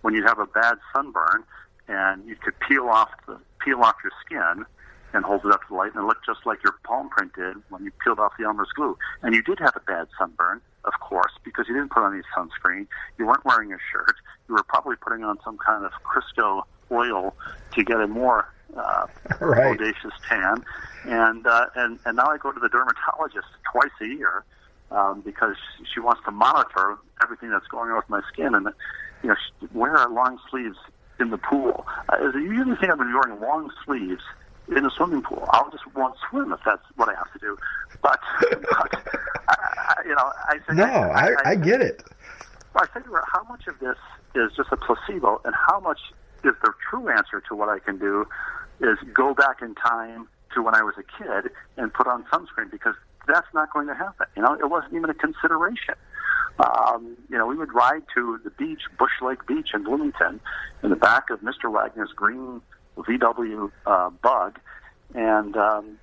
when 0.03 0.15
you'd 0.15 0.27
have 0.29 0.39
a 0.39 0.47
bad 0.47 0.77
sunburn, 0.95 1.45
and 1.89 2.27
you 2.29 2.37
could 2.37 2.55
peel 2.69 2.85
off 2.89 3.11
the 3.27 3.39
peel 3.65 3.81
off 3.83 3.97
your 4.05 4.13
skin 4.25 4.65
and 5.13 5.25
hold 5.25 5.45
it 5.45 5.53
up 5.53 5.61
to 5.63 5.67
the 5.71 5.75
light, 5.75 5.93
and 5.95 6.03
it 6.03 6.07
looked 6.07 6.27
just 6.27 6.41
like 6.45 6.59
your 6.65 6.75
palm 6.85 7.09
print 7.09 7.33
did 7.35 7.57
when 7.69 7.85
you 7.85 7.91
peeled 8.03 8.19
off 8.19 8.33
the 8.39 8.45
Elmer's 8.45 8.71
glue. 8.75 8.97
And 9.23 9.35
you 9.35 9.43
did 9.43 9.59
have 9.61 9.75
a 9.77 9.81
bad 9.81 10.09
sunburn, 10.19 10.61
of 10.85 10.93
course, 11.01 11.33
because 11.45 11.67
you 11.69 11.75
didn't 11.75 11.91
put 11.91 12.03
on 12.03 12.13
any 12.15 12.23
sunscreen. 12.37 12.87
You 13.19 13.27
weren't 13.27 13.45
wearing 13.45 13.73
a 13.73 13.79
shirt. 13.93 14.15
You 14.49 14.55
were 14.55 14.63
probably 14.63 14.97
putting 14.97 15.25
on 15.25 15.39
some 15.45 15.57
kind 15.59 15.85
of 15.85 15.93
Crisco 16.05 16.63
oil 16.93 17.35
to 17.75 17.85
get 17.85 18.01
a 18.01 18.07
more 18.07 18.47
uh, 18.77 19.07
Right. 19.41 19.73
audacious 19.81 20.13
tan. 20.29 20.65
And 21.05 21.47
uh, 21.47 21.67
and 21.75 21.99
and 22.05 22.17
now 22.17 22.27
I 22.27 22.39
go 22.39 22.51
to 22.53 22.59
the 22.61 22.69
dermatologist 22.69 23.47
twice 23.71 23.91
a 24.01 24.07
year 24.07 24.45
um, 24.91 25.21
because 25.21 25.57
she 25.93 26.01
wants 26.01 26.23
to 26.25 26.31
monitor 26.31 26.97
everything 27.23 27.51
that's 27.51 27.67
going 27.69 27.91
on 27.91 27.97
with 27.97 28.09
my 28.09 28.23
skin. 28.33 28.55
And 28.55 28.69
you 29.23 29.29
know, 29.31 29.37
wear 29.73 29.95
long 30.09 30.39
sleeves 30.51 30.77
in 31.21 31.31
the 31.31 31.39
pool. 31.39 31.87
Uh, 32.09 32.31
you 32.35 32.53
usually 32.53 32.77
think 32.77 32.91
I've 32.91 32.99
been 32.99 33.13
wearing 33.13 33.41
long 33.41 33.71
sleeves 33.85 34.23
in 34.69 34.85
a 34.85 34.91
swimming 34.91 35.23
pool. 35.23 35.47
I'll 35.51 35.71
just 35.71 35.85
won't 35.95 36.17
swim 36.29 36.53
if 36.53 36.61
that's 36.65 36.83
what 36.97 37.09
I 37.09 37.15
have 37.15 37.33
to 37.33 37.39
do. 37.39 37.59
But, 38.03 38.21
but 38.51 39.05
I, 39.49 39.55
I, 39.57 39.95
you 40.05 40.15
know, 40.15 40.33
I 40.49 40.59
said 40.67 40.77
No, 40.77 40.85
I, 40.85 41.35
I 41.45 41.55
get 41.55 41.81
it. 41.81 42.03
I 42.77 42.87
said 42.93 43.05
to 43.05 43.11
her, 43.11 43.25
how 43.33 43.45
much 43.45 43.67
of 43.69 43.79
this 43.79 43.97
is 44.35 44.51
just 44.57 44.71
a 44.73 44.77
placebo, 44.77 45.41
and 45.45 45.55
how 45.55 45.79
much 45.79 46.01
is 46.43 46.55
the 46.63 46.73
true 46.91 47.09
answer 47.09 47.41
to 47.49 47.55
what 47.55 47.69
I 47.69 47.79
can 47.79 47.99
do 47.99 48.27
is 48.81 48.99
go 49.15 49.33
back 49.33 49.63
in 49.63 49.75
time 49.77 50.29
to 50.55 50.63
when 50.63 50.75
I 50.75 50.83
was 50.83 50.95
a 50.99 51.03
kid 51.03 51.53
and 51.77 51.93
put 51.93 52.07
on 52.07 52.25
sunscreen 52.25 52.71
because 52.71 52.95
that's 53.27 53.47
not 53.55 53.73
going 53.73 53.87
to 53.87 53.95
happen. 53.95 54.27
You 54.37 54.43
know, 54.43 54.55
it 54.55 54.69
wasn't 54.69 54.95
even 54.95 55.11
a 55.11 55.15
consideration. 55.15 55.95
Um, 56.59 57.17
you 57.29 57.39
know, 57.39 57.47
we 57.47 57.57
would 57.57 57.75
ride 57.75 58.03
to 58.15 58.41
the 58.45 58.51
beach, 58.51 58.83
Bush 58.99 59.11
Lake 59.23 59.47
Beach 59.47 59.71
in 59.75 59.85
Bloomington, 59.85 60.41
in 60.83 60.91
the 60.91 60.97
back 60.97 61.31
of 61.31 61.41
Mr. 61.41 61.71
Wagner's 61.71 62.13
green 62.15 62.61
VW 62.97 63.71
uh, 63.87 64.11
Bug, 64.11 64.59
and 65.15 65.57
um, 65.57 65.99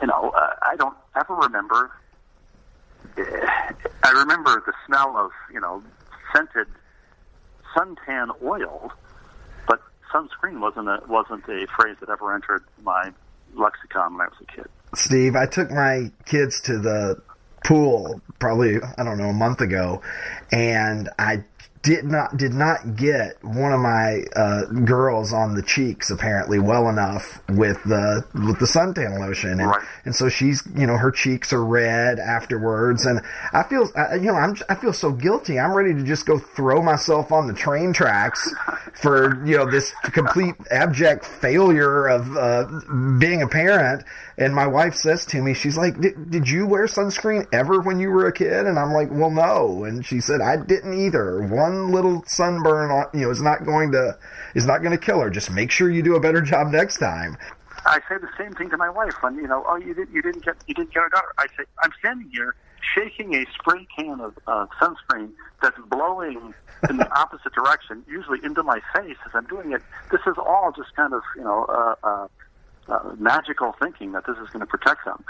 you 0.00 0.06
know, 0.06 0.30
uh, 0.30 0.54
I 0.62 0.76
don't 0.76 0.96
ever 1.16 1.34
remember. 1.34 1.90
I 3.16 4.10
remember 4.10 4.62
the 4.66 4.72
smell 4.86 5.16
of 5.16 5.30
you 5.52 5.60
know 5.60 5.82
scented 6.32 6.66
suntan 7.74 8.30
oil, 8.42 8.92
but 9.66 9.80
sunscreen 10.12 10.60
wasn't 10.60 10.88
a 10.88 11.00
wasn't 11.08 11.44
a 11.48 11.66
phrase 11.76 11.96
that 12.00 12.10
ever 12.10 12.34
entered 12.34 12.64
my 12.82 13.12
lexicon 13.54 14.12
when 14.12 14.22
I 14.22 14.28
was 14.28 14.38
a 14.40 14.52
kid. 14.52 14.66
Steve, 14.94 15.36
I 15.36 15.46
took 15.46 15.70
my 15.70 16.10
kids 16.24 16.60
to 16.62 16.78
the 16.78 17.20
pool 17.64 18.20
probably 18.38 18.76
I 18.96 19.02
don't 19.02 19.18
know 19.18 19.28
a 19.28 19.34
month 19.34 19.60
ago, 19.60 20.02
and 20.52 21.08
I 21.18 21.44
did 21.86 22.04
not 22.04 22.36
did 22.36 22.52
not 22.52 22.96
get 22.96 23.42
one 23.44 23.72
of 23.72 23.78
my 23.80 24.22
uh, 24.34 24.64
girls 24.84 25.32
on 25.32 25.54
the 25.54 25.62
cheeks 25.62 26.10
apparently 26.10 26.58
well 26.58 26.88
enough 26.88 27.40
with 27.48 27.80
the 27.84 28.24
with 28.34 28.58
the 28.58 28.66
suntan 28.66 29.20
lotion, 29.20 29.60
and, 29.60 29.70
Right. 29.70 29.82
and 30.04 30.14
so 30.14 30.28
she's 30.28 30.66
you 30.74 30.86
know 30.86 30.96
her 30.96 31.12
cheeks 31.12 31.52
are 31.52 31.64
red 31.64 32.18
afterwards, 32.18 33.06
and 33.06 33.20
I 33.52 33.62
feel 33.62 33.88
I, 33.96 34.16
you 34.16 34.26
know 34.32 34.34
I'm 34.34 34.56
I 34.68 34.74
feel 34.74 34.92
so 34.92 35.12
guilty. 35.12 35.60
I'm 35.60 35.72
ready 35.72 35.94
to 35.94 36.02
just 36.02 36.26
go 36.26 36.38
throw 36.38 36.82
myself 36.82 37.30
on 37.30 37.46
the 37.46 37.54
train 37.54 37.92
tracks 37.92 38.52
for 39.00 39.44
you 39.46 39.56
know 39.56 39.70
this 39.70 39.92
complete 40.12 40.56
abject 40.72 41.24
failure 41.24 42.08
of 42.08 42.36
uh, 42.36 42.66
being 43.18 43.42
a 43.42 43.48
parent. 43.48 44.02
And 44.38 44.54
my 44.54 44.66
wife 44.66 44.94
says 44.96 45.24
to 45.26 45.40
me, 45.40 45.54
she's 45.54 45.78
like, 45.78 45.98
"Did 45.98 46.30
did 46.30 46.48
you 46.48 46.66
wear 46.66 46.84
sunscreen 46.86 47.46
ever 47.52 47.80
when 47.80 47.98
you 48.00 48.10
were 48.10 48.26
a 48.26 48.32
kid?" 48.32 48.66
And 48.66 48.78
I'm 48.78 48.92
like, 48.92 49.08
"Well, 49.10 49.30
no." 49.30 49.84
And 49.84 50.04
she 50.04 50.20
said, 50.20 50.42
"I 50.42 50.56
didn't 50.58 50.92
either. 51.06 51.40
One 51.40 51.75
little 51.84 52.22
sunburn, 52.26 52.90
on, 52.90 53.06
you 53.14 53.22
know, 53.22 53.30
is 53.30 53.42
not 53.42 53.64
going 53.64 53.92
to 53.92 54.18
is 54.54 54.66
not 54.66 54.78
going 54.78 54.92
to 54.92 54.98
kill 54.98 55.20
her. 55.20 55.30
Just 55.30 55.50
make 55.50 55.70
sure 55.70 55.90
you 55.90 56.02
do 56.02 56.16
a 56.16 56.20
better 56.20 56.40
job 56.40 56.68
next 56.68 56.98
time." 56.98 57.36
I 57.84 58.00
say 58.08 58.16
the 58.18 58.28
same 58.36 58.52
thing 58.52 58.70
to 58.70 58.76
my 58.76 58.90
wife 58.90 59.14
when 59.20 59.36
you 59.36 59.46
know, 59.46 59.64
oh, 59.66 59.76
you 59.76 59.94
didn't 59.94 60.12
you 60.12 60.22
didn't 60.22 60.44
get 60.44 60.56
you 60.66 60.74
didn't 60.74 60.92
get 60.92 61.06
a 61.06 61.08
daughter. 61.10 61.32
I 61.38 61.46
say 61.56 61.64
I'm 61.82 61.92
standing 61.98 62.28
here 62.30 62.54
shaking 62.94 63.34
a 63.34 63.44
spray 63.58 63.86
can 63.96 64.20
of 64.20 64.38
uh, 64.46 64.66
sunscreen 64.80 65.30
that's 65.62 65.78
blowing 65.88 66.54
in 66.88 66.96
the 66.96 67.10
opposite 67.18 67.52
direction, 67.52 68.04
usually 68.08 68.38
into 68.42 68.62
my 68.62 68.80
face 68.94 69.16
as 69.24 69.32
I'm 69.34 69.46
doing 69.46 69.72
it. 69.72 69.82
This 70.10 70.20
is 70.26 70.34
all 70.38 70.72
just 70.76 70.94
kind 70.96 71.12
of 71.12 71.22
you 71.36 71.44
know. 71.44 71.64
Uh, 71.64 71.94
uh, 72.06 72.28
uh, 72.88 73.00
magical 73.18 73.74
thinking 73.80 74.12
that 74.12 74.24
this 74.26 74.36
is 74.38 74.48
going 74.50 74.60
to 74.60 74.66
protect 74.66 75.04
them. 75.04 75.24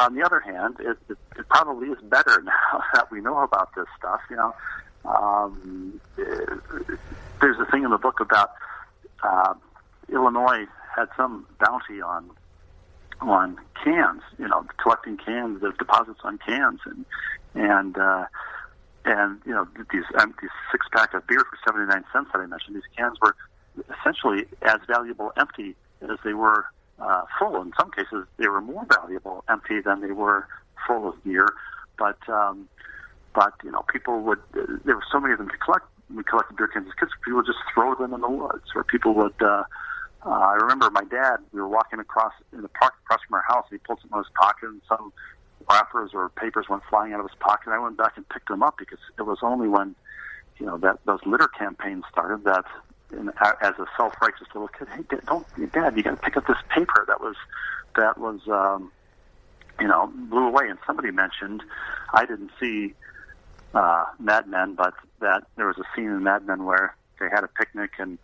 On 0.00 0.16
the 0.16 0.22
other 0.24 0.40
hand, 0.40 0.76
it, 0.80 0.98
it, 1.08 1.16
it 1.36 1.48
probably 1.48 1.88
is 1.88 1.98
better 2.02 2.42
now 2.44 2.82
that 2.94 3.10
we 3.12 3.20
know 3.20 3.38
about 3.38 3.72
this 3.76 3.86
stuff. 3.96 4.20
You 4.28 4.34
know, 4.34 4.54
um, 5.04 6.00
eh, 6.18 6.22
there's 7.40 7.58
a 7.58 7.66
thing 7.70 7.84
in 7.84 7.90
the 7.90 7.98
book 7.98 8.20
about 8.20 8.52
uh, 9.22 9.54
Illinois 10.12 10.66
had 10.94 11.08
some 11.16 11.46
bounty 11.60 12.00
on 12.00 12.30
on 13.20 13.58
cans, 13.82 14.22
you 14.38 14.46
know, 14.46 14.64
collecting 14.80 15.16
cans, 15.16 15.60
the 15.60 15.72
deposits 15.72 16.20
on 16.22 16.38
cans, 16.38 16.80
and 16.84 17.04
and 17.54 17.98
uh, 17.98 18.26
and 19.04 19.40
you 19.44 19.52
know 19.52 19.66
these 19.92 20.04
these 20.40 20.50
six 20.70 20.86
pack 20.92 21.14
of 21.14 21.26
beer 21.26 21.40
for 21.40 21.58
seventy 21.66 21.86
nine 21.86 22.04
cents 22.12 22.30
that 22.32 22.40
I 22.40 22.46
mentioned. 22.46 22.76
These 22.76 22.96
cans 22.96 23.18
were 23.20 23.34
essentially 24.00 24.46
as 24.62 24.78
valuable 24.86 25.32
empty 25.36 25.74
as 26.02 26.18
they 26.24 26.34
were 26.34 26.66
uh, 27.00 27.22
full. 27.38 27.60
In 27.62 27.72
some 27.78 27.90
cases, 27.90 28.26
they 28.38 28.48
were 28.48 28.60
more 28.60 28.86
valuable 28.86 29.44
empty 29.48 29.80
than 29.80 30.00
they 30.00 30.12
were 30.12 30.46
full 30.86 31.08
of 31.08 31.22
beer. 31.24 31.48
But 31.98 32.18
um, 32.28 32.68
but 33.38 33.54
you 33.62 33.70
know, 33.70 33.84
people 33.92 34.20
would. 34.22 34.40
There 34.84 34.96
were 34.96 35.08
so 35.12 35.20
many 35.20 35.32
of 35.32 35.38
them 35.38 35.48
to 35.48 35.58
collect. 35.58 35.86
We 36.12 36.24
collected 36.24 36.56
beer 36.56 36.66
cans 36.66 36.88
as 36.88 36.94
kids. 36.98 37.12
People 37.24 37.36
would 37.36 37.46
just 37.46 37.62
throw 37.72 37.94
them 37.94 38.12
in 38.12 38.20
the 38.20 38.28
woods, 38.28 38.66
or 38.74 38.82
people 38.82 39.14
would. 39.14 39.40
Uh, 39.40 39.62
uh, 40.26 40.28
I 40.28 40.54
remember 40.54 40.90
my 40.90 41.04
dad. 41.04 41.36
We 41.52 41.60
were 41.60 41.68
walking 41.68 42.00
across 42.00 42.32
in 42.52 42.62
the 42.62 42.68
park 42.68 42.94
across 43.04 43.20
from 43.28 43.34
our 43.34 43.44
house. 43.46 43.66
And 43.70 43.78
he 43.78 43.86
pulled 43.86 44.00
some 44.02 44.10
out 44.12 44.18
of 44.18 44.26
his 44.26 44.34
pocket, 44.34 44.68
and 44.70 44.80
some 44.88 45.12
wrappers 45.70 46.10
or 46.14 46.30
papers 46.30 46.66
went 46.68 46.82
flying 46.90 47.12
out 47.12 47.20
of 47.20 47.26
his 47.30 47.38
pocket. 47.38 47.70
I 47.70 47.78
went 47.78 47.96
back 47.96 48.16
and 48.16 48.28
picked 48.28 48.48
them 48.48 48.60
up 48.60 48.74
because 48.76 48.98
it 49.16 49.22
was 49.22 49.38
only 49.42 49.68
when, 49.68 49.94
you 50.58 50.66
know, 50.66 50.76
that 50.78 50.98
those 51.04 51.20
litter 51.24 51.46
campaigns 51.46 52.02
started 52.10 52.42
that, 52.42 52.64
in, 53.12 53.28
as 53.62 53.74
a 53.78 53.86
self-righteous 53.96 54.48
little 54.52 54.66
kid, 54.66 54.88
hey, 54.96 55.04
Dad, 55.08 55.22
don't, 55.26 55.46
Dad, 55.72 55.96
you 55.96 56.02
got 56.02 56.10
to 56.10 56.16
pick 56.16 56.36
up 56.36 56.46
this 56.48 56.58
paper 56.74 57.04
that 57.06 57.20
was, 57.20 57.36
that 57.94 58.18
was, 58.18 58.40
um, 58.48 58.90
you 59.78 59.86
know, 59.86 60.10
blew 60.28 60.48
away. 60.48 60.68
And 60.68 60.78
somebody 60.84 61.12
mentioned, 61.12 61.62
I 62.12 62.26
didn't 62.26 62.50
see 62.58 62.94
uh, 63.74 64.06
Mad 64.18 64.48
Men, 64.48 64.74
but 64.74 64.94
that 65.20 65.44
there 65.56 65.66
was 65.66 65.76
a 65.78 65.84
scene 65.94 66.06
in 66.06 66.22
Mad 66.22 66.46
Men 66.46 66.64
where 66.64 66.96
they 67.20 67.26
had 67.30 67.44
a 67.44 67.48
picnic 67.48 67.92
and 67.98 68.18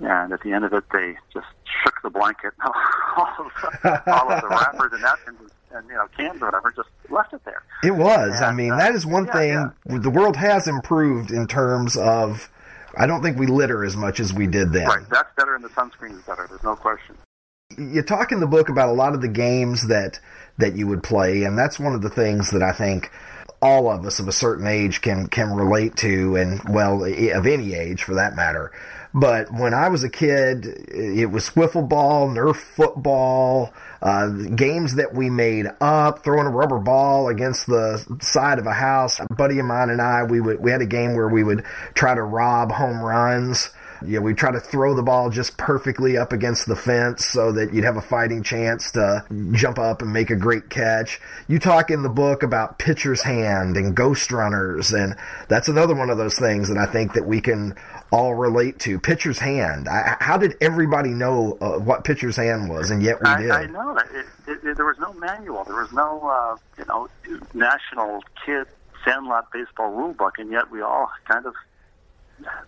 and 0.00 0.32
at 0.32 0.42
the 0.42 0.52
end 0.52 0.64
of 0.64 0.72
it, 0.72 0.84
they 0.92 1.16
just 1.32 1.46
shook 1.82 1.94
the 2.02 2.10
blanket, 2.10 2.52
all 3.16 3.28
of 3.38 3.50
the, 3.82 4.12
all 4.12 4.30
of 4.30 4.40
the 4.40 4.48
wrappers 4.48 4.92
and 4.92 5.02
napkins 5.02 5.50
and 5.72 5.88
you 5.88 5.94
know 5.94 6.06
cans 6.16 6.40
or 6.40 6.46
whatever, 6.46 6.72
just 6.74 6.88
left 7.10 7.32
it 7.32 7.44
there. 7.44 7.62
It 7.82 7.90
was. 7.90 8.36
And, 8.36 8.44
I 8.44 8.52
mean, 8.52 8.72
uh, 8.72 8.76
that 8.76 8.94
is 8.94 9.04
one 9.04 9.26
yeah, 9.26 9.32
thing. 9.32 9.72
yeah. 9.90 9.98
The 9.98 10.10
world 10.10 10.36
has 10.36 10.68
improved 10.68 11.30
in 11.30 11.46
terms 11.46 11.96
of. 11.96 12.50
I 12.96 13.06
don't 13.06 13.22
think 13.22 13.38
we 13.38 13.46
litter 13.46 13.84
as 13.84 13.96
much 13.96 14.18
as 14.18 14.32
we 14.32 14.46
did 14.46 14.72
then. 14.72 14.86
Right, 14.86 15.08
that's 15.10 15.32
better, 15.36 15.54
and 15.54 15.62
the 15.62 15.68
sunscreen 15.68 16.18
is 16.18 16.22
better. 16.22 16.46
There's 16.48 16.62
no 16.64 16.74
question. 16.74 17.16
You 17.76 18.02
talk 18.02 18.32
in 18.32 18.40
the 18.40 18.46
book 18.46 18.70
about 18.70 18.88
a 18.88 18.92
lot 18.92 19.14
of 19.14 19.20
the 19.20 19.28
games 19.28 19.88
that 19.88 20.18
that 20.56 20.76
you 20.76 20.86
would 20.86 21.02
play, 21.02 21.42
and 21.42 21.58
that's 21.58 21.78
one 21.78 21.94
of 21.94 22.02
the 22.02 22.10
things 22.10 22.50
that 22.50 22.62
I 22.62 22.72
think 22.72 23.10
all 23.60 23.90
of 23.90 24.04
us 24.06 24.20
of 24.20 24.28
a 24.28 24.32
certain 24.32 24.66
age 24.66 25.00
can 25.00 25.26
can 25.28 25.52
relate 25.52 25.96
to, 25.96 26.36
and 26.36 26.60
well, 26.68 27.04
of 27.04 27.46
any 27.46 27.74
age 27.74 28.04
for 28.04 28.14
that 28.14 28.36
matter. 28.36 28.72
But 29.14 29.52
when 29.52 29.72
I 29.72 29.88
was 29.88 30.04
a 30.04 30.10
kid, 30.10 30.66
it 30.66 31.30
was 31.30 31.48
swiffle 31.48 31.88
ball, 31.88 32.28
Nerf 32.28 32.56
football, 32.56 33.72
uh, 34.02 34.28
games 34.28 34.96
that 34.96 35.14
we 35.14 35.30
made 35.30 35.66
up, 35.80 36.22
throwing 36.22 36.46
a 36.46 36.50
rubber 36.50 36.78
ball 36.78 37.28
against 37.28 37.66
the 37.66 38.04
side 38.20 38.58
of 38.58 38.66
a 38.66 38.72
house. 38.72 39.18
A 39.18 39.34
buddy 39.34 39.58
of 39.58 39.66
mine 39.66 39.90
and 39.90 40.00
I, 40.00 40.24
we 40.24 40.40
would 40.40 40.60
we 40.60 40.70
had 40.70 40.82
a 40.82 40.86
game 40.86 41.14
where 41.14 41.28
we 41.28 41.42
would 41.42 41.64
try 41.94 42.14
to 42.14 42.22
rob 42.22 42.70
home 42.70 43.00
runs. 43.00 43.70
Yeah, 44.04 44.20
we 44.20 44.34
try 44.34 44.52
to 44.52 44.60
throw 44.60 44.94
the 44.94 45.02
ball 45.02 45.30
just 45.30 45.56
perfectly 45.56 46.16
up 46.16 46.32
against 46.32 46.66
the 46.66 46.76
fence 46.76 47.26
so 47.26 47.52
that 47.52 47.72
you'd 47.72 47.84
have 47.84 47.96
a 47.96 48.02
fighting 48.02 48.42
chance 48.42 48.90
to 48.92 49.24
jump 49.52 49.78
up 49.78 50.02
and 50.02 50.12
make 50.12 50.30
a 50.30 50.36
great 50.36 50.70
catch. 50.70 51.20
You 51.48 51.58
talk 51.58 51.90
in 51.90 52.02
the 52.02 52.08
book 52.08 52.42
about 52.42 52.78
pitcher's 52.78 53.22
hand 53.22 53.76
and 53.76 53.94
ghost 53.94 54.30
runners, 54.30 54.92
and 54.92 55.16
that's 55.48 55.68
another 55.68 55.94
one 55.94 56.10
of 56.10 56.18
those 56.18 56.38
things 56.38 56.68
that 56.68 56.78
I 56.78 56.86
think 56.86 57.14
that 57.14 57.26
we 57.26 57.40
can 57.40 57.74
all 58.10 58.34
relate 58.34 58.78
to. 58.80 58.98
Pitcher's 58.98 59.38
hand. 59.38 59.88
I, 59.88 60.16
how 60.20 60.38
did 60.38 60.54
everybody 60.60 61.10
know 61.10 61.58
uh, 61.60 61.78
what 61.78 62.04
pitcher's 62.04 62.36
hand 62.36 62.68
was, 62.68 62.90
and 62.90 63.02
yet 63.02 63.20
we 63.20 63.28
I, 63.28 63.40
did? 63.40 63.50
I 63.50 63.66
know 63.66 63.96
it, 63.96 64.26
it, 64.46 64.64
it, 64.64 64.76
there 64.76 64.86
was 64.86 64.98
no 64.98 65.12
manual. 65.14 65.64
There 65.64 65.76
was 65.76 65.92
no, 65.92 66.20
uh, 66.28 66.56
you 66.78 66.84
know, 66.86 67.08
national 67.54 68.22
kid 68.44 68.66
sandlot 69.04 69.50
baseball 69.52 69.90
rule 69.90 70.12
book, 70.12 70.38
and 70.38 70.50
yet 70.50 70.70
we 70.70 70.82
all 70.82 71.10
kind 71.26 71.46
of 71.46 71.54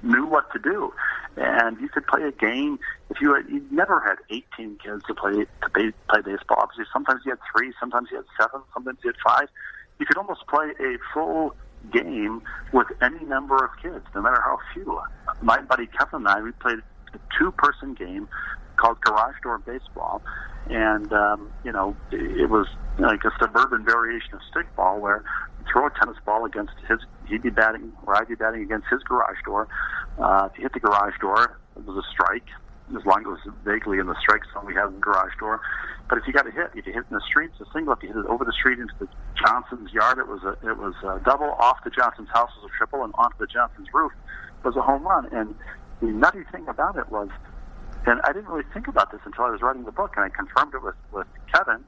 knew 0.02 0.26
what 0.26 0.52
to 0.52 0.58
do. 0.58 0.92
And 1.36 1.80
you 1.80 1.88
could 1.88 2.06
play 2.06 2.22
a 2.22 2.32
game 2.32 2.78
if 3.08 3.20
you 3.20 3.34
had, 3.34 3.46
you 3.48 3.64
never 3.70 4.00
had 4.00 4.16
18 4.30 4.78
kids 4.82 5.02
to 5.06 5.14
play 5.14 5.32
to 5.32 5.70
play, 5.72 5.92
play 6.08 6.20
baseball. 6.22 6.58
Obviously, 6.60 6.84
sometimes 6.92 7.22
you 7.24 7.32
had 7.32 7.38
three, 7.54 7.72
sometimes 7.78 8.08
you 8.10 8.16
had 8.16 8.26
seven, 8.38 8.60
sometimes 8.74 8.98
you 9.02 9.10
had 9.10 9.16
five. 9.24 9.48
You 9.98 10.06
could 10.06 10.16
almost 10.16 10.46
play 10.46 10.72
a 10.80 10.96
full 11.12 11.54
game 11.92 12.42
with 12.72 12.88
any 13.00 13.24
number 13.24 13.56
of 13.56 13.70
kids, 13.82 14.04
no 14.14 14.22
matter 14.22 14.40
how 14.40 14.58
few. 14.74 15.00
My 15.42 15.60
buddy 15.60 15.86
Kevin 15.86 16.20
and 16.20 16.28
I, 16.28 16.40
we 16.40 16.52
played 16.52 16.78
a 17.14 17.18
two-person 17.38 17.94
game 17.94 18.28
called 18.80 19.00
Garage 19.00 19.36
Door 19.42 19.58
Baseball, 19.58 20.22
and 20.68 21.12
um, 21.12 21.50
you 21.64 21.72
know 21.72 21.96
it 22.10 22.48
was 22.48 22.66
like 22.98 23.22
a 23.24 23.30
suburban 23.38 23.84
variation 23.84 24.34
of 24.34 24.40
stickball, 24.52 24.98
where 25.00 25.22
throw 25.70 25.86
a 25.86 25.90
tennis 25.90 26.16
ball 26.24 26.44
against 26.44 26.72
his, 26.88 26.98
he'd 27.26 27.42
be 27.42 27.50
batting, 27.50 27.92
or 28.06 28.16
I'd 28.16 28.28
be 28.28 28.34
batting 28.34 28.62
against 28.62 28.86
his 28.90 29.02
garage 29.02 29.38
door. 29.44 29.68
Uh, 30.18 30.48
if 30.50 30.58
you 30.58 30.62
hit 30.62 30.72
the 30.72 30.80
garage 30.80 31.14
door, 31.20 31.58
it 31.76 31.84
was 31.84 31.96
a 31.96 32.06
strike 32.10 32.48
as 32.96 33.04
long 33.06 33.20
as 33.20 33.26
it 33.26 33.50
was 33.50 33.54
vaguely 33.64 33.98
in 33.98 34.06
the 34.06 34.16
strike 34.20 34.42
zone 34.52 34.66
we 34.66 34.74
have 34.74 34.92
the 34.92 34.98
garage 34.98 35.32
door. 35.38 35.60
But 36.08 36.18
if 36.18 36.26
you 36.26 36.32
got 36.32 36.46
a 36.46 36.50
hit, 36.50 36.70
if 36.74 36.86
you 36.86 36.92
hit 36.92 37.04
in 37.08 37.14
the 37.14 37.22
street, 37.22 37.50
it's 37.52 37.68
a 37.68 37.72
single. 37.72 37.94
If 37.94 38.02
you 38.02 38.08
hit 38.08 38.16
it 38.16 38.26
over 38.26 38.44
the 38.44 38.52
street 38.52 38.78
into 38.80 38.94
the 38.98 39.06
Johnson's 39.38 39.92
yard, 39.92 40.18
it 40.18 40.26
was 40.26 40.42
a 40.42 40.58
it 40.66 40.76
was 40.76 40.94
a 41.04 41.20
double. 41.24 41.50
Off 41.60 41.78
the 41.84 41.90
Johnson's 41.90 42.30
house 42.30 42.50
was 42.60 42.68
a 42.68 42.76
triple, 42.76 43.04
and 43.04 43.14
onto 43.14 43.38
the 43.38 43.46
Johnson's 43.46 43.88
roof 43.94 44.12
was 44.64 44.74
a 44.76 44.82
home 44.82 45.06
run. 45.06 45.28
And 45.32 45.54
the 46.00 46.08
nutty 46.08 46.42
thing 46.50 46.66
about 46.66 46.96
it 46.96 47.10
was, 47.10 47.28
and 48.07 48.20
I 48.24 48.32
didn't 48.32 48.48
really 48.48 48.68
think 48.72 48.88
about 48.88 49.12
this 49.12 49.20
until 49.24 49.44
I 49.44 49.51
was 49.51 49.61
writing 49.62 49.84
the 49.84 49.92
book, 49.92 50.14
and 50.16 50.24
I 50.24 50.28
confirmed 50.28 50.74
it 50.74 50.82
with 50.82 50.96
with 51.12 51.26
Kevin. 51.53 51.84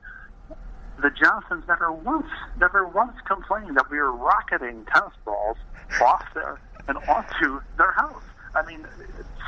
The 1.00 1.10
Johnsons 1.10 1.64
never 1.66 1.90
once, 1.90 2.28
never 2.60 2.86
once 2.86 3.16
complained 3.26 3.76
that 3.76 3.90
we 3.90 3.98
were 3.98 4.12
rocketing 4.12 4.86
tennis 4.92 5.14
balls 5.24 5.56
off 6.00 6.24
there 6.34 6.60
and 6.86 6.98
onto 6.98 7.60
their 7.78 7.92
house. 7.92 8.22
I 8.54 8.64
mean, 8.66 8.86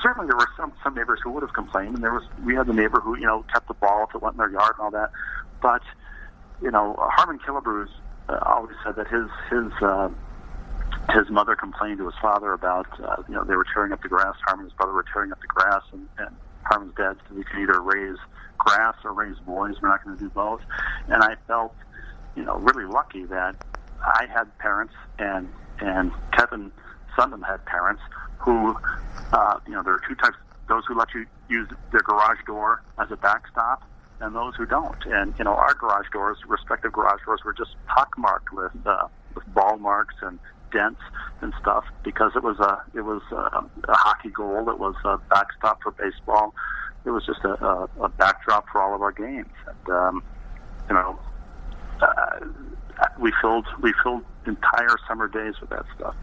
certainly 0.02 0.26
there 0.26 0.36
were 0.36 0.48
some 0.56 0.72
some 0.82 0.94
neighbors 0.94 1.20
who 1.22 1.30
would 1.32 1.42
have 1.42 1.52
complained, 1.52 1.96
and 1.96 2.02
there 2.04 2.12
was 2.12 2.24
we 2.44 2.54
had 2.54 2.66
the 2.66 2.72
neighbor 2.72 3.00
who 3.00 3.16
you 3.16 3.26
know 3.26 3.44
kept 3.52 3.68
the 3.68 3.74
ball 3.74 4.06
if 4.08 4.14
it 4.14 4.22
went 4.22 4.34
in 4.34 4.38
their 4.38 4.50
yard 4.50 4.74
and 4.78 4.84
all 4.84 4.90
that. 4.90 5.10
But 5.60 5.82
you 6.62 6.70
know, 6.70 6.96
Harmon 6.98 7.38
Killebrews 7.38 7.90
uh, 8.28 8.38
always 8.42 8.76
said 8.84 8.96
that 8.96 9.08
his 9.08 9.28
his 9.50 9.70
uh, 9.82 10.08
his 11.12 11.28
mother 11.30 11.54
complained 11.54 11.98
to 11.98 12.06
his 12.06 12.14
father 12.22 12.52
about 12.52 12.86
uh, 13.00 13.22
you 13.28 13.34
know 13.34 13.44
they 13.44 13.56
were 13.56 13.66
tearing 13.72 13.92
up 13.92 14.02
the 14.02 14.08
grass. 14.08 14.34
Harmon's 14.46 14.72
brother 14.72 14.92
were 14.92 15.04
tearing 15.12 15.30
up 15.30 15.40
the 15.40 15.46
grass, 15.46 15.82
and, 15.92 16.08
and 16.18 16.34
Harmon's 16.64 16.94
dad 16.96 17.16
said 17.26 17.36
we 17.36 17.44
can 17.44 17.62
either 17.62 17.80
raise 17.80 18.18
grass 18.58 18.96
or 19.04 19.12
raise 19.12 19.38
boys. 19.40 19.76
We're 19.80 19.88
not 19.88 20.04
going 20.04 20.16
to 20.16 20.22
do 20.22 20.30
both. 20.30 20.60
And 21.08 21.22
I 21.22 21.36
felt 21.46 21.74
you 22.36 22.44
know 22.44 22.56
really 22.56 22.84
lucky 22.84 23.24
that 23.24 23.56
I 24.04 24.26
had 24.32 24.56
parents 24.58 24.94
and 25.18 25.48
and 25.80 26.12
Kevin 26.32 26.72
Sundom 27.16 27.44
had 27.44 27.64
parents 27.66 28.02
who, 28.38 28.76
uh, 29.32 29.58
you 29.66 29.72
know, 29.72 29.82
there 29.82 29.94
are 29.94 30.02
two 30.08 30.14
types: 30.14 30.36
those 30.68 30.84
who 30.86 30.94
let 30.94 31.08
you 31.14 31.26
use 31.48 31.68
their 31.92 32.02
garage 32.02 32.38
door 32.46 32.82
as 32.98 33.10
a 33.10 33.16
backstop, 33.16 33.82
and 34.20 34.34
those 34.34 34.54
who 34.56 34.66
don't. 34.66 35.04
And 35.06 35.34
you 35.38 35.44
know, 35.44 35.54
our 35.54 35.74
garage 35.74 36.06
doors, 36.12 36.38
respective 36.46 36.92
garage 36.92 37.20
doors, 37.24 37.40
were 37.44 37.52
just 37.52 37.76
pockmarked 37.86 38.52
with 38.52 38.72
uh, 38.86 39.08
with 39.34 39.52
ball 39.54 39.78
marks 39.78 40.14
and 40.22 40.38
dents 40.74 41.00
and 41.40 41.54
stuff 41.60 41.84
because 42.02 42.32
it 42.36 42.42
was 42.42 42.58
a 42.58 42.82
it 42.94 43.02
was 43.02 43.22
a, 43.30 43.64
a 43.88 43.94
hockey 43.94 44.30
goal. 44.30 44.68
It 44.68 44.78
was 44.78 44.94
a 45.04 45.18
backstop 45.30 45.82
for 45.82 45.92
baseball. 45.92 46.54
It 47.06 47.10
was 47.10 47.24
just 47.24 47.40
a, 47.44 47.64
a, 47.64 47.88
a 48.02 48.08
backdrop 48.08 48.66
for 48.70 48.82
all 48.82 48.94
of 48.94 49.02
our 49.02 49.12
games. 49.12 49.52
And 49.66 49.94
um, 49.94 50.22
you 50.88 50.94
know, 50.94 51.18
uh, 52.02 52.40
we 53.18 53.32
filled 53.40 53.66
we 53.80 53.94
filled 54.02 54.24
entire 54.46 54.96
summer 55.08 55.28
days 55.28 55.54
with 55.60 55.70
that 55.70 55.84
stuff 55.96 56.14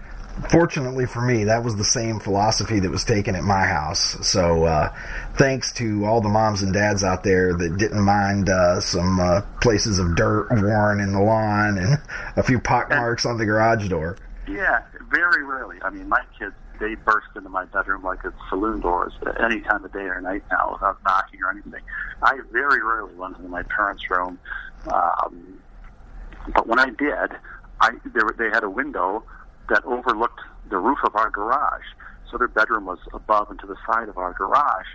fortunately 0.49 1.05
for 1.05 1.21
me, 1.21 1.45
that 1.45 1.63
was 1.63 1.75
the 1.75 1.83
same 1.83 2.19
philosophy 2.19 2.79
that 2.79 2.89
was 2.89 3.03
taken 3.03 3.35
at 3.35 3.43
my 3.43 3.65
house. 3.65 4.17
So, 4.27 4.65
uh, 4.65 4.93
thanks 5.35 5.71
to 5.73 6.05
all 6.05 6.21
the 6.21 6.29
moms 6.29 6.61
and 6.61 6.73
dads 6.73 7.03
out 7.03 7.23
there 7.23 7.53
that 7.53 7.77
didn't 7.77 8.01
mind 8.01 8.49
uh, 8.49 8.79
some 8.79 9.19
uh, 9.19 9.41
places 9.61 9.99
of 9.99 10.15
dirt 10.15 10.47
worn 10.51 10.99
in 10.99 11.13
the 11.13 11.21
lawn 11.21 11.77
and 11.77 12.01
a 12.35 12.43
few 12.43 12.59
pock 12.59 12.89
marks 12.89 13.25
on 13.25 13.37
the 13.37 13.45
garage 13.45 13.87
door. 13.89 14.17
Yeah, 14.47 14.81
very 15.09 15.43
rarely. 15.43 15.77
I 15.83 15.89
mean, 15.89 16.09
my 16.09 16.21
kids 16.37 16.55
they 16.79 16.95
burst 16.95 17.27
into 17.35 17.47
my 17.47 17.65
bedroom 17.65 18.03
like 18.03 18.19
it's 18.25 18.35
saloon 18.49 18.81
doors 18.81 19.13
at 19.27 19.39
any 19.39 19.61
time 19.61 19.85
of 19.85 19.93
day 19.93 19.99
or 19.99 20.19
night 20.19 20.43
now 20.51 20.71
without 20.73 20.97
knocking 21.05 21.39
or 21.43 21.51
anything. 21.51 21.81
I 22.23 22.39
very 22.51 22.83
rarely 22.83 23.13
went 23.13 23.37
into 23.37 23.49
my 23.49 23.61
parents' 23.63 24.09
room, 24.09 24.39
um, 24.91 25.59
but 26.55 26.67
when 26.67 26.79
I 26.79 26.87
did, 26.89 27.37
I 27.79 27.91
there, 28.13 28.29
they 28.37 28.49
had 28.49 28.63
a 28.63 28.69
window 28.69 29.23
that 29.69 29.85
overlooked 29.85 30.41
the 30.69 30.77
roof 30.77 30.97
of 31.03 31.15
our 31.15 31.29
garage. 31.29 31.85
So 32.31 32.37
their 32.37 32.47
bedroom 32.47 32.85
was 32.85 32.99
above 33.13 33.51
and 33.51 33.59
to 33.59 33.67
the 33.67 33.75
side 33.85 34.09
of 34.09 34.17
our 34.17 34.33
garage. 34.33 34.87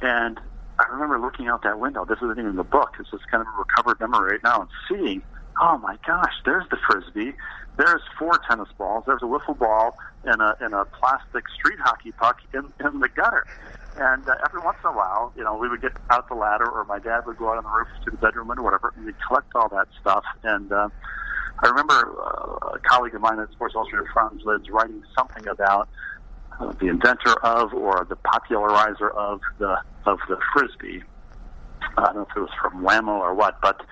And 0.00 0.38
I 0.78 0.84
remember 0.90 1.18
looking 1.18 1.48
out 1.48 1.62
that 1.62 1.78
window. 1.78 2.04
This 2.04 2.18
isn't 2.18 2.38
even 2.38 2.56
the 2.56 2.64
book. 2.64 2.94
It's 2.98 3.10
just 3.10 3.26
kind 3.30 3.40
of 3.40 3.46
a 3.46 3.58
recovered 3.58 4.00
memory 4.00 4.32
right 4.32 4.42
now 4.42 4.62
and 4.62 4.70
seeing, 4.88 5.22
oh 5.60 5.78
my 5.78 5.96
gosh, 6.06 6.32
there's 6.44 6.68
the 6.70 6.76
frisbee. 6.86 7.34
There's 7.76 8.02
four 8.18 8.38
tennis 8.48 8.68
balls. 8.76 9.04
There's 9.06 9.22
a 9.22 9.26
wiffle 9.26 9.58
ball 9.58 9.96
and 10.24 10.40
a, 10.42 10.56
and 10.60 10.74
a 10.74 10.84
plastic 10.84 11.44
street 11.48 11.78
hockey 11.80 12.12
puck 12.12 12.38
in, 12.52 12.72
in 12.84 13.00
the 13.00 13.08
gutter. 13.08 13.46
And 13.96 14.26
uh, 14.28 14.34
every 14.46 14.60
once 14.60 14.78
in 14.84 14.90
a 14.90 14.96
while, 14.96 15.32
you 15.36 15.44
know, 15.44 15.56
we 15.56 15.68
would 15.68 15.82
get 15.82 15.92
out 16.10 16.28
the 16.28 16.34
ladder, 16.34 16.68
or 16.68 16.84
my 16.84 16.98
dad 16.98 17.26
would 17.26 17.36
go 17.36 17.50
out 17.50 17.58
on 17.58 17.64
the 17.64 17.70
roof 17.70 17.88
to 18.04 18.10
the 18.10 18.16
bedroom 18.16 18.50
or 18.50 18.62
whatever, 18.62 18.92
and 18.96 19.04
we'd 19.04 19.14
collect 19.26 19.48
all 19.54 19.68
that 19.68 19.88
stuff. 20.00 20.24
And 20.42 20.72
uh, 20.72 20.88
I 21.62 21.68
remember 21.68 21.94
uh, 21.94 22.74
a 22.74 22.78
colleague 22.80 23.14
of 23.14 23.20
mine 23.20 23.38
at 23.38 23.50
Sports 23.52 23.74
Illustrated 23.74 24.08
Farms 24.14 24.44
was 24.44 24.62
writing 24.70 25.02
something 25.16 25.46
about 25.46 25.88
uh, 26.58 26.72
the 26.72 26.88
inventor 26.88 27.34
of 27.44 27.74
or 27.74 28.06
the 28.08 28.16
popularizer 28.16 29.10
of 29.10 29.40
the 29.58 29.78
of 30.06 30.18
the 30.28 30.38
frisbee. 30.52 31.02
I 31.96 32.04
don't 32.04 32.16
know 32.16 32.22
if 32.22 32.36
it 32.36 32.40
was 32.40 32.50
from 32.60 32.82
Wham-O 32.82 33.12
or 33.12 33.34
what, 33.34 33.60
but 33.60 33.82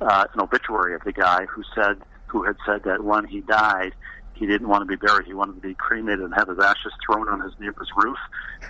uh, 0.00 0.26
an 0.32 0.40
obituary 0.40 0.94
of 0.94 1.02
the 1.04 1.12
guy 1.12 1.46
who 1.46 1.62
said 1.74 2.02
who 2.26 2.42
had 2.44 2.56
said 2.66 2.82
that 2.84 3.04
when 3.04 3.24
he 3.24 3.40
died, 3.40 3.92
he 4.34 4.46
didn't 4.46 4.68
want 4.68 4.82
to 4.82 4.86
be 4.86 4.96
buried. 4.96 5.26
He 5.26 5.34
wanted 5.34 5.54
to 5.54 5.60
be 5.60 5.74
cremated 5.74 6.20
and 6.20 6.34
have 6.34 6.48
his 6.48 6.58
ashes 6.58 6.92
thrown 7.04 7.28
on 7.28 7.40
his 7.40 7.52
neighbor's 7.58 7.90
roof. 7.96 8.18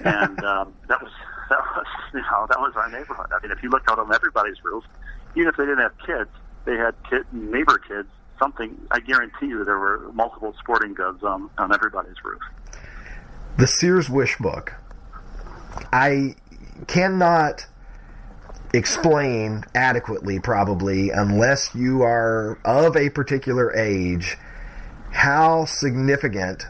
And 0.04 0.38
um, 0.44 0.74
that 0.88 1.02
was 1.02 1.12
that 1.50 1.58
was 1.58 1.86
you 2.14 2.20
know 2.20 2.46
that 2.48 2.58
was 2.58 2.72
our 2.76 2.90
neighborhood. 2.90 3.26
I 3.32 3.42
mean, 3.42 3.50
if 3.50 3.62
you 3.62 3.70
looked 3.70 3.90
out 3.90 3.98
on 3.98 4.14
everybody's 4.14 4.62
roof, 4.64 4.84
even 5.34 5.48
if 5.48 5.56
they 5.56 5.64
didn't 5.64 5.80
have 5.80 5.98
kids, 5.98 6.30
they 6.64 6.76
had 6.76 6.94
kid 7.08 7.26
neighbor 7.32 7.78
kids. 7.78 8.08
Something 8.38 8.78
I 8.90 9.00
guarantee 9.00 9.46
you, 9.46 9.64
there 9.64 9.78
were 9.78 10.12
multiple 10.12 10.54
sporting 10.58 10.94
goods 10.94 11.22
on 11.22 11.50
on 11.58 11.74
everybody's 11.74 12.22
roof. 12.24 12.42
The 13.58 13.66
Sears 13.66 14.10
Wish 14.10 14.36
Book. 14.38 14.74
I 15.92 16.34
cannot 16.86 17.66
explain 18.76 19.64
adequately, 19.74 20.38
probably, 20.38 21.10
unless 21.10 21.74
you 21.74 22.02
are 22.02 22.58
of 22.64 22.96
a 22.96 23.10
particular 23.10 23.74
age, 23.74 24.36
how 25.12 25.64
significant 25.64 26.64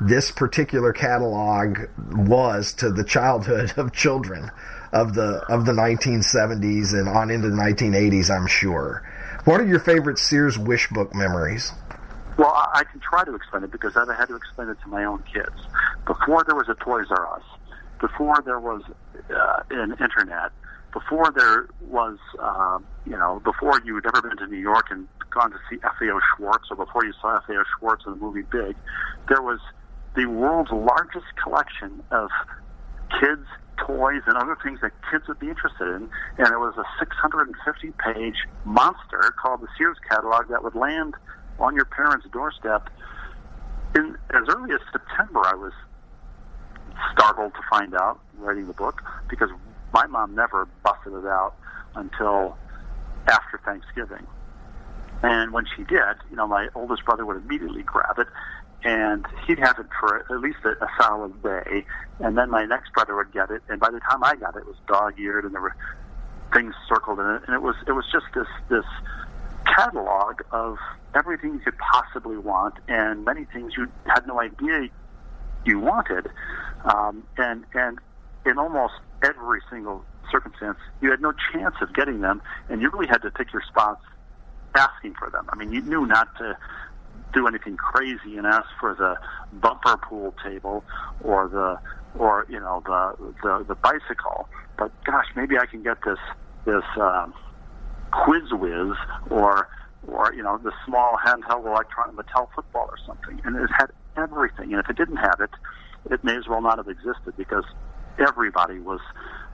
this 0.00 0.30
particular 0.30 0.92
catalog 0.92 1.78
was 2.12 2.72
to 2.74 2.90
the 2.90 3.04
childhood 3.04 3.72
of 3.76 3.92
children 3.92 4.50
of 4.92 5.14
the 5.14 5.42
of 5.48 5.66
the 5.66 5.72
1970s 5.72 6.92
and 6.92 7.08
on 7.08 7.30
into 7.30 7.50
the 7.50 7.56
1980s. 7.56 8.30
I'm 8.30 8.46
sure. 8.46 9.02
What 9.44 9.60
are 9.60 9.66
your 9.66 9.80
favorite 9.80 10.18
Sears 10.18 10.58
Wish 10.58 10.88
Book 10.88 11.14
memories? 11.14 11.72
Well, 12.36 12.52
I 12.54 12.84
can 12.84 13.00
try 13.00 13.24
to 13.24 13.34
explain 13.34 13.64
it 13.64 13.72
because 13.72 13.96
I've 13.96 14.08
had 14.08 14.26
to 14.26 14.36
explain 14.36 14.68
it 14.68 14.78
to 14.82 14.88
my 14.88 15.04
own 15.04 15.22
kids. 15.32 15.56
Before 16.06 16.44
there 16.44 16.54
was 16.54 16.68
a 16.68 16.74
Toys 16.74 17.06
R 17.10 17.34
Us, 17.34 17.42
before 18.00 18.42
there 18.44 18.60
was 18.60 18.82
uh, 19.34 19.62
an 19.70 19.92
internet, 20.00 20.52
before 20.96 21.30
there 21.36 21.68
was, 21.90 22.16
uh, 22.40 22.78
you 23.04 23.18
know, 23.18 23.38
before 23.44 23.78
you 23.84 23.96
had 23.96 24.06
ever 24.06 24.22
been 24.22 24.38
to 24.38 24.46
New 24.46 24.56
York 24.56 24.86
and 24.90 25.06
gone 25.28 25.50
to 25.50 25.58
see 25.68 25.76
F.A.O. 25.84 26.18
Schwarz, 26.32 26.62
or 26.70 26.76
before 26.76 27.04
you 27.04 27.12
saw 27.20 27.36
F.A.O. 27.36 27.64
Schwarz 27.78 28.00
in 28.06 28.12
the 28.12 28.18
movie 28.18 28.40
Big, 28.50 28.74
there 29.28 29.42
was 29.42 29.60
the 30.16 30.24
world's 30.24 30.70
largest 30.72 31.26
collection 31.42 32.02
of 32.10 32.30
kids' 33.20 33.44
toys 33.76 34.22
and 34.26 34.38
other 34.38 34.56
things 34.64 34.80
that 34.80 34.92
kids 35.10 35.28
would 35.28 35.38
be 35.38 35.50
interested 35.50 35.84
in. 35.84 36.08
And 36.38 36.48
it 36.48 36.58
was 36.58 36.72
a 36.78 36.84
650 36.98 37.92
page 38.00 38.36
monster 38.64 39.34
called 39.42 39.60
the 39.60 39.68
Sears 39.76 39.98
catalog 40.08 40.48
that 40.48 40.64
would 40.64 40.74
land 40.74 41.12
on 41.58 41.74
your 41.74 41.84
parents' 41.84 42.26
doorstep. 42.32 42.88
In 43.94 44.16
as 44.30 44.48
early 44.48 44.72
as 44.72 44.80
September, 44.90 45.42
I 45.44 45.56
was 45.56 45.74
startled 47.12 47.52
to 47.52 47.60
find 47.68 47.94
out 47.94 48.18
writing 48.38 48.66
the 48.66 48.72
book 48.72 49.02
because 49.28 49.50
my 49.96 50.06
mom 50.06 50.34
never 50.34 50.68
busted 50.84 51.14
it 51.14 51.24
out 51.24 51.54
until 51.94 52.58
after 53.28 53.58
Thanksgiving. 53.64 54.26
And 55.22 55.54
when 55.54 55.64
she 55.74 55.84
did, 55.84 56.16
you 56.28 56.36
know, 56.36 56.46
my 56.46 56.68
oldest 56.74 57.02
brother 57.06 57.24
would 57.24 57.38
immediately 57.38 57.82
grab 57.82 58.18
it, 58.18 58.26
and 58.84 59.24
he'd 59.46 59.58
have 59.58 59.78
it 59.78 59.86
for 59.98 60.18
at 60.30 60.40
least 60.40 60.58
a, 60.64 60.72
a 60.84 60.88
solid 61.00 61.42
day. 61.42 61.86
And 62.20 62.36
then 62.36 62.50
my 62.50 62.66
next 62.66 62.92
brother 62.92 63.16
would 63.16 63.32
get 63.32 63.50
it, 63.50 63.62
and 63.70 63.80
by 63.80 63.90
the 63.90 64.00
time 64.00 64.22
I 64.22 64.36
got 64.36 64.54
it, 64.54 64.60
it 64.60 64.66
was 64.66 64.76
dog-eared, 64.86 65.46
and 65.46 65.54
there 65.54 65.62
were 65.62 65.76
things 66.52 66.74
circled 66.86 67.18
in 67.18 67.26
it, 67.26 67.42
and 67.46 67.54
it 67.54 67.62
was 67.62 67.76
it 67.86 67.92
was 67.92 68.04
just 68.12 68.26
this 68.34 68.46
this 68.68 68.84
catalog 69.64 70.42
of 70.52 70.76
everything 71.14 71.54
you 71.54 71.60
could 71.60 71.78
possibly 71.78 72.36
want, 72.36 72.74
and 72.86 73.24
many 73.24 73.46
things 73.46 73.72
you 73.78 73.90
had 74.04 74.26
no 74.26 74.40
idea 74.40 74.88
you 75.64 75.80
wanted, 75.80 76.28
um, 76.84 77.26
and 77.38 77.64
and 77.72 77.98
in 78.44 78.58
almost 78.58 78.94
every 79.22 79.60
single 79.70 80.04
circumstance, 80.30 80.78
you 81.00 81.10
had 81.10 81.20
no 81.20 81.32
chance 81.52 81.74
of 81.80 81.94
getting 81.94 82.20
them, 82.20 82.42
and 82.68 82.80
you 82.80 82.90
really 82.90 83.06
had 83.06 83.22
to 83.22 83.30
pick 83.30 83.52
your 83.52 83.62
spots 83.68 84.02
asking 84.74 85.14
for 85.14 85.30
them. 85.30 85.46
I 85.50 85.56
mean, 85.56 85.72
you 85.72 85.80
knew 85.82 86.06
not 86.06 86.36
to 86.38 86.56
do 87.32 87.46
anything 87.46 87.76
crazy 87.76 88.36
and 88.36 88.46
ask 88.46 88.66
for 88.80 88.94
the 88.94 89.16
bumper 89.58 89.96
pool 89.96 90.34
table 90.42 90.84
or 91.22 91.48
the 91.48 91.78
or 92.18 92.46
you 92.48 92.60
know 92.60 92.82
the 92.86 93.32
the, 93.42 93.64
the 93.68 93.74
bicycle, 93.74 94.48
but 94.78 94.90
gosh, 95.04 95.26
maybe 95.34 95.58
I 95.58 95.66
can 95.66 95.82
get 95.82 95.98
this 96.04 96.18
this 96.64 96.84
um, 96.96 97.34
Quiz 98.10 98.50
Whiz 98.52 98.96
or 99.30 99.68
or 100.06 100.32
you 100.34 100.42
know 100.42 100.58
the 100.58 100.72
small 100.86 101.18
handheld 101.24 101.66
electronic 101.66 102.16
Mattel 102.16 102.48
football 102.54 102.88
or 102.88 102.98
something, 103.06 103.40
and 103.44 103.56
it 103.56 103.70
had 103.76 103.90
everything. 104.16 104.72
And 104.72 104.80
if 104.82 104.88
it 104.88 104.96
didn't 104.96 105.16
have 105.16 105.40
it, 105.40 105.50
it 106.10 106.24
may 106.24 106.36
as 106.36 106.48
well 106.48 106.62
not 106.62 106.78
have 106.78 106.88
existed 106.88 107.34
because 107.36 107.64
everybody 108.18 108.78
was 108.78 109.00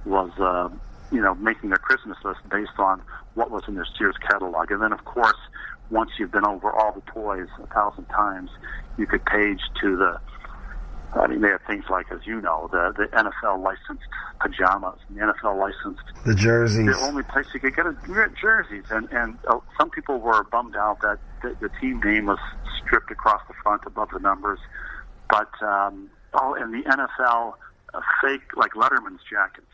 was 0.04 0.30
uh, 0.38 0.68
you 1.10 1.20
know 1.20 1.34
making 1.36 1.70
their 1.70 1.78
Christmas 1.78 2.18
list 2.24 2.40
based 2.50 2.78
on 2.78 3.02
what 3.34 3.50
was 3.50 3.62
in 3.68 3.74
their 3.74 3.86
Sears 3.98 4.16
catalog. 4.18 4.70
And 4.70 4.82
then 4.82 4.92
of 4.92 5.04
course, 5.04 5.38
once 5.90 6.10
you've 6.18 6.32
been 6.32 6.46
over 6.46 6.70
all 6.70 6.92
the 6.92 7.02
toys 7.12 7.48
a 7.62 7.66
thousand 7.68 8.06
times, 8.06 8.50
you 8.98 9.06
could 9.06 9.24
page 9.24 9.60
to 9.80 9.96
the 9.96 10.20
I 11.14 11.26
mean, 11.26 11.42
they 11.42 11.48
have 11.48 11.60
things 11.66 11.84
like, 11.90 12.10
as 12.10 12.20
you 12.26 12.40
know, 12.40 12.68
the 12.72 12.94
the 12.96 13.06
NFL 13.08 13.62
licensed 13.62 14.04
pajamas, 14.40 14.98
the 15.10 15.20
NFL 15.20 15.58
licensed 15.58 16.02
the 16.24 16.34
jerseys. 16.34 16.86
The 16.86 17.04
only 17.04 17.22
place 17.22 17.46
you 17.52 17.60
could 17.60 17.76
get 17.76 17.86
a 17.86 17.94
jerseys, 18.40 18.84
and 18.90 19.08
and 19.12 19.36
uh, 19.46 19.58
some 19.78 19.90
people 19.90 20.18
were 20.18 20.44
bummed 20.44 20.76
out 20.76 21.00
that 21.02 21.18
the, 21.42 21.54
the 21.60 21.68
team 21.80 22.00
name 22.00 22.26
was 22.26 22.38
stripped 22.82 23.10
across 23.10 23.42
the 23.46 23.54
front 23.62 23.82
above 23.86 24.08
the 24.12 24.20
numbers, 24.20 24.58
but 25.28 25.50
um, 25.62 26.10
oh, 26.32 26.54
and 26.54 26.72
the 26.72 26.88
NFL 26.88 27.54
fake 28.20 28.56
like 28.56 28.72
Letterman's 28.72 29.20
jackets 29.28 29.70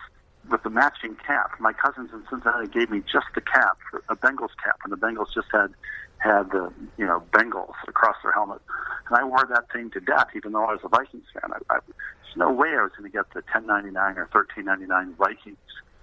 with 0.50 0.62
the 0.62 0.70
matching 0.70 1.16
cap. 1.26 1.52
My 1.60 1.72
cousins 1.72 2.10
in 2.12 2.22
Cincinnati 2.30 2.68
gave 2.68 2.90
me 2.90 3.00
just 3.00 3.26
the 3.34 3.40
cap, 3.40 3.78
a 4.08 4.16
Bengals 4.16 4.56
cap, 4.62 4.78
and 4.84 4.92
the 4.92 4.96
Bengals 4.96 5.32
just 5.34 5.48
had 5.52 5.74
had 6.18 6.50
the 6.50 6.72
you 6.96 7.06
know 7.06 7.22
Bengals 7.32 7.74
across 7.86 8.16
their 8.22 8.32
helmet, 8.32 8.60
and 9.08 9.16
I 9.16 9.24
wore 9.24 9.46
that 9.48 9.70
thing 9.72 9.90
to 9.90 10.00
death, 10.00 10.28
even 10.34 10.52
though 10.52 10.64
I 10.64 10.72
was 10.72 10.80
a 10.84 10.88
Vikings 10.88 11.26
fan. 11.32 11.52
I, 11.52 11.74
I, 11.74 11.78
there's 11.86 12.36
no 12.36 12.50
way 12.50 12.68
I 12.70 12.82
was 12.82 12.92
going 12.96 13.10
to 13.10 13.16
get 13.16 13.32
the 13.34 13.42
10.99 13.42 14.16
or 14.16 14.28
13.99 14.32 15.16
Vikings 15.16 15.56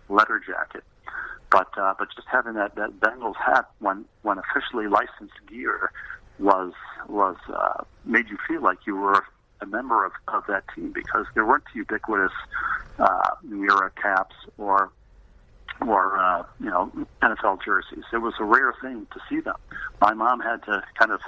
letter 0.10 0.42
jacket, 0.46 0.84
but 1.52 1.70
uh, 1.78 1.94
but 1.98 2.08
just 2.16 2.28
having 2.32 2.54
that 2.54 2.76
that 2.76 3.00
Bengals 3.00 3.36
hat 3.36 3.70
when 3.80 4.06
when 4.22 4.38
officially 4.38 4.88
licensed 4.88 5.40
gear 5.48 5.92
was 6.40 6.74
was 7.08 7.38
uh, 7.50 7.84
made 8.06 8.30
you 8.30 8.38
feel 8.48 8.62
like 8.62 8.80
you 8.86 8.96
were 8.96 9.26
a 9.62 9.66
member 9.66 10.06
of, 10.06 10.12
of 10.28 10.44
that 10.48 10.64
team 10.76 10.92
because 10.94 11.26
there 11.34 11.46
weren't 11.46 11.64
ubiquitous 11.74 12.32
uh, 13.00 13.30
Mira 13.44 13.92
caps 14.02 14.36
or 14.58 14.92
or 15.82 16.18
uh, 16.18 16.44
you 16.60 16.70
know 16.70 16.92
NFL 17.22 17.64
jerseys. 17.64 18.04
It 18.14 18.18
was 18.18 18.34
a 18.40 18.44
rare 18.44 18.74
thing 18.82 19.08
to 19.14 19.20
see 19.30 19.40
them. 19.42 19.56
My 20.02 20.14
mom 20.14 20.40
had 20.40 20.64
to 20.64 20.84
kind 20.98 21.12
of 21.12 21.20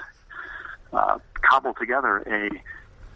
uh, 0.93 1.19
cobble 1.41 1.73
together 1.73 2.23
a 2.27 2.49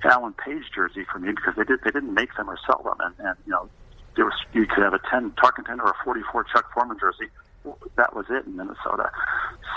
Alan 0.07 0.33
Page 0.33 0.63
jersey 0.73 1.05
for 1.11 1.19
me 1.19 1.31
because 1.31 1.53
they 1.55 1.63
did 1.63 1.79
they 1.83 1.91
didn't 1.91 2.13
make 2.13 2.35
them 2.35 2.49
or 2.49 2.57
sell 2.65 2.81
them, 2.83 2.97
and, 2.99 3.27
and 3.27 3.37
you 3.45 3.51
know 3.51 3.69
there 4.15 4.25
was 4.25 4.33
you 4.53 4.65
could 4.65 4.83
have 4.83 4.93
a 4.93 4.99
ten 5.09 5.31
Tarkenton 5.31 5.79
or 5.79 5.91
a 5.91 6.03
forty 6.03 6.21
four 6.31 6.43
Chuck 6.43 6.65
Foreman 6.73 6.97
jersey. 6.99 7.31
That 7.95 8.15
was 8.15 8.25
it 8.29 8.45
in 8.45 8.57
Minnesota. 8.57 9.11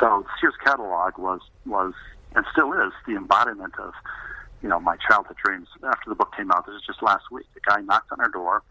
So 0.00 0.24
Sears 0.40 0.54
catalog 0.64 1.18
was 1.18 1.40
was 1.66 1.92
and 2.34 2.44
still 2.52 2.72
is 2.72 2.92
the 3.06 3.16
embodiment 3.16 3.74
of 3.78 3.92
you 4.64 4.70
know 4.70 4.80
my 4.80 4.96
childhood 4.96 5.36
dreams. 5.44 5.68
After 5.84 6.08
the 6.08 6.16
book 6.16 6.34
came 6.34 6.50
out, 6.50 6.64
this 6.66 6.74
is 6.74 6.82
just 6.86 7.02
last 7.02 7.30
week. 7.30 7.44
The 7.52 7.60
guy 7.60 7.82
knocked 7.82 8.10
on 8.10 8.20
our 8.20 8.30
door 8.30 8.62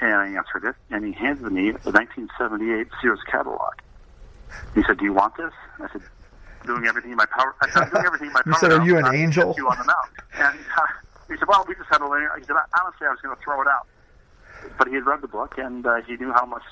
and 0.00 0.14
I 0.14 0.26
answered 0.28 0.64
it, 0.64 0.74
and 0.90 1.04
he 1.04 1.12
handed 1.12 1.52
me 1.52 1.68
a 1.68 1.92
1978 1.92 2.86
Sears 3.00 3.20
catalog. 3.30 3.74
He 4.74 4.82
said, 4.86 4.96
"Do 4.96 5.04
you 5.04 5.12
want 5.12 5.36
this?" 5.36 5.52
I 5.78 5.92
said, 5.92 6.00
"Doing 6.64 6.86
everything 6.86 7.10
in 7.10 7.18
my 7.18 7.26
power." 7.26 7.54
I 7.60 7.68
said, 7.68 7.90
"Doing 7.90 8.06
everything 8.06 8.28
in 8.28 8.32
my 8.32 8.40
power." 8.40 8.52
you 8.54 8.58
said, 8.58 8.72
"Are 8.72 8.84
you 8.84 8.96
an 8.96 9.14
angel?" 9.14 9.54
You 9.56 9.68
on 9.68 9.76
the 9.76 9.84
mount. 9.84 10.10
And 10.34 10.58
uh, 10.78 10.86
he 11.28 11.36
said, 11.36 11.46
"Well, 11.46 11.64
we 11.68 11.74
just 11.74 11.90
had 11.90 12.00
a 12.00 12.08
learning." 12.08 12.30
He 12.38 12.44
said, 12.44 12.56
"Honestly, 12.56 13.06
I 13.06 13.10
was 13.10 13.20
going 13.20 13.36
to 13.36 13.42
throw 13.42 13.60
it 13.60 13.68
out," 13.68 13.86
but 14.78 14.88
he 14.88 14.94
had 14.94 15.04
read 15.04 15.20
the 15.20 15.28
book 15.28 15.58
and 15.58 15.86
uh, 15.86 16.00
he 16.06 16.16
knew 16.16 16.32
how 16.32 16.46
much 16.46 16.62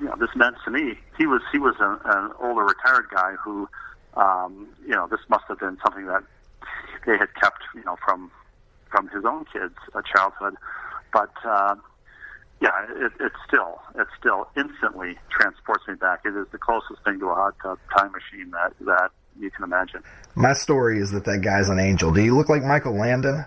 you 0.00 0.06
know 0.06 0.16
this 0.18 0.30
meant 0.34 0.56
to 0.64 0.70
me. 0.70 0.98
He 1.18 1.26
was 1.26 1.42
he 1.52 1.58
was 1.58 1.76
a, 1.80 2.00
an 2.04 2.32
older 2.40 2.64
retired 2.64 3.06
guy 3.12 3.34
who, 3.34 3.68
um, 4.14 4.68
you 4.82 4.94
know, 4.94 5.06
this 5.08 5.20
must 5.28 5.44
have 5.48 5.58
been 5.58 5.76
something 5.84 6.06
that 6.06 6.24
they 7.06 7.16
had 7.18 7.34
kept, 7.40 7.62
you 7.74 7.84
know, 7.84 7.96
from 8.04 8.30
from 8.90 9.08
his 9.08 9.24
own 9.24 9.44
kids' 9.52 9.74
uh, 9.94 10.02
childhood, 10.14 10.54
but. 11.12 11.32
Uh, 11.44 11.76
yeah, 12.58 12.70
it, 12.88 13.12
it 13.20 13.32
still 13.46 13.80
it 13.96 14.06
still 14.18 14.48
instantly 14.56 15.18
transports 15.28 15.86
me 15.86 15.94
back. 15.94 16.20
It 16.24 16.34
is 16.34 16.46
the 16.52 16.58
closest 16.58 17.04
thing 17.04 17.20
to 17.20 17.26
a 17.26 17.34
hot 17.34 17.54
tub 17.62 17.78
time 17.94 18.12
machine 18.12 18.50
that 18.52 18.72
that 18.86 19.10
you 19.38 19.50
can 19.50 19.64
imagine. 19.64 20.02
My 20.34 20.54
story 20.54 20.98
is 20.98 21.10
that 21.12 21.24
that 21.24 21.42
guy's 21.42 21.68
an 21.68 21.78
angel. 21.78 22.12
Do 22.12 22.22
you 22.22 22.34
look 22.34 22.48
like 22.48 22.62
Michael 22.62 22.94
Landon? 22.98 23.44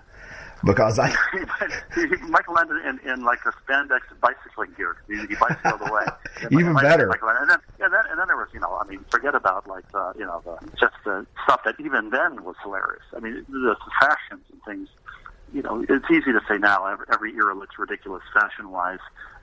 Because 0.63 0.99
I 0.99 1.15
Michael 2.29 2.53
landed 2.53 2.85
in, 2.85 2.99
in 3.09 3.23
like 3.23 3.39
a 3.45 3.53
spandex 3.63 4.01
bicycling 4.21 4.73
gear. 4.75 4.97
He, 5.07 5.15
he 5.27 5.35
bicycled 5.35 5.89
away. 5.89 6.05
Even 6.51 6.73
Michael, 6.73 6.89
better. 6.89 7.07
Michael, 7.07 7.29
and 7.29 7.49
then 7.49 7.59
and 7.79 7.93
then 7.93 8.01
and 8.09 8.19
then 8.19 8.27
there 8.27 8.35
was 8.35 8.49
you 8.53 8.59
know 8.59 8.75
I 8.75 8.85
mean 8.87 9.05
forget 9.09 9.35
about 9.35 9.67
like 9.67 9.85
uh, 9.93 10.13
you 10.17 10.25
know 10.25 10.41
the, 10.43 10.57
just 10.79 10.95
the 11.05 11.25
stuff 11.45 11.61
that 11.63 11.75
even 11.79 12.09
then 12.09 12.43
was 12.43 12.55
hilarious. 12.61 13.03
I 13.15 13.19
mean 13.19 13.45
the, 13.47 13.75
the 13.75 13.91
fashions 14.01 14.43
and 14.51 14.61
things. 14.65 14.89
You 15.53 15.61
know 15.61 15.85
it's 15.87 16.05
easy 16.11 16.33
to 16.33 16.41
say 16.47 16.57
now. 16.57 16.85
Every, 16.85 17.05
every 17.11 17.33
era 17.35 17.55
looks 17.55 17.79
ridiculous 17.79 18.23
fashion 18.33 18.69
wise 18.69 18.99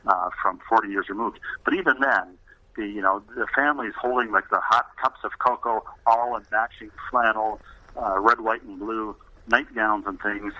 uh, 0.06 0.30
from 0.40 0.60
40 0.68 0.88
years 0.88 1.08
removed. 1.08 1.40
But 1.64 1.74
even 1.74 1.96
then, 2.00 2.36
the 2.76 2.86
you 2.86 3.00
know 3.00 3.22
the 3.34 3.46
families 3.54 3.94
holding 3.98 4.32
like 4.32 4.48
the 4.50 4.60
hot 4.60 4.86
cups 5.02 5.20
of 5.24 5.32
cocoa, 5.38 5.82
all 6.06 6.36
in 6.36 6.44
matching 6.52 6.90
flannel, 7.10 7.60
uh, 7.96 8.18
red, 8.18 8.40
white, 8.40 8.62
and 8.62 8.78
blue 8.78 9.16
nightgowns 9.48 10.06
and 10.06 10.20
things. 10.20 10.52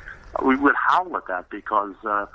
We 0.45 0.57
would 0.57 0.75
howl 0.75 1.17
at 1.17 1.27
that 1.29 1.51
because 1.51 1.95
uh, 2.05 2.27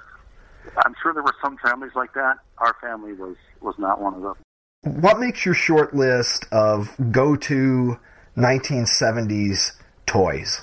I'm 0.78 0.96
sure 1.02 1.14
there 1.14 1.24
were 1.24 1.36
some 1.44 1.58
families 1.58 1.92
like 1.96 2.14
that. 2.14 2.38
Our 2.58 2.76
family 2.82 3.14
was 3.14 3.36
was 3.62 3.76
not 3.78 4.02
one 4.02 4.16
of 4.16 4.22
them. 4.22 4.36
What 4.84 5.20
makes 5.20 5.46
your 5.46 5.54
short 5.54 5.94
list 5.94 6.46
of 6.52 6.96
go-to 7.12 8.00
1970s 8.36 9.74
toys? 10.08 10.62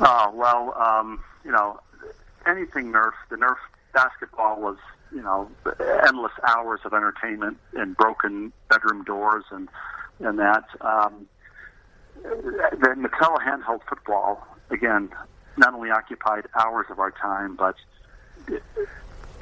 Oh 0.00 0.32
well, 0.34 0.74
um, 0.80 1.22
you 1.44 1.50
know, 1.50 1.80
anything 2.46 2.92
Nerf. 2.92 3.12
The 3.30 3.36
Nerf 3.36 3.56
basketball 3.92 4.60
was 4.60 4.76
you 5.12 5.22
know 5.22 5.50
endless 6.06 6.32
hours 6.46 6.80
of 6.84 6.92
entertainment 6.92 7.58
and 7.74 7.96
broken 7.96 8.52
bedroom 8.68 9.04
doors 9.04 9.44
and 9.50 9.68
and 10.20 10.38
that. 10.38 10.64
Um, 10.80 11.26
the 12.22 12.94
Mattel 12.96 13.38
handheld 13.42 13.80
football 13.88 14.46
again 14.70 15.10
not 15.56 15.74
only 15.74 15.90
occupied 15.90 16.46
hours 16.58 16.86
of 16.90 16.98
our 16.98 17.10
time, 17.10 17.56
but 17.56 17.76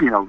you 0.00 0.10
know 0.10 0.28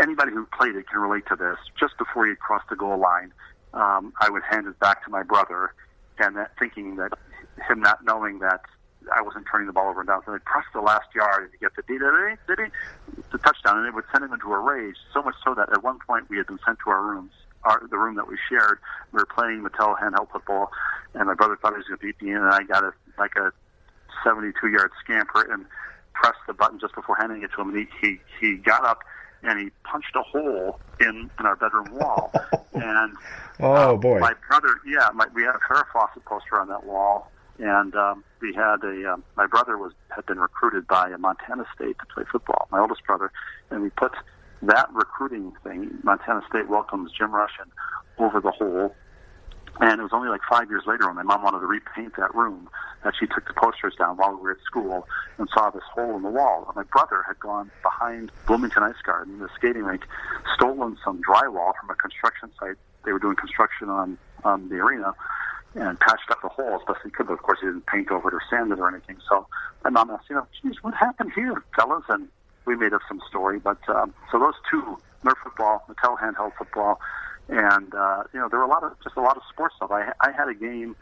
anybody 0.00 0.32
who 0.32 0.46
played 0.56 0.74
it 0.74 0.88
can 0.88 1.00
relate 1.00 1.24
to 1.28 1.36
this. 1.36 1.58
Just 1.78 1.96
before 1.98 2.26
you 2.26 2.36
cross 2.36 2.62
the 2.68 2.76
goal 2.76 2.98
line, 2.98 3.32
um, 3.74 4.12
I 4.20 4.30
would 4.30 4.42
hand 4.48 4.66
it 4.66 4.78
back 4.78 5.04
to 5.04 5.10
my 5.10 5.22
brother, 5.22 5.74
and 6.18 6.36
that 6.36 6.52
thinking 6.58 6.96
that 6.96 7.12
him 7.68 7.80
not 7.80 8.04
knowing 8.04 8.38
that 8.40 8.60
I 9.14 9.22
wasn't 9.22 9.46
turning 9.50 9.66
the 9.66 9.72
ball 9.72 9.88
over 9.88 10.00
and 10.00 10.08
down. 10.08 10.22
So 10.24 10.32
I'd 10.32 10.44
press 10.44 10.64
the 10.72 10.80
last 10.80 11.06
yard 11.14 11.50
you 11.52 11.58
get 11.58 11.74
the 11.76 11.82
the 13.32 13.38
touchdown, 13.38 13.78
and 13.78 13.86
it 13.86 13.94
would 13.94 14.04
send 14.12 14.24
him 14.24 14.32
into 14.32 14.52
a 14.52 14.58
rage. 14.58 14.96
So 15.12 15.22
much 15.22 15.34
so 15.44 15.54
that 15.54 15.70
at 15.72 15.82
one 15.82 15.98
point 16.06 16.28
we 16.30 16.36
had 16.36 16.46
been 16.46 16.58
sent 16.64 16.78
to 16.84 16.90
our 16.90 17.02
rooms, 17.02 17.32
our, 17.64 17.82
the 17.90 17.98
room 17.98 18.16
that 18.16 18.28
we 18.28 18.36
shared. 18.48 18.78
We 19.12 19.18
were 19.18 19.26
playing 19.26 19.64
Mattel 19.64 19.98
handheld 19.98 20.30
football, 20.30 20.70
and 21.14 21.26
my 21.26 21.34
brother 21.34 21.56
thought 21.60 21.72
he 21.72 21.78
was 21.78 21.86
going 21.86 21.98
to 21.98 22.06
beat 22.06 22.22
me 22.22 22.32
and 22.32 22.44
I 22.44 22.62
got 22.62 22.84
a 22.84 22.92
like 23.18 23.36
a 23.36 23.52
72 24.24 24.68
yard 24.68 24.90
scamper 25.02 25.52
and 25.52 25.66
pressed 26.14 26.38
the 26.46 26.54
button 26.54 26.78
just 26.80 26.94
before 26.94 27.16
handing 27.18 27.42
it 27.42 27.50
to 27.54 27.62
him. 27.62 27.70
And 27.70 27.86
he 28.00 28.06
he, 28.06 28.20
he 28.40 28.56
got 28.56 28.84
up 28.84 29.00
and 29.42 29.58
he 29.58 29.70
punched 29.84 30.14
a 30.14 30.22
hole 30.22 30.80
in 31.00 31.30
in 31.38 31.46
our 31.46 31.56
bedroom 31.56 31.98
wall. 31.98 32.32
and 32.74 33.12
Oh 33.60 33.94
uh, 33.94 33.96
boy! 33.96 34.18
my 34.18 34.32
brother, 34.48 34.76
yeah, 34.86 35.08
my, 35.14 35.26
we 35.34 35.42
had 35.42 35.54
a 35.54 35.58
Farrah 35.58 35.84
Fawcett 35.92 36.24
poster 36.24 36.58
on 36.58 36.68
that 36.68 36.84
wall, 36.84 37.30
and 37.58 37.94
um, 37.94 38.24
we 38.40 38.54
had 38.54 38.82
a. 38.82 39.12
Um, 39.12 39.24
my 39.36 39.46
brother 39.46 39.76
was 39.78 39.92
had 40.14 40.26
been 40.26 40.38
recruited 40.38 40.86
by 40.86 41.10
a 41.10 41.18
Montana 41.18 41.64
State 41.74 41.96
to 42.00 42.06
play 42.12 42.24
football. 42.30 42.66
My 42.72 42.80
oldest 42.80 43.04
brother, 43.06 43.30
and 43.70 43.82
we 43.82 43.90
put 43.90 44.12
that 44.62 44.88
recruiting 44.92 45.52
thing. 45.62 45.90
Montana 46.02 46.42
State 46.48 46.68
welcomes 46.68 47.12
Jim 47.12 47.30
Rushin 47.30 47.70
over 48.18 48.40
the 48.40 48.50
hole. 48.50 48.96
And 49.80 50.00
it 50.00 50.02
was 50.02 50.12
only 50.12 50.28
like 50.28 50.42
five 50.48 50.68
years 50.68 50.84
later 50.86 51.06
when 51.06 51.16
my 51.16 51.22
mom 51.22 51.42
wanted 51.42 51.60
to 51.60 51.66
repaint 51.66 52.14
that 52.16 52.34
room 52.34 52.68
that 53.04 53.14
she 53.18 53.26
took 53.26 53.46
the 53.46 53.54
posters 53.54 53.94
down 53.98 54.16
while 54.16 54.34
we 54.34 54.42
were 54.42 54.52
at 54.52 54.62
school 54.66 55.06
and 55.38 55.48
saw 55.52 55.70
this 55.70 55.82
hole 55.94 56.14
in 56.16 56.22
the 56.22 56.28
wall. 56.28 56.70
My 56.76 56.84
brother 56.84 57.24
had 57.26 57.38
gone 57.40 57.70
behind 57.82 58.30
Bloomington 58.46 58.82
Ice 58.82 59.00
Garden, 59.04 59.38
the 59.38 59.48
skating 59.56 59.84
rink, 59.84 60.02
stolen 60.54 60.96
some 61.04 61.20
drywall 61.22 61.72
from 61.80 61.90
a 61.90 61.94
construction 61.94 62.50
site. 62.60 62.76
They 63.04 63.12
were 63.12 63.18
doing 63.18 63.36
construction 63.36 63.88
on, 63.88 64.18
on 64.44 64.68
the 64.68 64.76
arena 64.76 65.14
and 65.74 65.98
patched 66.00 66.30
up 66.30 66.42
the 66.42 66.48
hole 66.48 66.74
as 66.74 66.80
best 66.86 67.00
he 67.02 67.10
could, 67.10 67.26
but 67.26 67.32
of 67.32 67.42
course 67.42 67.58
he 67.60 67.66
didn't 67.66 67.86
paint 67.86 68.10
over 68.10 68.28
it 68.28 68.34
or 68.34 68.42
sand 68.50 68.72
it 68.72 68.78
or 68.78 68.88
anything. 68.88 69.16
So 69.28 69.46
my 69.82 69.90
mom 69.90 70.10
asked, 70.10 70.28
you 70.28 70.36
know, 70.36 70.46
geez, 70.62 70.76
what 70.82 70.94
happened 70.94 71.32
here, 71.34 71.62
fellas? 71.74 72.04
And 72.08 72.28
we 72.66 72.76
made 72.76 72.92
up 72.92 73.00
some 73.08 73.20
story. 73.28 73.58
But 73.58 73.78
um, 73.88 74.14
so 74.30 74.38
those 74.38 74.54
two, 74.70 74.98
Nerf 75.24 75.34
football, 75.42 75.84
Mattel 75.88 76.18
handheld 76.20 76.52
football, 76.58 77.00
and 77.48 77.94
uh, 77.94 78.24
you 78.32 78.40
know 78.40 78.48
there 78.48 78.58
were 78.58 78.64
a 78.64 78.68
lot 78.68 78.82
of 78.82 78.92
just 79.02 79.16
a 79.16 79.20
lot 79.20 79.36
of 79.36 79.42
sports 79.50 79.74
stuff. 79.76 79.90
I 79.90 80.12
I 80.20 80.32
had 80.32 80.48
a 80.48 80.54
game 80.54 80.96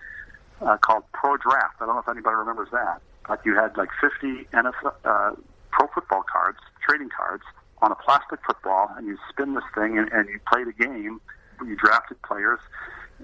uh, 0.61 0.77
called 0.79 1.05
Pro 1.13 1.37
Draft. 1.37 1.77
I 1.81 1.87
don't 1.87 1.95
know 1.95 2.01
if 2.01 2.09
anybody 2.09 2.37
remembers 2.37 2.69
that, 2.73 3.01
but 3.27 3.45
you 3.45 3.55
had 3.55 3.77
like 3.77 3.89
50 4.01 4.47
NFL 4.53 4.93
uh, 5.05 5.33
pro 5.71 5.87
football 5.89 6.25
cards, 6.31 6.59
trading 6.87 7.09
cards 7.09 7.45
on 7.83 7.93
a 7.93 7.95
plastic 7.95 8.41
football, 8.47 8.91
and 8.97 9.07
you 9.07 9.17
spin 9.29 9.55
this 9.55 9.65
thing 9.75 9.99
and, 9.99 10.11
and 10.13 10.29
you 10.29 10.39
played 10.51 10.69
a 10.69 10.73
game. 10.73 11.21
You 11.65 11.77
drafted 11.77 12.21
players, 12.23 12.61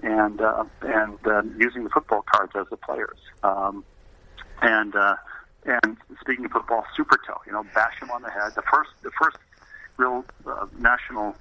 and 0.03 0.41
uh, 0.41 0.65
and 0.81 1.17
uh, 1.25 1.41
using 1.57 1.83
the 1.83 1.89
football 1.89 2.23
cards 2.31 2.53
as 2.55 2.67
the 2.69 2.77
players. 2.77 3.17
Um, 3.43 3.83
and 4.61 4.95
uh, 4.95 5.15
and 5.65 5.97
speaking 6.21 6.45
of 6.45 6.51
football, 6.51 6.85
super 6.95 7.19
toe, 7.27 7.41
you 7.45 7.51
know, 7.51 7.63
bash 7.73 7.99
him 8.01 8.11
on 8.11 8.21
the 8.21 8.29
head. 8.29 8.53
The 8.55 8.61
first 8.61 8.91
the 9.01 9.11
first 9.21 9.37
real 9.97 10.23
uh, 10.45 10.67
national 10.77 11.35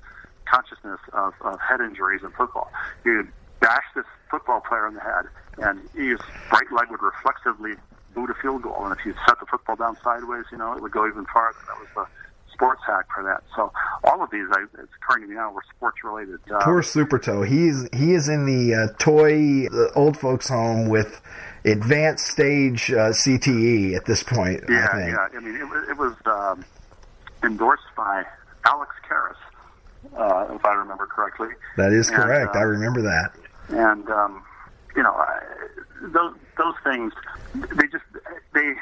consciousness 0.47 1.01
of, 1.13 1.35
of 1.43 1.61
head 1.61 1.81
injuries 1.81 2.23
in 2.23 2.31
football. 2.33 2.71
You'd 3.05 3.29
bash 3.61 3.85
this 3.95 4.05
football 4.31 4.61
player 4.61 4.87
in 4.89 4.95
the 4.95 5.01
head, 5.01 5.25
and 5.59 5.81
his 5.95 6.19
right 6.53 6.71
leg 6.73 6.91
would 6.91 7.03
reflexively 7.03 7.73
boot 8.15 8.31
a 8.31 8.35
field 8.35 8.63
goal. 8.63 8.85
And 8.87 8.99
if 8.99 9.05
you 9.05 9.15
set 9.27 9.39
the 9.41 9.47
football 9.47 9.77
down 9.77 9.97
sideways, 10.03 10.45
you 10.51 10.59
know, 10.59 10.73
it 10.75 10.83
would 10.83 10.93
go 10.93 11.07
even 11.07 11.27
farther. 11.27 11.59
That 11.67 11.79
was 11.79 11.89
the 11.95 12.07
sports 12.53 12.81
hack 12.87 13.07
for 13.15 13.23
that. 13.25 13.43
So 13.55 13.71
all 14.05 14.23
of 14.23 14.31
these, 14.31 14.47
I, 14.51 14.63
it's 14.81 14.93
occurring 15.03 15.25
to 15.25 15.29
me 15.29 15.35
now, 15.37 15.53
were 15.53 15.63
sports 15.77 16.03
related. 16.03 16.39
Uh, 16.51 16.65
Poor 16.65 16.83
Super 16.83 17.19
Toe. 17.19 17.43
He's 17.43 17.87
he 17.95 18.13
is 18.15 18.29
in 18.29 18.47
the 18.47 18.75
uh, 18.75 18.89
toy 18.99 19.67
uh, 19.67 19.89
old 19.95 20.17
folks 20.19 20.49
home 20.49 20.89
with 20.89 21.21
advanced 21.65 22.27
stage 22.27 22.91
uh, 22.93 23.11
CTE 23.11 23.95
at 23.97 24.05
this 24.07 24.23
point. 24.23 24.63
yeah, 24.69 24.89
I 24.91 24.97
think. 24.97 25.11
yeah. 25.17 25.39
I 25.39 25.41
mean, 25.41 25.57
it, 25.57 25.65
was- 25.69 25.89
it 25.89 25.97
was 25.99 26.15
um, 26.27 26.65
endorsed 27.43 27.83
by 27.97 28.25
Alex 28.65 28.93
Karras, 29.09 29.37
uh, 30.17 30.47
if 30.55 30.65
I 30.65 30.75
remember 30.75 31.07
correctly. 31.07 31.49
That 31.77 31.93
is 31.93 32.09
And, 32.09 32.17
correct. 32.17 32.55
uh, 32.57 32.59
I 32.59 32.63
remember 32.63 33.03
that. 33.03 33.33
and 33.69 34.09
um, 34.11 34.43
you 34.95 35.03
know 35.03 35.13
I, 35.13 35.41
those 36.03 36.35
those 36.57 36.75
things 36.85 37.13
they 37.55 37.87
just 37.89 38.05
they 38.55 38.75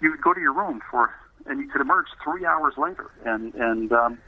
you 0.00 0.10
would 0.10 0.20
go 0.22 0.32
to 0.34 0.40
your 0.40 0.52
room 0.52 0.80
for 0.90 1.12
and 1.46 1.60
you 1.60 1.68
could 1.68 1.80
emerge 1.80 2.06
three 2.22 2.44
hours 2.44 2.74
later 2.76 3.10
and 3.24 3.54
and 3.54 3.92
um, 3.92 4.18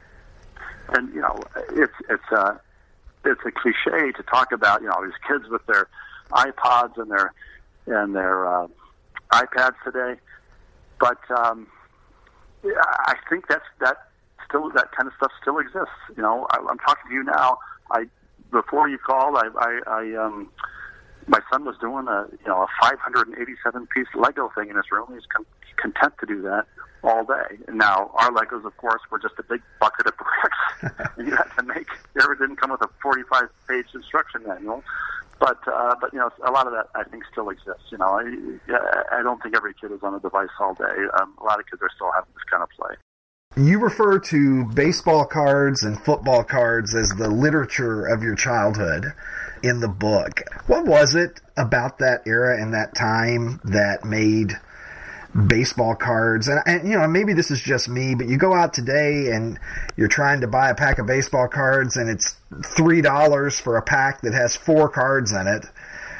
and 0.90 1.12
you 1.14 1.20
know 1.20 1.38
it's 1.70 1.92
it's 2.08 2.30
a 2.32 2.60
it's 3.24 3.40
a 3.46 3.50
cliche 3.50 4.12
to 4.12 4.22
talk 4.24 4.52
about 4.52 4.80
you 4.82 4.88
know 4.88 5.04
these 5.04 5.18
kids 5.26 5.44
with 5.50 5.64
their 5.66 5.88
iPods 6.32 6.96
and 6.96 7.10
their 7.10 7.32
and 7.86 8.14
their 8.14 8.46
uh, 8.46 8.66
iPads 9.32 9.74
today, 9.84 10.20
but 11.00 11.18
um, 11.30 11.66
I 12.64 13.14
think 13.30 13.46
that's 13.48 13.64
that 13.80 13.96
still 14.48 14.70
that 14.70 14.90
kind 14.92 15.06
of 15.06 15.14
stuff 15.16 15.32
still 15.40 15.58
exists. 15.58 15.94
You 16.16 16.22
know, 16.22 16.46
I, 16.50 16.58
I'm 16.58 16.78
talking 16.78 17.08
to 17.08 17.14
you 17.14 17.24
now. 17.24 17.58
I 17.90 18.06
before 18.50 18.88
you 18.88 18.98
called, 18.98 19.36
I, 19.36 19.48
I, 19.58 19.80
I 19.86 20.24
um, 20.24 20.50
my 21.26 21.40
son 21.52 21.64
was 21.64 21.76
doing 21.80 22.08
a 22.08 22.26
you 22.30 22.48
know 22.48 22.62
a 22.62 22.66
587 22.80 23.86
piece 23.94 24.06
Lego 24.14 24.50
thing 24.56 24.70
in 24.70 24.76
his 24.76 24.90
room. 24.90 25.06
He's 25.12 25.26
con- 25.26 25.46
content 25.76 26.14
to 26.20 26.26
do 26.26 26.42
that 26.42 26.66
all 27.02 27.24
day. 27.24 27.58
Now 27.72 28.10
our 28.14 28.30
Legos, 28.30 28.64
of 28.64 28.76
course, 28.76 29.02
were 29.10 29.18
just 29.18 29.34
a 29.38 29.42
big 29.42 29.60
bucket 29.80 30.06
of 30.06 30.14
bricks, 30.82 31.12
you 31.18 31.36
had 31.36 31.50
to 31.58 31.62
make. 31.62 31.88
They 32.14 32.22
didn't 32.38 32.56
come 32.56 32.70
with 32.70 32.82
a 32.82 32.88
45 33.02 33.48
page 33.68 33.86
instruction 33.94 34.42
manual. 34.46 34.82
But 35.38 35.58
uh, 35.68 35.94
but 36.00 36.12
you 36.12 36.18
know 36.18 36.30
a 36.44 36.50
lot 36.50 36.66
of 36.66 36.72
that 36.72 36.88
I 36.96 37.04
think 37.04 37.22
still 37.30 37.50
exists. 37.50 37.92
You 37.92 37.98
know 37.98 38.18
I 38.18 39.18
I 39.18 39.22
don't 39.22 39.40
think 39.42 39.54
every 39.54 39.74
kid 39.74 39.92
is 39.92 40.00
on 40.02 40.14
a 40.14 40.20
device 40.20 40.48
all 40.58 40.74
day. 40.74 40.96
Um, 41.20 41.34
a 41.40 41.44
lot 41.44 41.60
of 41.60 41.66
kids 41.70 41.80
are 41.82 41.90
still 41.94 42.10
having 42.12 42.30
this 42.34 42.42
kind 42.50 42.62
of 42.62 42.70
play. 42.70 42.96
You 43.58 43.80
refer 43.80 44.20
to 44.20 44.64
baseball 44.66 45.24
cards 45.24 45.82
and 45.82 46.00
football 46.00 46.44
cards 46.44 46.94
as 46.94 47.08
the 47.10 47.28
literature 47.28 48.06
of 48.06 48.22
your 48.22 48.36
childhood 48.36 49.06
in 49.64 49.80
the 49.80 49.88
book. 49.88 50.42
What 50.68 50.84
was 50.86 51.16
it 51.16 51.40
about 51.56 51.98
that 51.98 52.22
era 52.24 52.62
and 52.62 52.72
that 52.72 52.94
time 52.94 53.60
that 53.64 54.04
made 54.04 54.52
baseball 55.46 55.96
cards 55.96 56.48
and, 56.48 56.60
and 56.66 56.88
you 56.88 56.98
know 56.98 57.06
maybe 57.06 57.34
this 57.34 57.50
is 57.50 57.60
just 57.60 57.86
me 57.86 58.14
but 58.14 58.26
you 58.26 58.38
go 58.38 58.54
out 58.54 58.72
today 58.72 59.30
and 59.30 59.58
you're 59.94 60.08
trying 60.08 60.40
to 60.40 60.48
buy 60.48 60.70
a 60.70 60.74
pack 60.74 60.98
of 60.98 61.06
baseball 61.06 61.46
cards 61.46 61.96
and 61.96 62.08
it's 62.08 62.34
three 62.64 63.02
dollars 63.02 63.60
for 63.60 63.76
a 63.76 63.82
pack 63.82 64.22
that 64.22 64.32
has 64.32 64.56
four 64.56 64.88
cards 64.88 65.30
in 65.32 65.46
it 65.46 65.66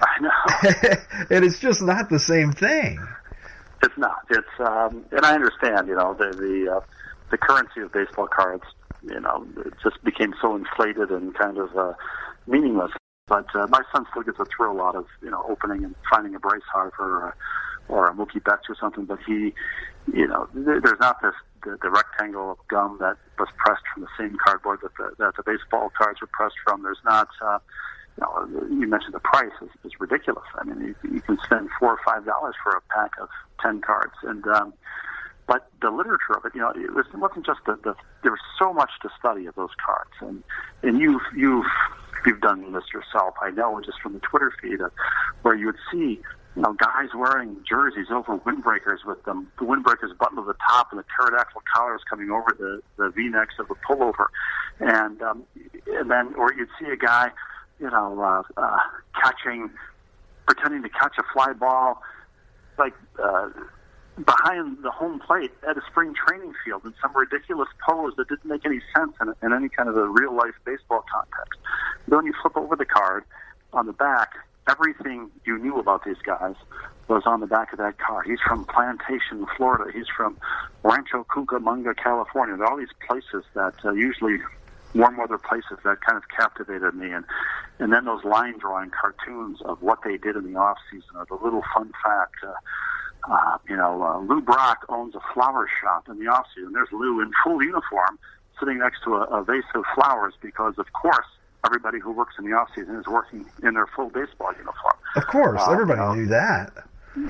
I 0.03 0.20
know. 0.20 1.26
and 1.36 1.45
it's 1.45 1.59
just 1.59 1.80
not 1.80 2.11
the 2.11 2.20
same 2.20 2.53
thing 2.53 2.99
It's 3.82 3.97
not. 3.97 4.26
It's 4.30 4.47
um, 4.61 5.05
and 5.12 5.24
I 5.24 5.34
understand. 5.34 5.89
You 5.89 5.95
know 5.95 6.12
the 6.14 6.30
the 6.36 6.76
uh, 6.76 6.80
the 7.31 7.39
currency 7.39 7.81
of 7.81 7.93
baseball 7.93 8.26
cards. 8.26 8.64
You 9.03 9.20
know, 9.20 9.47
it 9.64 9.74
just 9.83 10.03
became 10.03 10.35
so 10.41 10.57
inflated 10.57 11.11
and 11.11 11.35
kind 11.35 11.59
of 11.59 11.76
uh, 11.76 11.95
meaningless. 12.47 12.91
But 13.29 13.47
uh, 13.55 13.66
my 13.68 13.83
son 13.93 14.07
still 14.11 14.22
gets 14.22 14.39
a 14.41 14.47
thrill 14.47 14.81
out 14.81 14.97
of 14.97 15.07
you 15.22 15.31
know 15.31 15.45
opening 15.49 15.85
and 15.85 15.95
finding 16.11 16.35
a 16.35 16.41
Bryce 16.41 16.62
Harper 16.72 17.26
or, 17.26 17.37
or 17.89 18.09
a 18.09 18.14
Mookie 18.14 18.43
Betts 18.43 18.68
or 18.68 18.76
something, 18.81 19.05
but 19.05 19.18
he, 19.26 19.55
you 20.12 20.26
know, 20.26 20.49
th- 20.55 20.83
there's 20.83 21.01
not 21.01 21.20
this 21.22 21.35
the, 21.64 21.79
the 21.83 21.91
rectangle 21.91 22.53
of 22.53 22.59
gum 22.68 22.97
that 23.01 23.16
was 23.39 23.49
pressed 23.57 23.83
from 23.93 24.03
the 24.03 24.09
same 24.18 24.37
cardboard 24.43 24.81
that 24.83 24.93
the, 24.97 25.12
that 25.18 25.37
the 25.37 25.43
baseball 25.43 25.91
cards 25.97 26.20
were 26.20 26.29
pressed 26.29 26.57
from. 26.64 26.83
There's 26.83 27.03
not. 27.05 27.29
Uh, 27.41 27.59
you, 28.16 28.24
know, 28.24 28.66
you 28.68 28.89
mentioned 28.89 29.14
the 29.14 29.20
price 29.20 29.53
is, 29.62 29.70
is 29.85 29.93
ridiculous. 30.01 30.45
I 30.57 30.64
mean, 30.64 30.81
you, 30.89 31.11
you 31.12 31.20
can 31.20 31.39
spend 31.45 31.68
four 31.79 31.93
or 31.93 32.01
five 32.05 32.24
dollars 32.24 32.55
for 32.62 32.72
a 32.72 32.81
pack 32.93 33.12
of 33.20 33.29
ten 33.61 33.81
cards, 33.81 34.14
and 34.22 34.45
um, 34.49 34.72
but 35.49 35.67
the 35.81 35.91
literature 35.91 36.37
of 36.37 36.45
it, 36.45 36.53
you 36.55 36.61
know, 36.61 36.71
it, 36.71 36.95
was, 36.95 37.07
it 37.13 37.17
wasn't 37.17 37.45
just 37.47 37.61
the, 37.67 37.77
the 37.83 37.95
there 38.23 38.31
was 38.31 38.41
so 38.59 38.73
much 38.73 38.91
to 39.03 39.09
study 39.19 39.47
of 39.47 39.55
those 39.57 39.75
cards, 39.85 40.13
and 40.21 40.45
and 40.83 41.01
you've 41.01 41.23
you've 41.35 41.67
you've 42.25 42.41
done 42.41 42.73
this 42.73 42.85
yourself. 42.93 43.35
I 43.43 43.51
know 43.51 43.81
just 43.85 44.01
from 44.01 44.13
the 44.13 44.21
Twitter 44.21 44.53
feed, 44.63 44.81
uh, 44.81 44.91
where 45.43 45.57
you 45.57 45.67
would 45.67 45.81
see 45.91 46.21
you 46.59 46.63
know, 46.63 46.73
guys 46.73 47.09
wearing 47.15 47.57
jerseys 47.69 48.09
over 48.11 48.37
windbreakers 48.39 49.05
with 49.07 49.23
them, 49.25 49.51
the 49.61 49.65
windbreakers 49.65 50.17
buttoned 50.19 50.39
to 50.39 50.45
the 50.45 50.57
top 50.69 50.89
and 50.91 50.99
the 50.99 51.05
pterodactyl 51.17 51.63
collars 51.73 52.01
coming 52.11 52.31
over 52.31 52.53
the, 52.59 52.83
the 52.97 53.11
V-necks 53.11 53.55
of 53.61 53.69
the 53.69 53.77
pullover. 53.89 54.27
And, 54.81 55.23
um, 55.23 55.45
and 55.87 56.11
then, 56.11 56.35
or 56.35 56.53
you'd 56.53 56.69
see 56.81 56.87
a 56.87 56.97
guy, 56.97 57.31
you 57.79 57.89
know, 57.89 58.21
uh, 58.21 58.43
uh, 58.61 58.79
catching, 59.23 59.71
pretending 60.47 60.83
to 60.83 60.89
catch 60.89 61.15
a 61.19 61.23
fly 61.33 61.53
ball, 61.53 62.03
like, 62.77 62.95
uh, 63.23 63.51
behind 64.25 64.79
the 64.83 64.91
home 64.91 65.21
plate 65.21 65.53
at 65.69 65.77
a 65.77 65.83
spring 65.91 66.14
training 66.14 66.53
field 66.64 66.85
in 66.85 66.95
some 67.01 67.16
ridiculous 67.16 67.69
pose 67.87 68.14
that 68.16 68.29
didn't 68.29 68.47
make 68.47 68.64
any 68.64 68.81
sense 68.95 69.12
in, 69.21 69.33
in 69.43 69.53
any 69.53 69.69
kind 69.69 69.89
of 69.89 69.97
a 69.97 70.09
real 70.09 70.35
life 70.35 70.55
baseball 70.64 71.05
context. 71.12 71.59
Then 72.07 72.27
you 72.27 72.33
flip 72.41 72.57
over 72.57 72.77
the 72.77 72.85
card 72.85 73.25
on 73.73 73.87
the 73.87 73.93
back, 73.93 74.33
everything 74.69 75.31
you 75.45 75.59
knew 75.59 75.79
about 75.79 76.05
these 76.05 76.19
guys 76.25 76.55
was 77.09 77.23
on 77.25 77.41
the 77.41 77.47
back 77.47 77.73
of 77.73 77.79
that 77.79 77.99
car. 77.99 78.23
He's 78.23 78.41
from 78.47 78.66
Plantation, 78.66 79.47
Florida. 79.57 79.91
He's 79.93 80.09
from 80.14 80.37
Rancho 80.83 81.25
Cucamonga, 81.25 81.97
California. 81.97 82.57
There 82.57 82.66
are 82.66 82.71
all 82.71 82.77
these 82.77 82.89
places 83.07 83.45
that 83.55 83.75
uh, 83.85 83.93
usually 83.93 84.39
warm 84.95 85.16
weather 85.16 85.39
places 85.39 85.79
that 85.85 86.01
kind 86.01 86.16
of 86.16 86.25
captivated 86.29 86.95
me 86.95 87.11
and 87.11 87.25
and 87.79 87.93
then 87.93 88.07
those 88.07 88.25
line 88.25 88.59
drawing 88.59 88.91
cartoons 88.91 89.61
of 89.62 89.81
what 89.83 89.99
they 90.03 90.16
did 90.16 90.35
in 90.35 90.53
the 90.53 90.59
off 90.59 90.79
season 90.91 91.11
or 91.14 91.27
the 91.27 91.35
little 91.35 91.62
fun 91.75 91.93
fact 92.03 92.37
uh, 92.43 92.53
uh, 93.29 93.59
you 93.68 93.76
know, 93.76 94.03
uh, 94.03 94.18
Lou 94.20 94.41
Brock 94.41 94.87
owns 94.89 95.14
a 95.14 95.20
flower 95.35 95.68
shop 95.81 96.09
in 96.09 96.18
the 96.18 96.26
off 96.26 96.47
season. 96.55 96.72
There's 96.72 96.93
Lou 96.93 97.20
in 97.20 97.31
full 97.45 97.62
uniform 97.62 98.18
sitting 98.59 98.79
next 98.79 99.03
to 99.05 99.14
a, 99.14 99.24
a 99.24 99.45
vase 99.45 99.64
of 99.74 99.85
flowers 99.95 100.35
because, 100.41 100.74
of 100.79 100.93
course, 100.93 101.26
everybody 101.64 101.99
who 101.99 102.12
works 102.12 102.35
in 102.39 102.45
the 102.45 102.57
off 102.57 102.68
season 102.74 102.97
is 102.97 103.07
working 103.07 103.45
in 103.62 103.74
their 103.74 103.87
full 103.87 104.09
baseball 104.11 104.53
uniform. 104.53 104.97
Of 105.16 105.26
course, 105.26 105.61
uh, 105.61 105.72
everybody 105.72 106.01
you 106.01 106.07
know, 106.07 106.14
knew 106.14 106.26
that. 106.26 106.72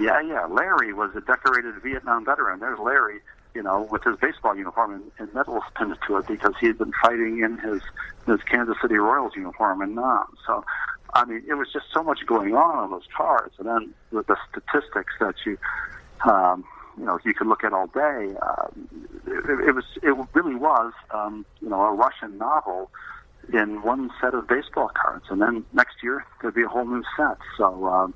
Yeah, 0.00 0.20
yeah. 0.20 0.46
Larry 0.46 0.92
was 0.92 1.10
a 1.16 1.20
decorated 1.20 1.74
Vietnam 1.82 2.24
veteran. 2.24 2.60
There's 2.60 2.78
Larry, 2.78 3.20
you 3.54 3.62
know, 3.62 3.88
with 3.90 4.04
his 4.04 4.16
baseball 4.18 4.56
uniform 4.56 4.94
and, 4.94 5.02
and 5.18 5.34
medals 5.34 5.64
pinned 5.76 5.96
to 6.06 6.16
it 6.18 6.26
because 6.26 6.54
he 6.60 6.66
had 6.66 6.78
been 6.78 6.92
fighting 7.02 7.40
in 7.40 7.58
his 7.58 7.82
his 8.26 8.42
Kansas 8.42 8.76
City 8.82 8.96
Royals 8.96 9.34
uniform 9.34 9.80
and 9.80 9.94
Nam. 9.94 10.26
So, 10.46 10.64
I 11.18 11.24
mean, 11.24 11.42
it 11.48 11.54
was 11.54 11.68
just 11.72 11.86
so 11.92 12.02
much 12.04 12.20
going 12.26 12.54
on 12.54 12.76
on 12.78 12.90
those 12.92 13.08
cards, 13.16 13.54
and 13.58 13.66
then 13.66 13.92
with 14.12 14.28
the 14.28 14.36
statistics 14.50 15.12
that 15.18 15.34
you, 15.44 15.58
um, 16.24 16.64
you 16.96 17.04
know, 17.04 17.18
you 17.24 17.34
could 17.34 17.48
look 17.48 17.64
at 17.64 17.72
all 17.72 17.88
day. 17.88 18.36
Uh, 18.40 18.68
it, 19.26 19.68
it 19.68 19.74
was, 19.74 19.84
it 20.00 20.14
really 20.34 20.54
was, 20.54 20.92
um, 21.10 21.44
you 21.60 21.68
know, 21.68 21.80
a 21.82 21.92
Russian 21.92 22.38
novel 22.38 22.90
in 23.52 23.82
one 23.82 24.10
set 24.20 24.34
of 24.34 24.46
baseball 24.46 24.90
cards, 24.94 25.24
and 25.28 25.42
then 25.42 25.64
next 25.72 25.96
year 26.04 26.24
there'd 26.40 26.54
be 26.54 26.62
a 26.62 26.68
whole 26.68 26.86
new 26.86 27.02
set. 27.16 27.38
So, 27.56 27.86
um, 27.86 28.14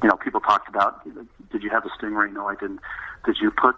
you 0.00 0.08
know, 0.08 0.16
people 0.16 0.40
talked 0.40 0.68
about, 0.68 1.02
did 1.50 1.62
you 1.64 1.70
have 1.70 1.84
a 1.84 1.88
Stingray? 1.88 2.32
No, 2.32 2.48
I 2.48 2.54
didn't. 2.54 2.80
Did 3.24 3.38
you 3.40 3.50
put 3.50 3.74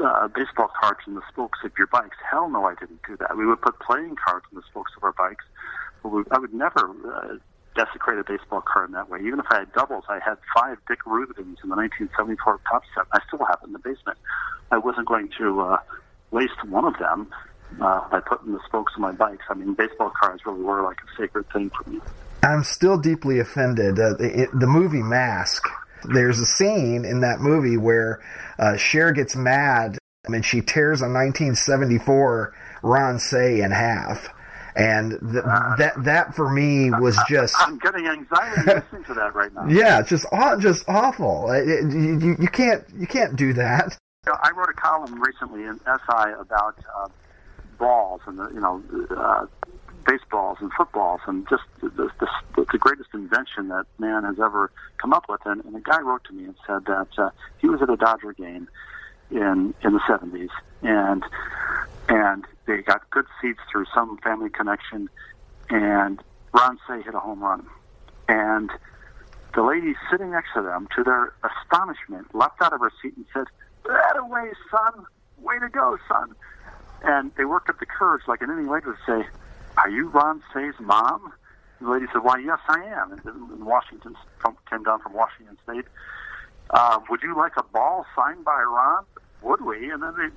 uh, 0.00 0.28
baseball 0.28 0.70
cards 0.80 1.00
in 1.06 1.14
the 1.14 1.22
spokes 1.30 1.58
of 1.62 1.72
your 1.76 1.88
bikes? 1.88 2.16
Hell 2.30 2.48
no, 2.48 2.64
I 2.64 2.74
didn't 2.74 3.00
do 3.06 3.16
that. 3.18 3.36
We 3.36 3.46
would 3.46 3.60
put 3.60 3.78
playing 3.80 4.16
cards 4.16 4.46
in 4.50 4.56
the 4.56 4.64
spokes 4.70 4.92
of 4.96 5.04
our 5.04 5.12
bikes. 5.12 5.44
I 6.04 6.38
would 6.38 6.54
never 6.54 6.94
uh, 7.04 7.36
desecrate 7.76 8.18
a 8.18 8.24
baseball 8.24 8.62
card 8.62 8.88
in 8.88 8.94
that 8.94 9.08
way. 9.08 9.20
Even 9.20 9.38
if 9.38 9.46
I 9.50 9.60
had 9.60 9.72
doubles, 9.72 10.04
I 10.08 10.18
had 10.24 10.38
five 10.54 10.78
Dick 10.88 11.04
Rubins 11.06 11.62
in 11.62 11.68
the 11.68 11.76
1974 11.76 12.58
Cup 12.58 12.82
set. 12.94 13.04
I 13.12 13.20
still 13.28 13.44
have 13.46 13.60
it 13.62 13.66
in 13.66 13.72
the 13.72 13.78
basement. 13.78 14.18
I 14.70 14.78
wasn't 14.78 15.06
going 15.06 15.30
to 15.38 15.60
uh, 15.60 15.78
waste 16.30 16.64
one 16.68 16.84
of 16.84 16.98
them 16.98 17.28
uh, 17.80 18.08
by 18.08 18.20
putting 18.20 18.52
the 18.52 18.60
spokes 18.66 18.94
on 18.96 19.02
my 19.02 19.12
bikes. 19.12 19.44
I 19.48 19.54
mean, 19.54 19.74
baseball 19.74 20.10
cards 20.20 20.44
really 20.46 20.62
were 20.62 20.82
like 20.82 20.98
a 20.98 21.20
sacred 21.20 21.46
thing 21.52 21.70
for 21.70 21.88
me. 21.88 22.00
I'm 22.42 22.64
still 22.64 22.98
deeply 22.98 23.38
offended. 23.38 23.98
Uh, 23.98 24.14
the, 24.14 24.48
the 24.52 24.66
movie 24.66 25.02
Mask. 25.02 25.64
There's 26.04 26.38
a 26.38 26.46
scene 26.46 27.04
in 27.04 27.20
that 27.20 27.40
movie 27.40 27.76
where 27.76 28.22
uh, 28.58 28.76
Cher 28.76 29.12
gets 29.12 29.34
mad 29.34 29.98
and 30.24 30.44
she 30.44 30.60
tears 30.60 31.00
a 31.00 31.08
1974 31.08 32.54
Ron 32.82 33.18
Cey 33.18 33.60
in 33.60 33.70
half. 33.70 34.28
And 34.76 35.12
th- 35.12 35.44
uh, 35.44 35.76
that 35.76 35.94
that 36.04 36.34
for 36.34 36.52
me 36.52 36.90
was 36.90 37.18
just. 37.28 37.54
I'm 37.58 37.78
getting 37.78 38.06
anxiety 38.06 38.60
listening 38.66 39.04
to 39.04 39.14
that 39.14 39.34
right 39.34 39.52
now. 39.54 39.66
Yeah, 39.66 40.02
just 40.02 40.26
just 40.60 40.84
awful. 40.86 41.50
It, 41.50 41.66
it, 41.66 41.92
you, 41.92 42.36
you 42.38 42.48
can't 42.48 42.84
you 42.94 43.06
can't 43.06 43.36
do 43.36 43.54
that. 43.54 43.96
You 44.26 44.32
know, 44.32 44.38
I 44.42 44.50
wrote 44.50 44.68
a 44.68 44.74
column 44.74 45.20
recently 45.20 45.64
in 45.64 45.80
SI 45.86 46.32
about 46.38 46.76
uh, 46.94 47.08
balls 47.78 48.20
and 48.26 48.38
the, 48.38 48.50
you 48.52 48.60
know 48.60 48.82
uh, 49.16 49.46
baseballs 50.06 50.58
and 50.60 50.70
footballs 50.76 51.20
and 51.26 51.46
just 51.48 51.64
the, 51.80 51.88
the, 51.90 52.10
the, 52.54 52.66
the 52.72 52.78
greatest 52.78 53.10
invention 53.12 53.68
that 53.68 53.86
man 53.98 54.24
has 54.24 54.36
ever 54.38 54.70
come 54.98 55.12
up 55.12 55.24
with. 55.28 55.40
And, 55.44 55.64
and 55.64 55.74
a 55.74 55.80
guy 55.80 56.00
wrote 56.00 56.24
to 56.24 56.32
me 56.32 56.44
and 56.44 56.54
said 56.66 56.84
that 56.86 57.08
uh, 57.18 57.30
he 57.58 57.68
was 57.68 57.82
at 57.82 57.90
a 57.90 57.96
Dodger 57.96 58.32
game 58.32 58.68
in 59.30 59.74
in 59.82 59.92
the 59.92 60.00
70s 60.08 60.48
and 60.82 61.22
and 62.08 62.44
they 62.66 62.78
got 62.82 63.08
good 63.10 63.26
seats 63.40 63.60
through 63.70 63.86
some 63.94 64.18
family 64.18 64.50
connection 64.50 65.08
and 65.70 66.20
Ron 66.52 66.78
Cey 66.86 67.02
hit 67.02 67.14
a 67.14 67.20
home 67.20 67.42
run 67.42 67.66
and 68.28 68.70
the 69.54 69.62
lady 69.62 69.94
sitting 70.10 70.30
next 70.30 70.50
to 70.54 70.62
them 70.62 70.86
to 70.96 71.02
their 71.02 71.32
astonishment 71.42 72.34
leapt 72.34 72.60
out 72.62 72.72
of 72.72 72.80
her 72.80 72.92
seat 73.02 73.14
and 73.16 73.26
said 73.32 73.44
that 73.84 74.16
away 74.16 74.50
son 74.70 75.04
way 75.38 75.58
to 75.58 75.68
go 75.68 75.98
son 76.08 76.34
and 77.02 77.32
they 77.36 77.44
worked 77.44 77.68
up 77.68 77.78
the 77.78 77.86
courage, 77.86 78.22
like 78.26 78.42
an 78.42 78.50
inning 78.50 78.68
later, 78.68 78.92
to 78.94 78.98
say, 79.06 79.28
"Are 79.78 79.88
you 79.88 80.08
Ron 80.08 80.42
Cey's 80.52 80.78
mom?" 80.80 81.32
The 81.80 81.90
lady 81.90 82.06
said, 82.12 82.22
"Why, 82.22 82.38
yes, 82.38 82.58
I 82.68 82.82
am." 82.84 83.12
And, 83.12 83.64
Washington 83.64 84.16
came 84.70 84.82
down 84.82 85.00
from 85.00 85.12
Washington 85.12 85.58
State. 85.64 85.86
Uh, 86.70 87.00
would 87.10 87.22
you 87.22 87.34
like 87.34 87.56
a 87.56 87.62
ball 87.62 88.06
signed 88.14 88.44
by 88.44 88.62
Ron? 88.62 89.04
Would 89.42 89.64
we? 89.64 89.90
And 89.90 90.02
then 90.02 90.32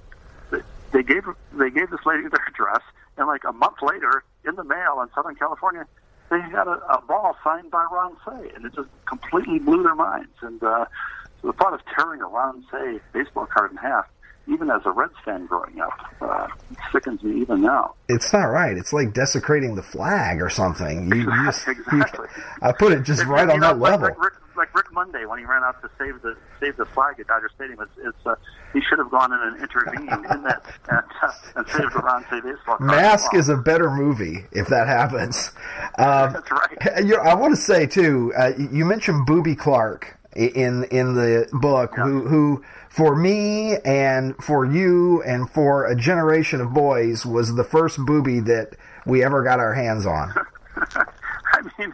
they, 0.52 0.60
they 0.91 1.04
gave 1.04 1.24
they 1.54 1.70
gave 1.70 1.89
this 1.89 2.06
lady 2.06 2.24
their 2.24 2.45
address, 2.47 2.82
and 3.18 3.28
like 3.28 3.43
a 3.43 3.54
month 3.54 3.78
later, 3.82 4.24
in 4.47 4.56
the 4.56 4.64
mail 4.64 5.02
in 5.02 5.10
Southern 5.14 5.36
California, 5.36 5.86
they 6.30 6.41
had 6.41 6.68
a, 6.68 6.82
a 6.91 7.02
ball 7.02 7.36
signed 7.43 7.72
by 7.72 7.86
Ron 7.91 8.16
Cey, 8.26 8.52
and 8.56 8.66
it 8.66 8.74
just 8.76 8.89
completely 9.06 9.60
blew 9.60 9.84
their 9.84 9.95
minds. 9.95 10.34
And 10.41 10.62
uh, 10.64 10.86
so 11.41 11.47
the 11.47 11.54
thought 11.54 11.74
of 11.74 11.82
tearing 11.95 12.22
a 12.22 12.28
Ron 12.28 12.66
Cey 12.72 13.00
baseball 13.14 13.47
card 13.47 13.72
in 13.72 13.78
half 13.78 14.06
even 14.52 14.70
as 14.72 14.82
a 14.86 14.91
Reds 14.91 15.14
fan 15.24 15.45
growing 15.45 15.80
up, 15.80 15.93
uh, 16.22 16.47
sickens 16.91 17.22
me 17.24 17.41
even 17.41 17.62
now. 17.62 17.93
It's 18.08 18.34
not 18.34 18.45
right. 18.45 18.76
It's 18.76 18.91
like 18.91 19.14
desecrating 19.14 19.76
the 19.76 19.84
flag 19.84 20.41
or 20.41 20.50
something. 20.50 21.12
You, 21.12 21.22
you 21.22 21.26
just, 21.45 21.68
exactly. 21.68 22.28
You, 22.36 22.43
I 22.62 22.72
put 22.72 22.91
it 22.91 23.04
just 23.04 23.24
right 23.26 23.50
on 23.50 23.60
know, 23.60 23.68
that 23.68 23.80
level. 23.80 24.10
Rick, 24.10 24.34
like 24.60 24.76
Rick 24.76 24.91
Monday 24.91 25.26
when 25.26 25.39
he 25.39 25.45
ran 25.45 25.64
out 25.64 25.82
to 25.82 25.89
save 25.97 26.22
the 26.22 26.38
save 26.60 26.78
the 26.78 26.86
flag 26.86 27.20
at 27.20 27.28
Dodger 27.28 27.49
Stadium. 27.55 27.80
It's, 27.82 27.91
it's 28.05 28.26
uh, 28.26 28.36
he 28.74 28.82
should 28.82 28.99
have 28.99 29.10
gone 29.10 29.34
in 29.34 29.39
and 29.39 29.62
intervened 29.62 30.10
in 30.32 30.43
that 30.43 30.64
and, 30.89 31.03
uh, 31.24 31.32
and 31.55 31.68
saved 31.68 31.93
the 31.93 31.99
Ron 31.99 32.26
baseball. 32.30 32.78
Mask 32.80 33.34
is 33.34 33.49
a 33.49 33.57
better 33.57 33.89
movie 33.89 34.45
if 34.51 34.68
that 34.68 34.88
happens. 34.88 35.51
Um, 35.97 36.34
That's 36.34 36.51
right. 36.51 37.18
I 37.20 37.34
want 37.36 37.55
to 37.55 37.62
say 37.62 37.88
too. 37.88 38.32
Uh, 38.38 38.51
you 38.72 38.86
mentioned 38.86 39.28
Boobie 39.28 39.57
Clark 39.57 40.18
in 40.36 40.84
in 40.86 41.16
the 41.16 41.47
book 41.53 41.93
yeah. 41.97 42.03
who 42.03 42.28
who 42.28 42.64
for 42.89 43.16
me 43.16 43.78
and 43.86 44.36
for 44.38 44.66
you 44.66 45.24
and 45.24 45.49
for 45.49 45.86
a 45.88 45.95
generation 45.95 46.62
of 46.62 46.74
boys 46.74 47.26
was 47.26 47.55
the 47.55 47.64
first 47.64 47.97
booby 48.05 48.39
that 48.41 48.76
we 49.05 49.24
ever 49.24 49.43
got 49.43 49.60
our 49.60 49.74
hands 49.74 50.05
on. 50.05 50.34
I 50.76 51.62
mean, 51.78 51.93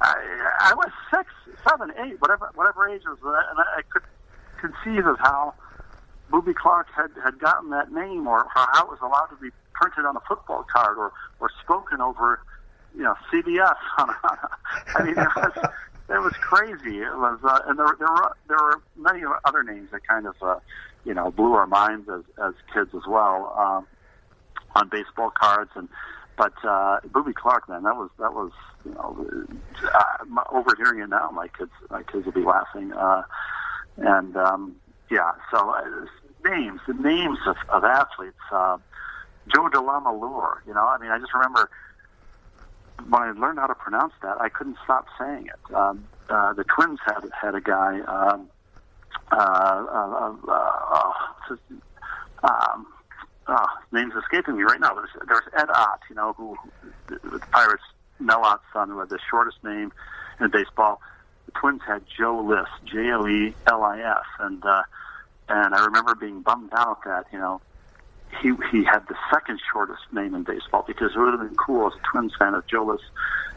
I, 0.00 0.14
I 0.60 0.74
was 0.74 0.90
six, 1.10 1.30
seven, 1.68 1.92
eight, 1.98 2.20
whatever 2.20 2.50
whatever 2.54 2.88
age 2.88 3.02
was 3.06 3.18
that, 3.22 3.44
and 3.50 3.58
I, 3.58 3.78
I 3.78 3.82
could 3.88 4.02
conceive 4.60 5.06
of 5.06 5.18
how 5.18 5.54
Boobie 6.30 6.54
Clark 6.54 6.88
had 6.94 7.10
had 7.22 7.38
gotten 7.38 7.70
that 7.70 7.92
name, 7.92 8.26
or, 8.26 8.46
how 8.54 8.84
it 8.84 8.90
was 8.90 8.98
allowed 9.02 9.26
to 9.26 9.36
be 9.36 9.50
printed 9.72 10.04
on 10.04 10.16
a 10.16 10.20
football 10.20 10.64
card, 10.72 10.96
or 10.98 11.12
or 11.40 11.50
spoken 11.62 12.00
over, 12.00 12.40
you 12.96 13.02
know, 13.02 13.14
CBS. 13.32 13.76
On, 13.98 14.10
a, 14.10 14.48
I 14.96 15.04
mean, 15.04 15.18
it 15.18 15.28
was 15.36 15.52
it 16.08 16.22
was 16.22 16.32
crazy. 16.34 17.00
It 17.00 17.16
was, 17.16 17.38
uh, 17.44 17.60
and 17.66 17.78
there, 17.78 17.94
there 17.98 18.08
were 18.08 18.36
there 18.48 18.58
were 18.58 18.80
many 18.96 19.22
other 19.44 19.62
names 19.62 19.90
that 19.92 20.06
kind 20.06 20.26
of, 20.26 20.34
uh, 20.42 20.58
you 21.04 21.14
know, 21.14 21.30
blew 21.30 21.52
our 21.52 21.66
minds 21.66 22.08
as 22.08 22.22
as 22.42 22.54
kids 22.72 22.90
as 22.94 23.06
well 23.06 23.54
um, 23.58 23.86
on 24.74 24.88
baseball 24.88 25.30
cards 25.30 25.70
and. 25.74 25.88
But 26.36 26.54
uh, 26.64 26.98
Boobie 27.08 27.34
Clark, 27.34 27.68
man, 27.68 27.84
that 27.84 27.96
was 27.96 28.10
that 28.18 28.32
was 28.32 28.50
you 28.84 28.92
know, 28.94 29.26
uh, 29.94 30.42
overhearing 30.50 31.00
it 31.00 31.08
now, 31.08 31.30
my 31.32 31.48
kids 31.48 31.70
my 31.90 32.02
kids 32.02 32.24
will 32.26 32.32
be 32.32 32.42
laughing. 32.42 32.92
Uh, 32.92 33.22
and 33.98 34.36
um, 34.36 34.76
yeah, 35.10 35.32
so 35.52 35.70
uh, 35.70 35.82
names, 36.48 36.80
the 36.88 36.94
names 36.94 37.38
of, 37.46 37.56
of 37.68 37.84
athletes. 37.84 38.36
Uh, 38.50 38.78
Joe 39.54 39.68
DeLamielleure, 39.68 40.56
you 40.66 40.72
know, 40.72 40.86
I 40.86 40.96
mean, 40.98 41.10
I 41.10 41.18
just 41.18 41.34
remember 41.34 41.68
when 43.08 43.22
I 43.22 43.32
learned 43.32 43.58
how 43.58 43.66
to 43.66 43.74
pronounce 43.74 44.14
that, 44.22 44.40
I 44.40 44.48
couldn't 44.48 44.78
stop 44.84 45.06
saying 45.18 45.48
it. 45.48 45.74
Um, 45.74 46.08
uh, 46.30 46.54
the 46.54 46.64
Twins 46.64 46.98
had 47.04 47.28
had 47.40 47.54
a 47.54 47.60
guy. 47.60 48.00
Um, 48.00 48.48
uh, 49.30 49.36
uh, 49.36 50.34
uh, 50.48 51.12
uh, 51.52 51.56
um, 52.42 52.86
uh, 53.46 53.66
name's 53.92 54.14
escaping 54.14 54.56
me 54.56 54.62
right 54.62 54.80
now. 54.80 54.94
There's, 54.94 55.10
there's 55.26 55.42
Ed 55.56 55.70
Ott, 55.70 56.00
you 56.08 56.16
know, 56.16 56.32
who 56.34 56.56
the 57.06 57.40
Pirates 57.50 57.82
Mel 58.18 58.44
Ott's 58.44 58.64
son, 58.72 58.88
who 58.88 58.98
had 59.00 59.08
the 59.08 59.18
shortest 59.30 59.62
name 59.62 59.92
in 60.40 60.50
baseball. 60.50 61.00
The 61.46 61.52
Twins 61.52 61.82
had 61.86 62.02
Joe 62.16 62.40
Lis, 62.40 62.68
J 62.84 63.10
O 63.12 63.26
E 63.26 63.54
L 63.66 63.82
I 63.82 64.00
S, 64.00 64.24
and 64.40 64.64
uh, 64.64 64.82
and 65.48 65.74
I 65.74 65.84
remember 65.84 66.14
being 66.14 66.40
bummed 66.42 66.72
out 66.74 67.04
that 67.04 67.26
you 67.32 67.38
know 67.38 67.60
he 68.42 68.52
he 68.70 68.84
had 68.84 69.00
the 69.08 69.16
second 69.32 69.60
shortest 69.72 70.02
name 70.12 70.34
in 70.34 70.42
baseball 70.42 70.84
because 70.86 71.12
it 71.14 71.18
would 71.18 71.32
have 71.32 71.40
been 71.40 71.56
cool 71.56 71.86
as 71.86 71.92
a 71.94 72.02
Twins 72.10 72.32
fan 72.38 72.54
if 72.54 72.66
Joe 72.66 72.96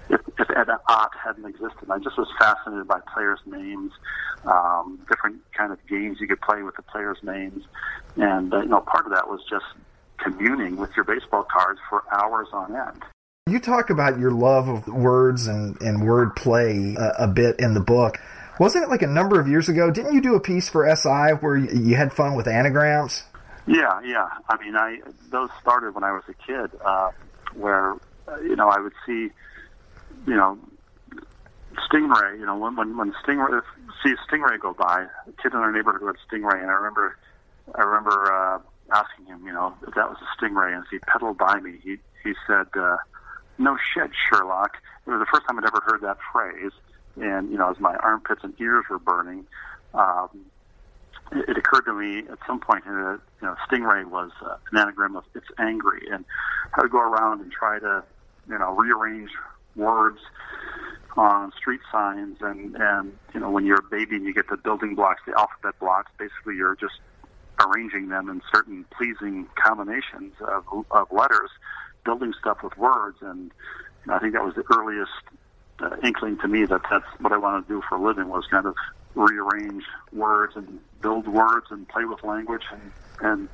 if, 0.09 0.21
if 0.39 0.49
Ed 0.49 0.69
Ott 0.87 1.11
hadn't 1.21 1.45
existed. 1.45 1.89
I 1.89 1.99
just 1.99 2.17
was 2.17 2.29
fascinated 2.39 2.87
by 2.87 2.99
players' 3.13 3.39
names, 3.45 3.91
um, 4.45 4.99
different 5.09 5.41
kind 5.53 5.71
of 5.71 5.85
games 5.87 6.17
you 6.19 6.27
could 6.27 6.41
play 6.41 6.63
with 6.63 6.75
the 6.75 6.81
players' 6.81 7.17
names, 7.23 7.63
and 8.15 8.53
uh, 8.53 8.61
you 8.61 8.69
know 8.69 8.81
part 8.81 9.05
of 9.05 9.11
that 9.11 9.27
was 9.27 9.41
just 9.49 9.65
communing 10.17 10.77
with 10.77 10.95
your 10.95 11.05
baseball 11.05 11.43
cards 11.43 11.79
for 11.89 12.03
hours 12.11 12.47
on 12.53 12.75
end. 12.75 13.03
You 13.47 13.59
talk 13.59 13.89
about 13.89 14.19
your 14.19 14.31
love 14.31 14.67
of 14.67 14.87
words 14.87 15.47
and, 15.47 15.79
and 15.81 16.05
word 16.05 16.35
play 16.35 16.95
a, 16.99 17.23
a 17.23 17.27
bit 17.27 17.57
in 17.59 17.73
the 17.73 17.79
book. 17.79 18.17
Wasn't 18.59 18.83
it 18.83 18.89
like 18.89 19.03
a 19.03 19.07
number 19.07 19.39
of 19.39 19.47
years 19.47 19.69
ago? 19.69 19.91
Didn't 19.91 20.13
you 20.13 20.21
do 20.21 20.35
a 20.35 20.39
piece 20.39 20.67
for 20.67 20.93
SI 20.95 21.35
where 21.39 21.55
you 21.55 21.95
had 21.95 22.11
fun 22.11 22.35
with 22.35 22.47
anagrams? 22.47 23.23
Yeah, 23.67 23.99
yeah. 24.05 24.29
I 24.49 24.63
mean, 24.63 24.75
I 24.75 24.99
those 25.29 25.49
started 25.61 25.93
when 25.93 26.03
I 26.05 26.13
was 26.13 26.23
a 26.29 26.33
kid, 26.33 26.71
uh, 26.83 27.09
where 27.53 27.93
uh, 28.27 28.39
you 28.39 28.55
know 28.55 28.69
I 28.69 28.79
would 28.79 28.93
see, 29.05 29.29
you 30.25 30.35
know, 30.35 30.57
stingray. 31.91 32.39
You 32.39 32.45
know, 32.45 32.57
when 32.57 32.77
when 32.77 32.97
when 32.97 33.13
stingray 33.25 33.61
see 34.01 34.11
a 34.13 34.31
stingray 34.31 34.59
go 34.59 34.73
by, 34.73 35.05
a 35.27 35.41
kid 35.43 35.51
in 35.53 35.59
our 35.59 35.71
neighborhood 35.71 36.01
had 36.01 36.15
stingray, 36.31 36.61
and 36.61 36.71
I 36.71 36.73
remember, 36.73 37.17
I 37.75 37.81
remember 37.81 38.31
uh, 38.31 38.59
asking 38.95 39.25
him, 39.25 39.45
you 39.45 39.51
know, 39.51 39.75
if 39.85 39.93
that 39.95 40.09
was 40.09 40.17
a 40.21 40.41
stingray, 40.41 40.73
and 40.73 40.83
as 40.83 40.89
he 40.89 40.99
pedaled 40.99 41.37
by 41.37 41.59
me, 41.59 41.77
he 41.83 41.97
he 42.23 42.33
said, 42.47 42.67
uh, 42.79 42.97
"No 43.57 43.77
shit, 43.93 44.11
Sherlock." 44.29 44.77
It 45.05 45.09
was 45.09 45.19
the 45.19 45.25
first 45.25 45.45
time 45.45 45.59
I'd 45.59 45.65
ever 45.65 45.81
heard 45.85 46.01
that 46.01 46.17
phrase, 46.31 46.71
and 47.17 47.51
you 47.51 47.57
know, 47.57 47.69
as 47.69 47.81
my 47.81 47.95
armpits 47.97 48.45
and 48.45 48.53
ears 48.61 48.85
were 48.89 48.99
burning. 48.99 49.45
Um, 49.93 50.29
it, 51.31 51.57
occurred 51.57 51.85
to 51.85 51.93
me 51.93 52.19
at 52.31 52.37
some 52.45 52.59
point 52.59 52.85
that 52.85 53.19
you 53.41 53.47
know, 53.47 53.55
stingray 53.69 54.05
was 54.05 54.31
uh, 54.41 54.55
an 54.71 54.77
anagram 54.77 55.15
of 55.15 55.23
"it's 55.35 55.47
angry," 55.57 56.07
and 56.11 56.25
I 56.73 56.81
would 56.81 56.91
go 56.91 56.99
around 56.99 57.41
and 57.41 57.51
try 57.51 57.79
to, 57.79 58.03
you 58.49 58.57
know, 58.57 58.75
rearrange 58.75 59.31
words 59.75 60.19
on 61.15 61.51
street 61.57 61.81
signs, 61.91 62.37
and 62.41 62.75
and 62.75 63.17
you 63.33 63.39
know, 63.39 63.49
when 63.49 63.65
you're 63.65 63.79
a 63.79 63.89
baby 63.89 64.15
and 64.15 64.25
you 64.25 64.33
get 64.33 64.49
the 64.49 64.57
building 64.57 64.95
blocks, 64.95 65.21
the 65.25 65.37
alphabet 65.37 65.79
blocks, 65.79 66.11
basically 66.17 66.55
you're 66.55 66.75
just 66.75 66.95
arranging 67.59 68.09
them 68.09 68.29
in 68.29 68.41
certain 68.53 68.85
pleasing 68.95 69.47
combinations 69.55 70.33
of, 70.41 70.85
of 70.91 71.11
letters, 71.11 71.49
building 72.05 72.33
stuff 72.39 72.59
with 72.63 72.77
words, 72.77 73.17
and 73.21 73.51
I 74.09 74.19
think 74.19 74.33
that 74.33 74.43
was 74.43 74.55
the 74.55 74.63
earliest 74.75 75.11
uh, 75.79 75.95
inkling 76.03 76.37
to 76.39 76.47
me 76.47 76.65
that 76.65 76.81
that's 76.89 77.05
what 77.19 77.33
I 77.33 77.37
wanted 77.37 77.67
to 77.67 77.75
do 77.75 77.83
for 77.87 77.95
a 77.95 78.01
living 78.01 78.29
was 78.29 78.45
kind 78.49 78.65
of 78.65 78.75
rearrange 79.15 79.83
words 80.13 80.53
and 80.55 80.79
build 81.01 81.27
words 81.27 81.67
and 81.69 81.87
play 81.87 82.05
with 82.05 82.23
language 82.23 82.63
and 82.71 82.91
and 83.19 83.49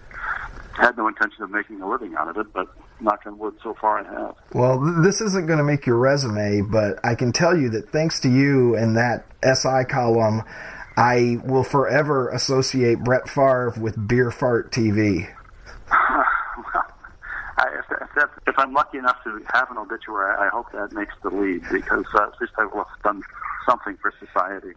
had 0.74 0.98
no 0.98 1.08
intention 1.08 1.44
of 1.44 1.52
making 1.52 1.82
a 1.82 1.90
living 1.90 2.16
out 2.16 2.28
of 2.28 2.38
it, 2.38 2.52
but 2.52 2.68
knock 3.00 3.22
on 3.26 3.38
wood, 3.38 3.56
so 3.62 3.76
far 3.80 4.00
I 4.00 4.04
have. 4.04 4.36
Well, 4.54 4.80
this 5.02 5.22
isn't 5.22 5.46
going 5.46 5.60
to 5.60 5.64
make 5.64 5.86
your 5.86 5.98
resume, 5.98 6.62
but 6.62 7.00
I 7.04 7.16
can 7.16 7.32
tell 7.32 7.56
you 7.58 7.70
that 7.70 7.90
thanks 7.92 8.20
to 8.22 8.30
you 8.30 8.76
and 8.76 8.98
that 8.98 9.26
SI 9.44 9.84
column, 9.88 10.44
I 10.98 11.38
will 11.46 11.64
forever 11.64 12.30
associate 12.30 13.04
Brett 13.04 13.30
Favre 13.30 13.74
with 13.80 14.08
Beer 14.08 14.32
Fart 14.32 14.72
TV. 14.72 15.28
if, 18.18 18.30
if 18.48 18.58
I'm 18.58 18.74
lucky 18.74 18.98
enough 18.98 19.24
to 19.24 19.42
have 19.54 19.70
an 19.72 19.78
obituary, 19.78 20.36
I 20.40 20.50
hope 20.50 20.72
that 20.72 20.92
makes 20.94 21.14
the 21.22 21.30
lead 21.30 21.64
because 21.72 22.06
uh, 22.16 22.24
at 22.24 22.42
least 22.42 22.54
I 22.58 22.66
will 22.66 22.86
have 22.86 23.04
done 23.04 23.22
something 23.68 23.98
for 23.98 24.14
society. 24.20 24.74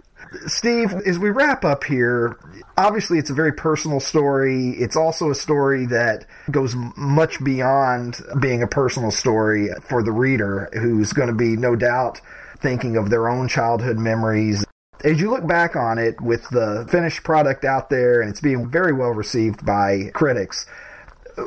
Steve, 0.47 0.93
as 1.07 1.19
we 1.19 1.31
wrap 1.31 1.65
up 1.65 1.85
here, 1.85 2.39
obviously 2.77 3.19
it's 3.19 3.31
a 3.31 3.35
very 3.35 3.53
personal 3.53 4.01
story. 4.01 4.71
It's 4.71 4.97
also 4.97 5.31
a 5.31 5.35
story 5.35 5.87
that 5.87 6.27
goes 6.51 6.75
much 6.97 7.43
beyond 7.43 8.21
being 8.41 8.63
a 8.63 8.67
personal 8.67 9.11
story 9.11 9.69
for 9.89 10.03
the 10.03 10.13
reader 10.13 10.69
who's 10.73 11.13
going 11.13 11.29
to 11.29 11.35
be 11.35 11.57
no 11.57 11.77
doubt 11.77 12.21
thinking 12.59 12.97
of 12.97 13.11
their 13.11 13.29
own 13.29 13.49
childhood 13.49 13.99
memories. 13.99 14.65
As 15.05 15.21
you 15.21 15.31
look 15.31 15.47
back 15.47 15.77
on 15.77 15.99
it 15.99 16.21
with 16.21 16.49
the 16.51 16.87
finished 16.91 17.23
product 17.23 17.65
out 17.65 17.91
there 17.91 18.21
and 18.21 18.31
it's 18.31 18.41
being 18.41 18.71
very 18.71 18.93
well 18.93 19.11
received 19.11 19.65
by 19.65 20.11
critics, 20.15 20.67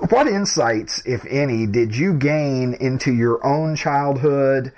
what 0.10 0.28
insights, 0.28 1.02
if 1.06 1.26
any, 1.26 1.66
did 1.66 1.96
you 1.96 2.14
gain 2.14 2.76
into 2.76 3.12
your 3.12 3.46
own 3.46 3.76
childhood, 3.76 4.72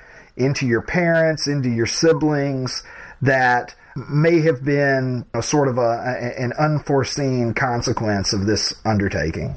into 0.43 0.65
your 0.65 0.81
parents, 0.81 1.47
into 1.47 1.69
your 1.69 1.85
siblings 1.85 2.83
that 3.21 3.75
may 4.09 4.41
have 4.41 4.63
been 4.63 5.25
a 5.33 5.41
sort 5.41 5.67
of 5.67 5.77
a, 5.77 6.33
an 6.37 6.53
unforeseen 6.53 7.53
consequence 7.53 8.33
of 8.33 8.45
this 8.45 8.73
undertaking? 8.85 9.55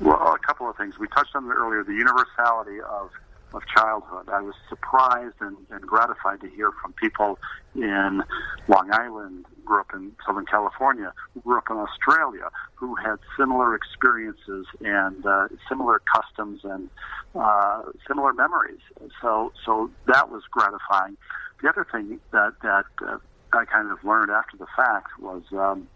Well, 0.00 0.16
a 0.16 0.38
couple 0.46 0.68
of 0.68 0.76
things. 0.76 0.98
We 0.98 1.06
touched 1.08 1.34
on 1.34 1.44
it 1.44 1.54
earlier 1.54 1.84
the 1.84 1.92
universality 1.92 2.80
of 2.80 3.10
of 3.54 3.62
childhood. 3.66 4.28
I 4.28 4.40
was 4.40 4.54
surprised 4.68 5.36
and, 5.40 5.56
and 5.70 5.82
gratified 5.82 6.40
to 6.40 6.48
hear 6.48 6.72
from 6.82 6.92
people 6.94 7.38
in 7.74 8.22
Long 8.68 8.90
Island, 8.92 9.46
grew 9.64 9.80
up 9.80 9.90
in 9.94 10.12
Southern 10.26 10.46
California, 10.46 11.12
who 11.32 11.40
grew 11.40 11.58
up 11.58 11.64
in 11.70 11.76
Australia, 11.76 12.50
who 12.74 12.94
had 12.94 13.16
similar 13.38 13.74
experiences 13.74 14.66
and 14.80 15.24
uh, 15.26 15.48
similar 15.68 16.00
customs 16.14 16.60
and 16.64 16.88
uh, 17.34 17.82
similar 18.06 18.32
memories. 18.32 18.80
So, 19.20 19.52
so 19.64 19.90
that 20.06 20.30
was 20.30 20.42
gratifying. 20.50 21.16
The 21.62 21.68
other 21.68 21.86
thing 21.90 22.20
that 22.32 22.52
that 22.62 22.84
uh, 23.06 23.18
I 23.52 23.64
kind 23.64 23.90
of 23.90 24.04
learned 24.04 24.30
after 24.30 24.56
the 24.56 24.66
fact 24.76 25.18
was, 25.20 25.42
um, 25.52 25.88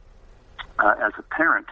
uh, 0.78 0.94
as 1.02 1.12
a 1.18 1.22
parent, 1.22 1.66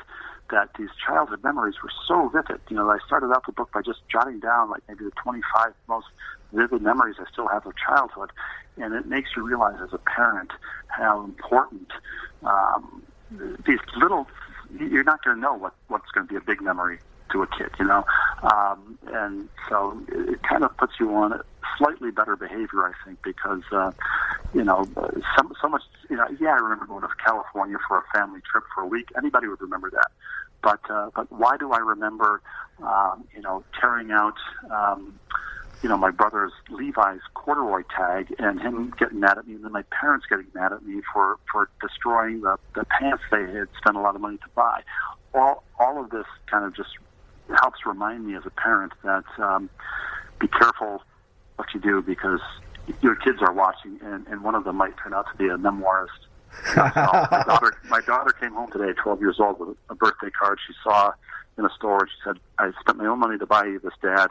that 0.50 0.70
these 0.78 0.88
childhood 1.04 1.42
memories 1.42 1.76
were 1.82 1.90
so 2.06 2.28
vivid. 2.28 2.60
You 2.68 2.76
know, 2.76 2.90
I 2.90 2.98
started 3.06 3.30
out 3.32 3.44
the 3.46 3.52
book 3.52 3.70
by 3.72 3.82
just 3.82 4.00
jotting 4.10 4.40
down 4.40 4.70
like 4.70 4.82
maybe 4.88 5.04
the 5.04 5.12
25 5.22 5.72
most 5.88 6.06
vivid 6.52 6.82
memories 6.82 7.16
I 7.18 7.24
still 7.32 7.48
have 7.48 7.66
of 7.66 7.72
childhood, 7.76 8.30
and 8.76 8.94
it 8.94 9.06
makes 9.06 9.30
you 9.36 9.46
realize 9.46 9.76
as 9.82 9.92
a 9.92 9.98
parent 9.98 10.50
how 10.88 11.24
important 11.24 11.88
um, 12.42 13.02
these 13.66 13.80
little. 13.96 14.26
You're 14.78 15.04
not 15.04 15.22
going 15.24 15.36
to 15.36 15.40
know 15.40 15.54
what 15.54 15.74
what's 15.88 16.10
going 16.12 16.26
to 16.26 16.32
be 16.32 16.36
a 16.36 16.40
big 16.40 16.60
memory 16.60 16.98
to 17.32 17.42
a 17.42 17.46
kid, 17.46 17.70
you 17.78 17.84
know, 17.84 18.04
um, 18.42 18.98
and 19.12 19.48
so 19.68 20.00
it 20.08 20.42
kind 20.42 20.64
of 20.64 20.76
puts 20.76 20.94
you 21.00 21.12
on 21.14 21.32
a 21.32 21.40
slightly 21.78 22.10
better 22.10 22.36
behavior, 22.36 22.84
I 22.84 22.92
think, 23.04 23.18
because 23.22 23.62
uh, 23.72 23.90
you 24.52 24.64
know, 24.64 24.88
so, 25.36 25.50
so 25.60 25.68
much. 25.68 25.82
You 26.08 26.16
know, 26.16 26.26
yeah, 26.40 26.50
I 26.50 26.54
remember 26.56 26.86
going 26.86 27.02
to 27.02 27.08
California 27.24 27.76
for 27.88 27.98
a 27.98 28.02
family 28.16 28.40
trip 28.50 28.64
for 28.74 28.82
a 28.82 28.86
week. 28.86 29.08
Anybody 29.16 29.48
would 29.48 29.60
remember 29.60 29.90
that, 29.90 30.08
but 30.66 30.80
uh, 30.90 31.10
but 31.14 31.30
why 31.30 31.56
do 31.56 31.70
I 31.70 31.78
remember, 31.78 32.42
um, 32.82 33.24
you 33.32 33.40
know, 33.40 33.62
tearing 33.80 34.10
out? 34.10 34.34
Um, 34.68 35.20
you 35.82 35.88
know, 35.88 35.96
my 35.96 36.10
brother's 36.10 36.52
Levi's 36.70 37.20
corduroy 37.34 37.82
tag 37.96 38.34
and 38.40 38.60
him 38.60 38.92
getting 38.98 39.20
mad 39.20 39.38
at 39.38 39.46
me 39.46 39.54
and 39.54 39.64
then 39.64 39.70
my 39.70 39.84
parents 40.00 40.26
getting 40.28 40.46
mad 40.54 40.72
at 40.72 40.84
me 40.84 41.02
for, 41.12 41.36
for 41.52 41.68
destroying 41.82 42.40
the, 42.40 42.56
the 42.74 42.84
pants 42.86 43.22
they 43.30 43.42
had 43.42 43.68
spent 43.78 43.94
a 43.94 44.00
lot 44.00 44.16
of 44.16 44.22
money 44.22 44.38
to 44.38 44.48
buy. 44.56 44.80
All, 45.34 45.62
all 45.78 46.02
of 46.02 46.10
this 46.10 46.24
kind 46.50 46.64
of 46.64 46.74
just 46.74 46.88
helps 47.60 47.84
remind 47.84 48.26
me 48.26 48.34
as 48.34 48.42
a 48.46 48.50
parent 48.50 48.94
that 49.04 49.24
um, 49.38 49.68
be 50.40 50.48
careful 50.48 51.02
what 51.56 51.68
you 51.74 51.78
do 51.78 52.02
because 52.02 52.40
your 53.02 53.14
kids 53.14 53.38
are 53.42 53.52
watching, 53.52 54.00
and, 54.02 54.26
and 54.28 54.42
one 54.42 54.54
of 54.54 54.64
them 54.64 54.76
might 54.76 54.94
turn 54.96 55.12
out 55.12 55.26
to 55.30 55.36
be 55.36 55.44
a 55.44 55.58
memoirist. 55.58 56.25
My 56.76 57.44
daughter, 57.46 57.74
my 57.88 58.00
daughter 58.00 58.32
came 58.32 58.52
home 58.52 58.70
today, 58.70 58.92
12 58.92 59.20
years 59.20 59.36
old, 59.40 59.58
with 59.60 59.76
a 59.90 59.94
birthday 59.94 60.30
card 60.30 60.58
she 60.66 60.74
saw 60.82 61.12
in 61.58 61.64
a 61.64 61.70
store. 61.70 62.06
She 62.06 62.16
said, 62.24 62.38
"I 62.58 62.72
spent 62.80 62.98
my 62.98 63.06
own 63.06 63.18
money 63.18 63.38
to 63.38 63.46
buy 63.46 63.64
you 63.64 63.78
this, 63.78 63.94
Dad," 64.02 64.28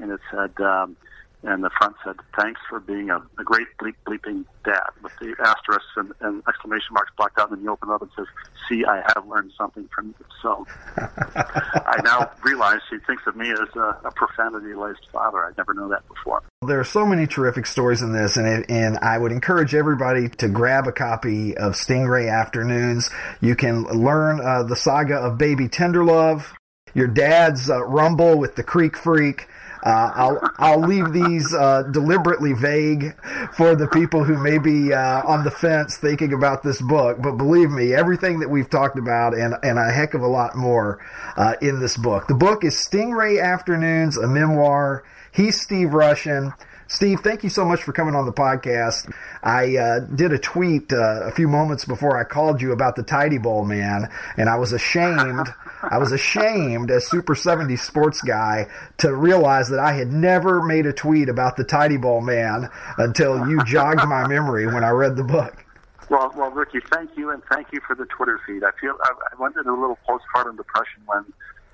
and 0.00 0.10
it 0.12 0.20
said, 0.30 0.60
um, 0.60 0.96
and 1.42 1.62
the 1.62 1.70
front 1.70 1.94
said, 2.04 2.16
"Thanks 2.36 2.60
for 2.68 2.80
being 2.80 3.10
a, 3.10 3.18
a 3.38 3.44
great 3.44 3.68
bleep 3.80 3.94
bleeping 4.06 4.44
dad," 4.64 4.90
with 5.02 5.12
the 5.20 5.34
asterisks 5.40 5.90
and, 5.96 6.12
and 6.20 6.42
exclamation 6.48 6.92
marks 6.92 7.12
blacked 7.16 7.38
out. 7.38 7.50
And 7.50 7.58
then 7.58 7.64
you 7.64 7.70
open 7.70 7.88
it 7.88 7.92
up 7.92 8.02
and 8.02 8.10
says, 8.16 8.26
"See, 8.68 8.84
I 8.84 9.02
have 9.14 9.26
learned 9.26 9.52
something 9.56 9.88
from 9.94 10.08
you." 10.08 10.26
So 10.42 10.66
I 10.96 12.00
now 12.04 12.30
realize 12.42 12.80
she 12.90 12.98
thinks 13.06 13.22
of 13.26 13.36
me 13.36 13.50
as 13.50 13.68
a, 13.76 13.98
a 14.04 14.12
profanity-laced 14.16 15.08
father. 15.12 15.44
I 15.44 15.50
never 15.56 15.74
knew 15.74 15.88
that 15.90 16.06
before. 16.08 16.42
There 16.66 16.80
are 16.80 16.84
so 16.84 17.06
many 17.06 17.26
terrific 17.28 17.66
stories 17.66 18.02
in 18.02 18.12
this, 18.12 18.36
and 18.36 18.46
it, 18.46 18.66
and 18.68 18.98
I 18.98 19.16
would 19.16 19.30
encourage 19.30 19.74
everybody 19.74 20.28
to 20.28 20.48
grab 20.48 20.88
a 20.88 20.92
copy 20.92 21.56
of 21.56 21.74
Stingray 21.74 22.30
Afternoons. 22.32 23.10
You 23.40 23.54
can 23.54 23.84
learn 23.84 24.40
uh, 24.40 24.64
the 24.64 24.76
saga 24.76 25.16
of 25.16 25.38
Baby 25.38 25.68
Tenderlove, 25.68 26.46
your 26.94 27.06
dad's 27.06 27.70
uh, 27.70 27.84
rumble 27.84 28.38
with 28.38 28.56
the 28.56 28.64
Creek 28.64 28.96
Freak. 28.96 29.46
Uh, 29.88 30.12
I'll 30.14 30.50
I'll 30.58 30.80
leave 30.80 31.14
these 31.14 31.54
uh, 31.54 31.84
deliberately 31.84 32.52
vague 32.52 33.16
for 33.54 33.74
the 33.74 33.88
people 33.88 34.22
who 34.22 34.36
may 34.36 34.58
be 34.58 34.92
uh, 34.92 35.22
on 35.26 35.44
the 35.44 35.50
fence 35.50 35.96
thinking 35.96 36.34
about 36.34 36.62
this 36.62 36.78
book. 36.82 37.22
But 37.22 37.38
believe 37.38 37.70
me, 37.70 37.94
everything 37.94 38.40
that 38.40 38.50
we've 38.50 38.68
talked 38.68 38.98
about 38.98 39.32
and 39.32 39.54
and 39.62 39.78
a 39.78 39.90
heck 39.90 40.12
of 40.12 40.20
a 40.20 40.26
lot 40.26 40.54
more 40.54 40.98
uh, 41.38 41.54
in 41.62 41.80
this 41.80 41.96
book. 41.96 42.26
The 42.26 42.34
book 42.34 42.64
is 42.64 42.74
Stingray 42.74 43.42
Afternoons, 43.42 44.18
a 44.18 44.28
memoir. 44.28 45.04
He's 45.32 45.58
Steve 45.58 45.88
Rushin. 45.88 46.52
Steve, 46.86 47.20
thank 47.20 47.42
you 47.42 47.50
so 47.50 47.64
much 47.64 47.82
for 47.82 47.92
coming 47.92 48.14
on 48.14 48.26
the 48.26 48.32
podcast. 48.32 49.10
I 49.42 49.76
uh, 49.76 50.00
did 50.00 50.32
a 50.32 50.38
tweet 50.38 50.92
uh, 50.92 51.20
a 51.22 51.30
few 51.30 51.48
moments 51.48 51.86
before 51.86 52.18
I 52.18 52.24
called 52.24 52.60
you 52.60 52.72
about 52.72 52.96
the 52.96 53.02
Tidy 53.02 53.38
Bowl 53.38 53.64
man, 53.64 54.10
and 54.36 54.50
I 54.50 54.56
was 54.56 54.72
ashamed. 54.72 55.48
I 55.82 55.98
was 55.98 56.12
ashamed 56.12 56.90
as 56.90 57.06
Super 57.06 57.34
70 57.34 57.76
sports 57.76 58.20
guy 58.20 58.66
to 58.98 59.14
realize 59.14 59.68
that 59.68 59.78
I 59.78 59.92
had 59.92 60.12
never 60.12 60.62
made 60.62 60.86
a 60.86 60.92
tweet 60.92 61.28
about 61.28 61.56
the 61.56 61.64
Ty-D-Bol 61.64 62.20
man 62.22 62.68
until 62.96 63.48
you 63.48 63.62
jogged 63.64 64.06
my 64.06 64.26
memory 64.26 64.66
when 64.66 64.84
I 64.84 64.90
read 64.90 65.16
the 65.16 65.24
book. 65.24 65.64
Well, 66.10 66.32
well, 66.36 66.50
Ricky, 66.50 66.80
thank 66.90 67.16
you, 67.16 67.30
and 67.30 67.42
thank 67.50 67.68
you 67.72 67.80
for 67.86 67.94
the 67.94 68.06
Twitter 68.06 68.40
feed. 68.46 68.64
I 68.64 68.70
feel 68.80 68.94
I, 69.02 69.12
I 69.32 69.40
went 69.40 69.56
into 69.56 69.70
a 69.70 69.78
little 69.78 69.98
postpartum 70.08 70.56
depression 70.56 71.02
when 71.06 71.24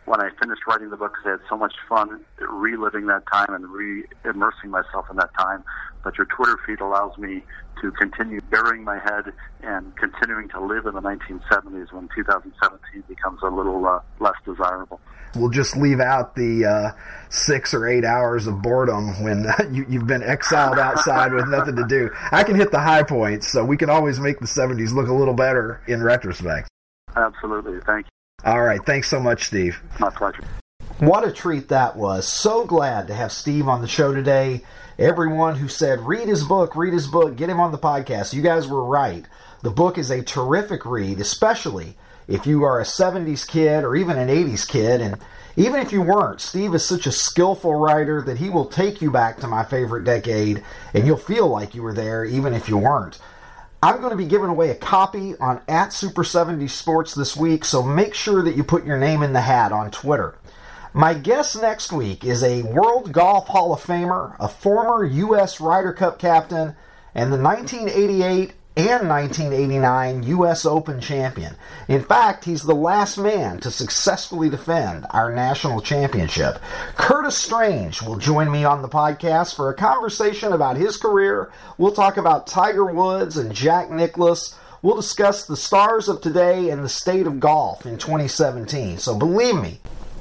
when 0.06 0.20
I 0.20 0.28
finished 0.38 0.62
writing 0.66 0.90
the 0.90 0.96
book 0.96 1.12
because 1.12 1.26
I 1.26 1.30
had 1.30 1.48
so 1.48 1.56
much 1.56 1.74
fun 1.88 2.24
reliving 2.38 3.06
that 3.06 3.22
time 3.32 3.54
and 3.54 3.66
re-immersing 3.68 4.68
myself 4.68 5.06
in 5.10 5.16
that 5.16 5.32
time. 5.38 5.64
But 6.04 6.18
your 6.18 6.26
Twitter 6.26 6.58
feed 6.66 6.80
allows 6.80 7.16
me 7.18 7.42
to 7.80 7.90
continue 7.92 8.40
burying 8.50 8.84
my 8.84 8.98
head 8.98 9.32
and 9.62 9.96
continuing 9.96 10.48
to 10.50 10.60
live 10.60 10.86
in 10.86 10.94
the 10.94 11.00
1970s 11.00 11.92
when 11.92 12.08
2017 12.14 13.02
becomes 13.08 13.40
a 13.42 13.48
little 13.48 13.84
uh, 13.86 14.00
less 14.20 14.34
desirable. 14.44 15.00
We'll 15.34 15.50
just 15.50 15.76
leave 15.76 16.00
out 16.00 16.36
the 16.36 16.64
uh, 16.64 16.90
six 17.28 17.74
or 17.74 17.88
eight 17.88 18.04
hours 18.04 18.46
of 18.46 18.62
boredom 18.62 19.22
when 19.22 19.46
you, 19.72 19.84
you've 19.88 20.06
been 20.06 20.22
exiled 20.22 20.78
outside 20.78 21.32
with 21.32 21.48
nothing 21.48 21.76
to 21.76 21.86
do. 21.86 22.10
I 22.30 22.44
can 22.44 22.54
hit 22.54 22.70
the 22.70 22.80
high 22.80 23.02
points, 23.02 23.50
so 23.50 23.64
we 23.64 23.76
can 23.76 23.90
always 23.90 24.20
make 24.20 24.38
the 24.38 24.46
70s 24.46 24.92
look 24.92 25.08
a 25.08 25.14
little 25.14 25.34
better 25.34 25.82
in 25.88 26.02
retrospect. 26.02 26.68
Absolutely. 27.16 27.80
Thank 27.80 28.06
you. 28.06 28.50
All 28.50 28.62
right. 28.62 28.84
Thanks 28.84 29.08
so 29.08 29.18
much, 29.18 29.44
Steve. 29.44 29.80
My 29.98 30.10
pleasure. 30.10 30.44
What 30.98 31.26
a 31.26 31.32
treat 31.32 31.68
that 31.70 31.96
was. 31.96 32.28
So 32.28 32.64
glad 32.64 33.08
to 33.08 33.14
have 33.14 33.32
Steve 33.32 33.66
on 33.66 33.82
the 33.82 33.88
show 33.88 34.14
today. 34.14 34.62
Everyone 34.96 35.56
who 35.56 35.66
said, 35.66 35.98
read 36.00 36.28
his 36.28 36.44
book, 36.44 36.76
read 36.76 36.92
his 36.92 37.08
book, 37.08 37.34
get 37.34 37.50
him 37.50 37.58
on 37.58 37.72
the 37.72 37.78
podcast. 37.78 38.32
You 38.32 38.42
guys 38.42 38.68
were 38.68 38.84
right. 38.84 39.26
The 39.62 39.72
book 39.72 39.98
is 39.98 40.12
a 40.12 40.22
terrific 40.22 40.86
read, 40.86 41.18
especially 41.18 41.96
if 42.28 42.46
you 42.46 42.62
are 42.62 42.80
a 42.80 42.84
70s 42.84 43.44
kid 43.44 43.82
or 43.82 43.96
even 43.96 44.16
an 44.16 44.28
80s 44.28 44.68
kid. 44.68 45.00
And 45.00 45.18
even 45.56 45.80
if 45.80 45.90
you 45.90 46.00
weren't, 46.00 46.40
Steve 46.40 46.72
is 46.76 46.86
such 46.86 47.08
a 47.08 47.12
skillful 47.12 47.74
writer 47.74 48.22
that 48.22 48.38
he 48.38 48.48
will 48.48 48.66
take 48.66 49.02
you 49.02 49.10
back 49.10 49.40
to 49.40 49.48
my 49.48 49.64
favorite 49.64 50.04
decade 50.04 50.62
and 50.94 51.04
you'll 51.04 51.16
feel 51.16 51.48
like 51.48 51.74
you 51.74 51.82
were 51.82 51.94
there 51.94 52.24
even 52.24 52.54
if 52.54 52.68
you 52.68 52.78
weren't. 52.78 53.18
I'm 53.82 53.98
going 53.98 54.12
to 54.12 54.16
be 54.16 54.26
giving 54.26 54.48
away 54.48 54.70
a 54.70 54.76
copy 54.76 55.34
on 55.38 55.60
at 55.66 55.92
Super 55.92 56.22
70 56.22 56.68
Sports 56.68 57.14
this 57.14 57.36
week, 57.36 57.64
so 57.64 57.82
make 57.82 58.14
sure 58.14 58.42
that 58.42 58.56
you 58.56 58.62
put 58.62 58.86
your 58.86 58.96
name 58.96 59.24
in 59.24 59.32
the 59.32 59.40
hat 59.40 59.72
on 59.72 59.90
Twitter. 59.90 60.36
My 60.96 61.12
guest 61.12 61.60
next 61.60 61.92
week 61.92 62.24
is 62.24 62.44
a 62.44 62.62
World 62.62 63.10
Golf 63.10 63.48
Hall 63.48 63.74
of 63.74 63.82
Famer, 63.82 64.36
a 64.38 64.46
former 64.46 65.04
U.S. 65.04 65.60
Ryder 65.60 65.92
Cup 65.92 66.20
captain, 66.20 66.76
and 67.16 67.32
the 67.32 67.36
1988 67.36 68.52
and 68.76 69.08
1989 69.08 70.22
U.S. 70.22 70.64
Open 70.64 71.00
champion. 71.00 71.56
In 71.88 72.04
fact, 72.04 72.44
he's 72.44 72.62
the 72.62 72.76
last 72.76 73.18
man 73.18 73.58
to 73.58 73.72
successfully 73.72 74.48
defend 74.48 75.04
our 75.10 75.34
national 75.34 75.80
championship. 75.80 76.60
Curtis 76.94 77.36
Strange 77.36 78.00
will 78.00 78.18
join 78.18 78.52
me 78.52 78.64
on 78.64 78.80
the 78.80 78.88
podcast 78.88 79.56
for 79.56 79.70
a 79.70 79.74
conversation 79.74 80.52
about 80.52 80.76
his 80.76 80.96
career. 80.96 81.50
We'll 81.76 81.90
talk 81.90 82.18
about 82.18 82.46
Tiger 82.46 82.84
Woods 82.84 83.36
and 83.36 83.52
Jack 83.52 83.90
Nicklaus. 83.90 84.56
We'll 84.80 84.94
discuss 84.94 85.44
the 85.44 85.56
stars 85.56 86.08
of 86.08 86.20
today 86.20 86.70
and 86.70 86.84
the 86.84 86.88
state 86.88 87.26
of 87.26 87.40
golf 87.40 87.84
in 87.84 87.98
2017. 87.98 88.98
So 88.98 89.18
believe 89.18 89.56
me, 89.56 89.80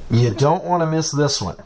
you 0.09 0.31
don't 0.31 0.63
want 0.63 0.81
to 0.81 0.87
miss 0.87 1.11
this 1.11 1.41
one. 1.41 1.57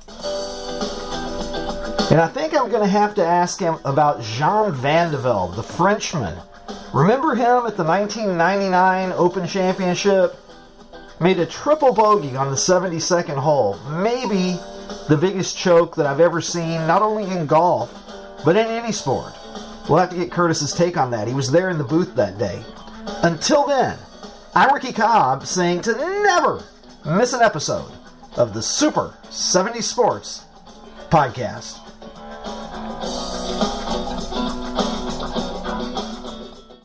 And 2.10 2.22
I 2.22 2.28
think 2.28 2.54
I'm 2.54 2.70
going 2.70 2.84
to 2.84 2.88
have 2.88 3.16
to 3.16 3.26
ask 3.26 3.60
him 3.60 3.78
about 3.84 4.22
Jean 4.22 4.72
Van 4.72 5.12
de 5.12 5.18
Velde, 5.18 5.56
the 5.56 5.64
Frenchman 5.64 6.38
Remember 6.94 7.36
him 7.36 7.66
at 7.66 7.76
the 7.76 7.84
1999 7.84 9.12
Open 9.14 9.46
Championship? 9.46 10.36
Made 11.20 11.40
a 11.40 11.46
triple 11.46 11.94
bogey 11.94 12.36
on 12.36 12.50
the 12.50 12.56
72nd 12.56 13.36
hole. 13.36 13.78
Maybe 13.90 14.58
the 15.10 15.18
biggest 15.20 15.58
choke 15.58 15.96
that 15.96 16.06
I've 16.06 16.20
ever 16.20 16.40
seen, 16.40 16.88
not 16.88 17.02
only 17.02 17.30
in 17.30 17.46
golf, 17.46 17.94
but 18.46 18.56
in 18.56 18.68
any 18.68 18.92
sport. 18.92 19.34
We'll 19.90 20.00
have 20.00 20.12
to 20.12 20.16
get 20.16 20.32
Curtis's 20.32 20.74
take 20.74 20.98
on 20.98 21.12
that. 21.12 21.28
He 21.28 21.34
was 21.34 21.52
there 21.52 21.70
in 21.70 21.78
the 21.78 21.84
booth 21.84 22.16
that 22.16 22.38
day. 22.38 22.64
Until 23.24 23.68
then, 23.68 23.98
I'm 24.56 24.74
Ricky 24.74 24.94
Cobb 24.94 25.46
saying 25.46 25.82
to 25.82 25.94
never 26.24 26.64
miss 27.06 27.34
an 27.34 27.42
episode 27.42 27.92
of 28.38 28.54
the 28.54 28.62
Super 28.62 29.16
70 29.30 29.82
Sports 29.82 30.46
Podcast. 31.10 31.87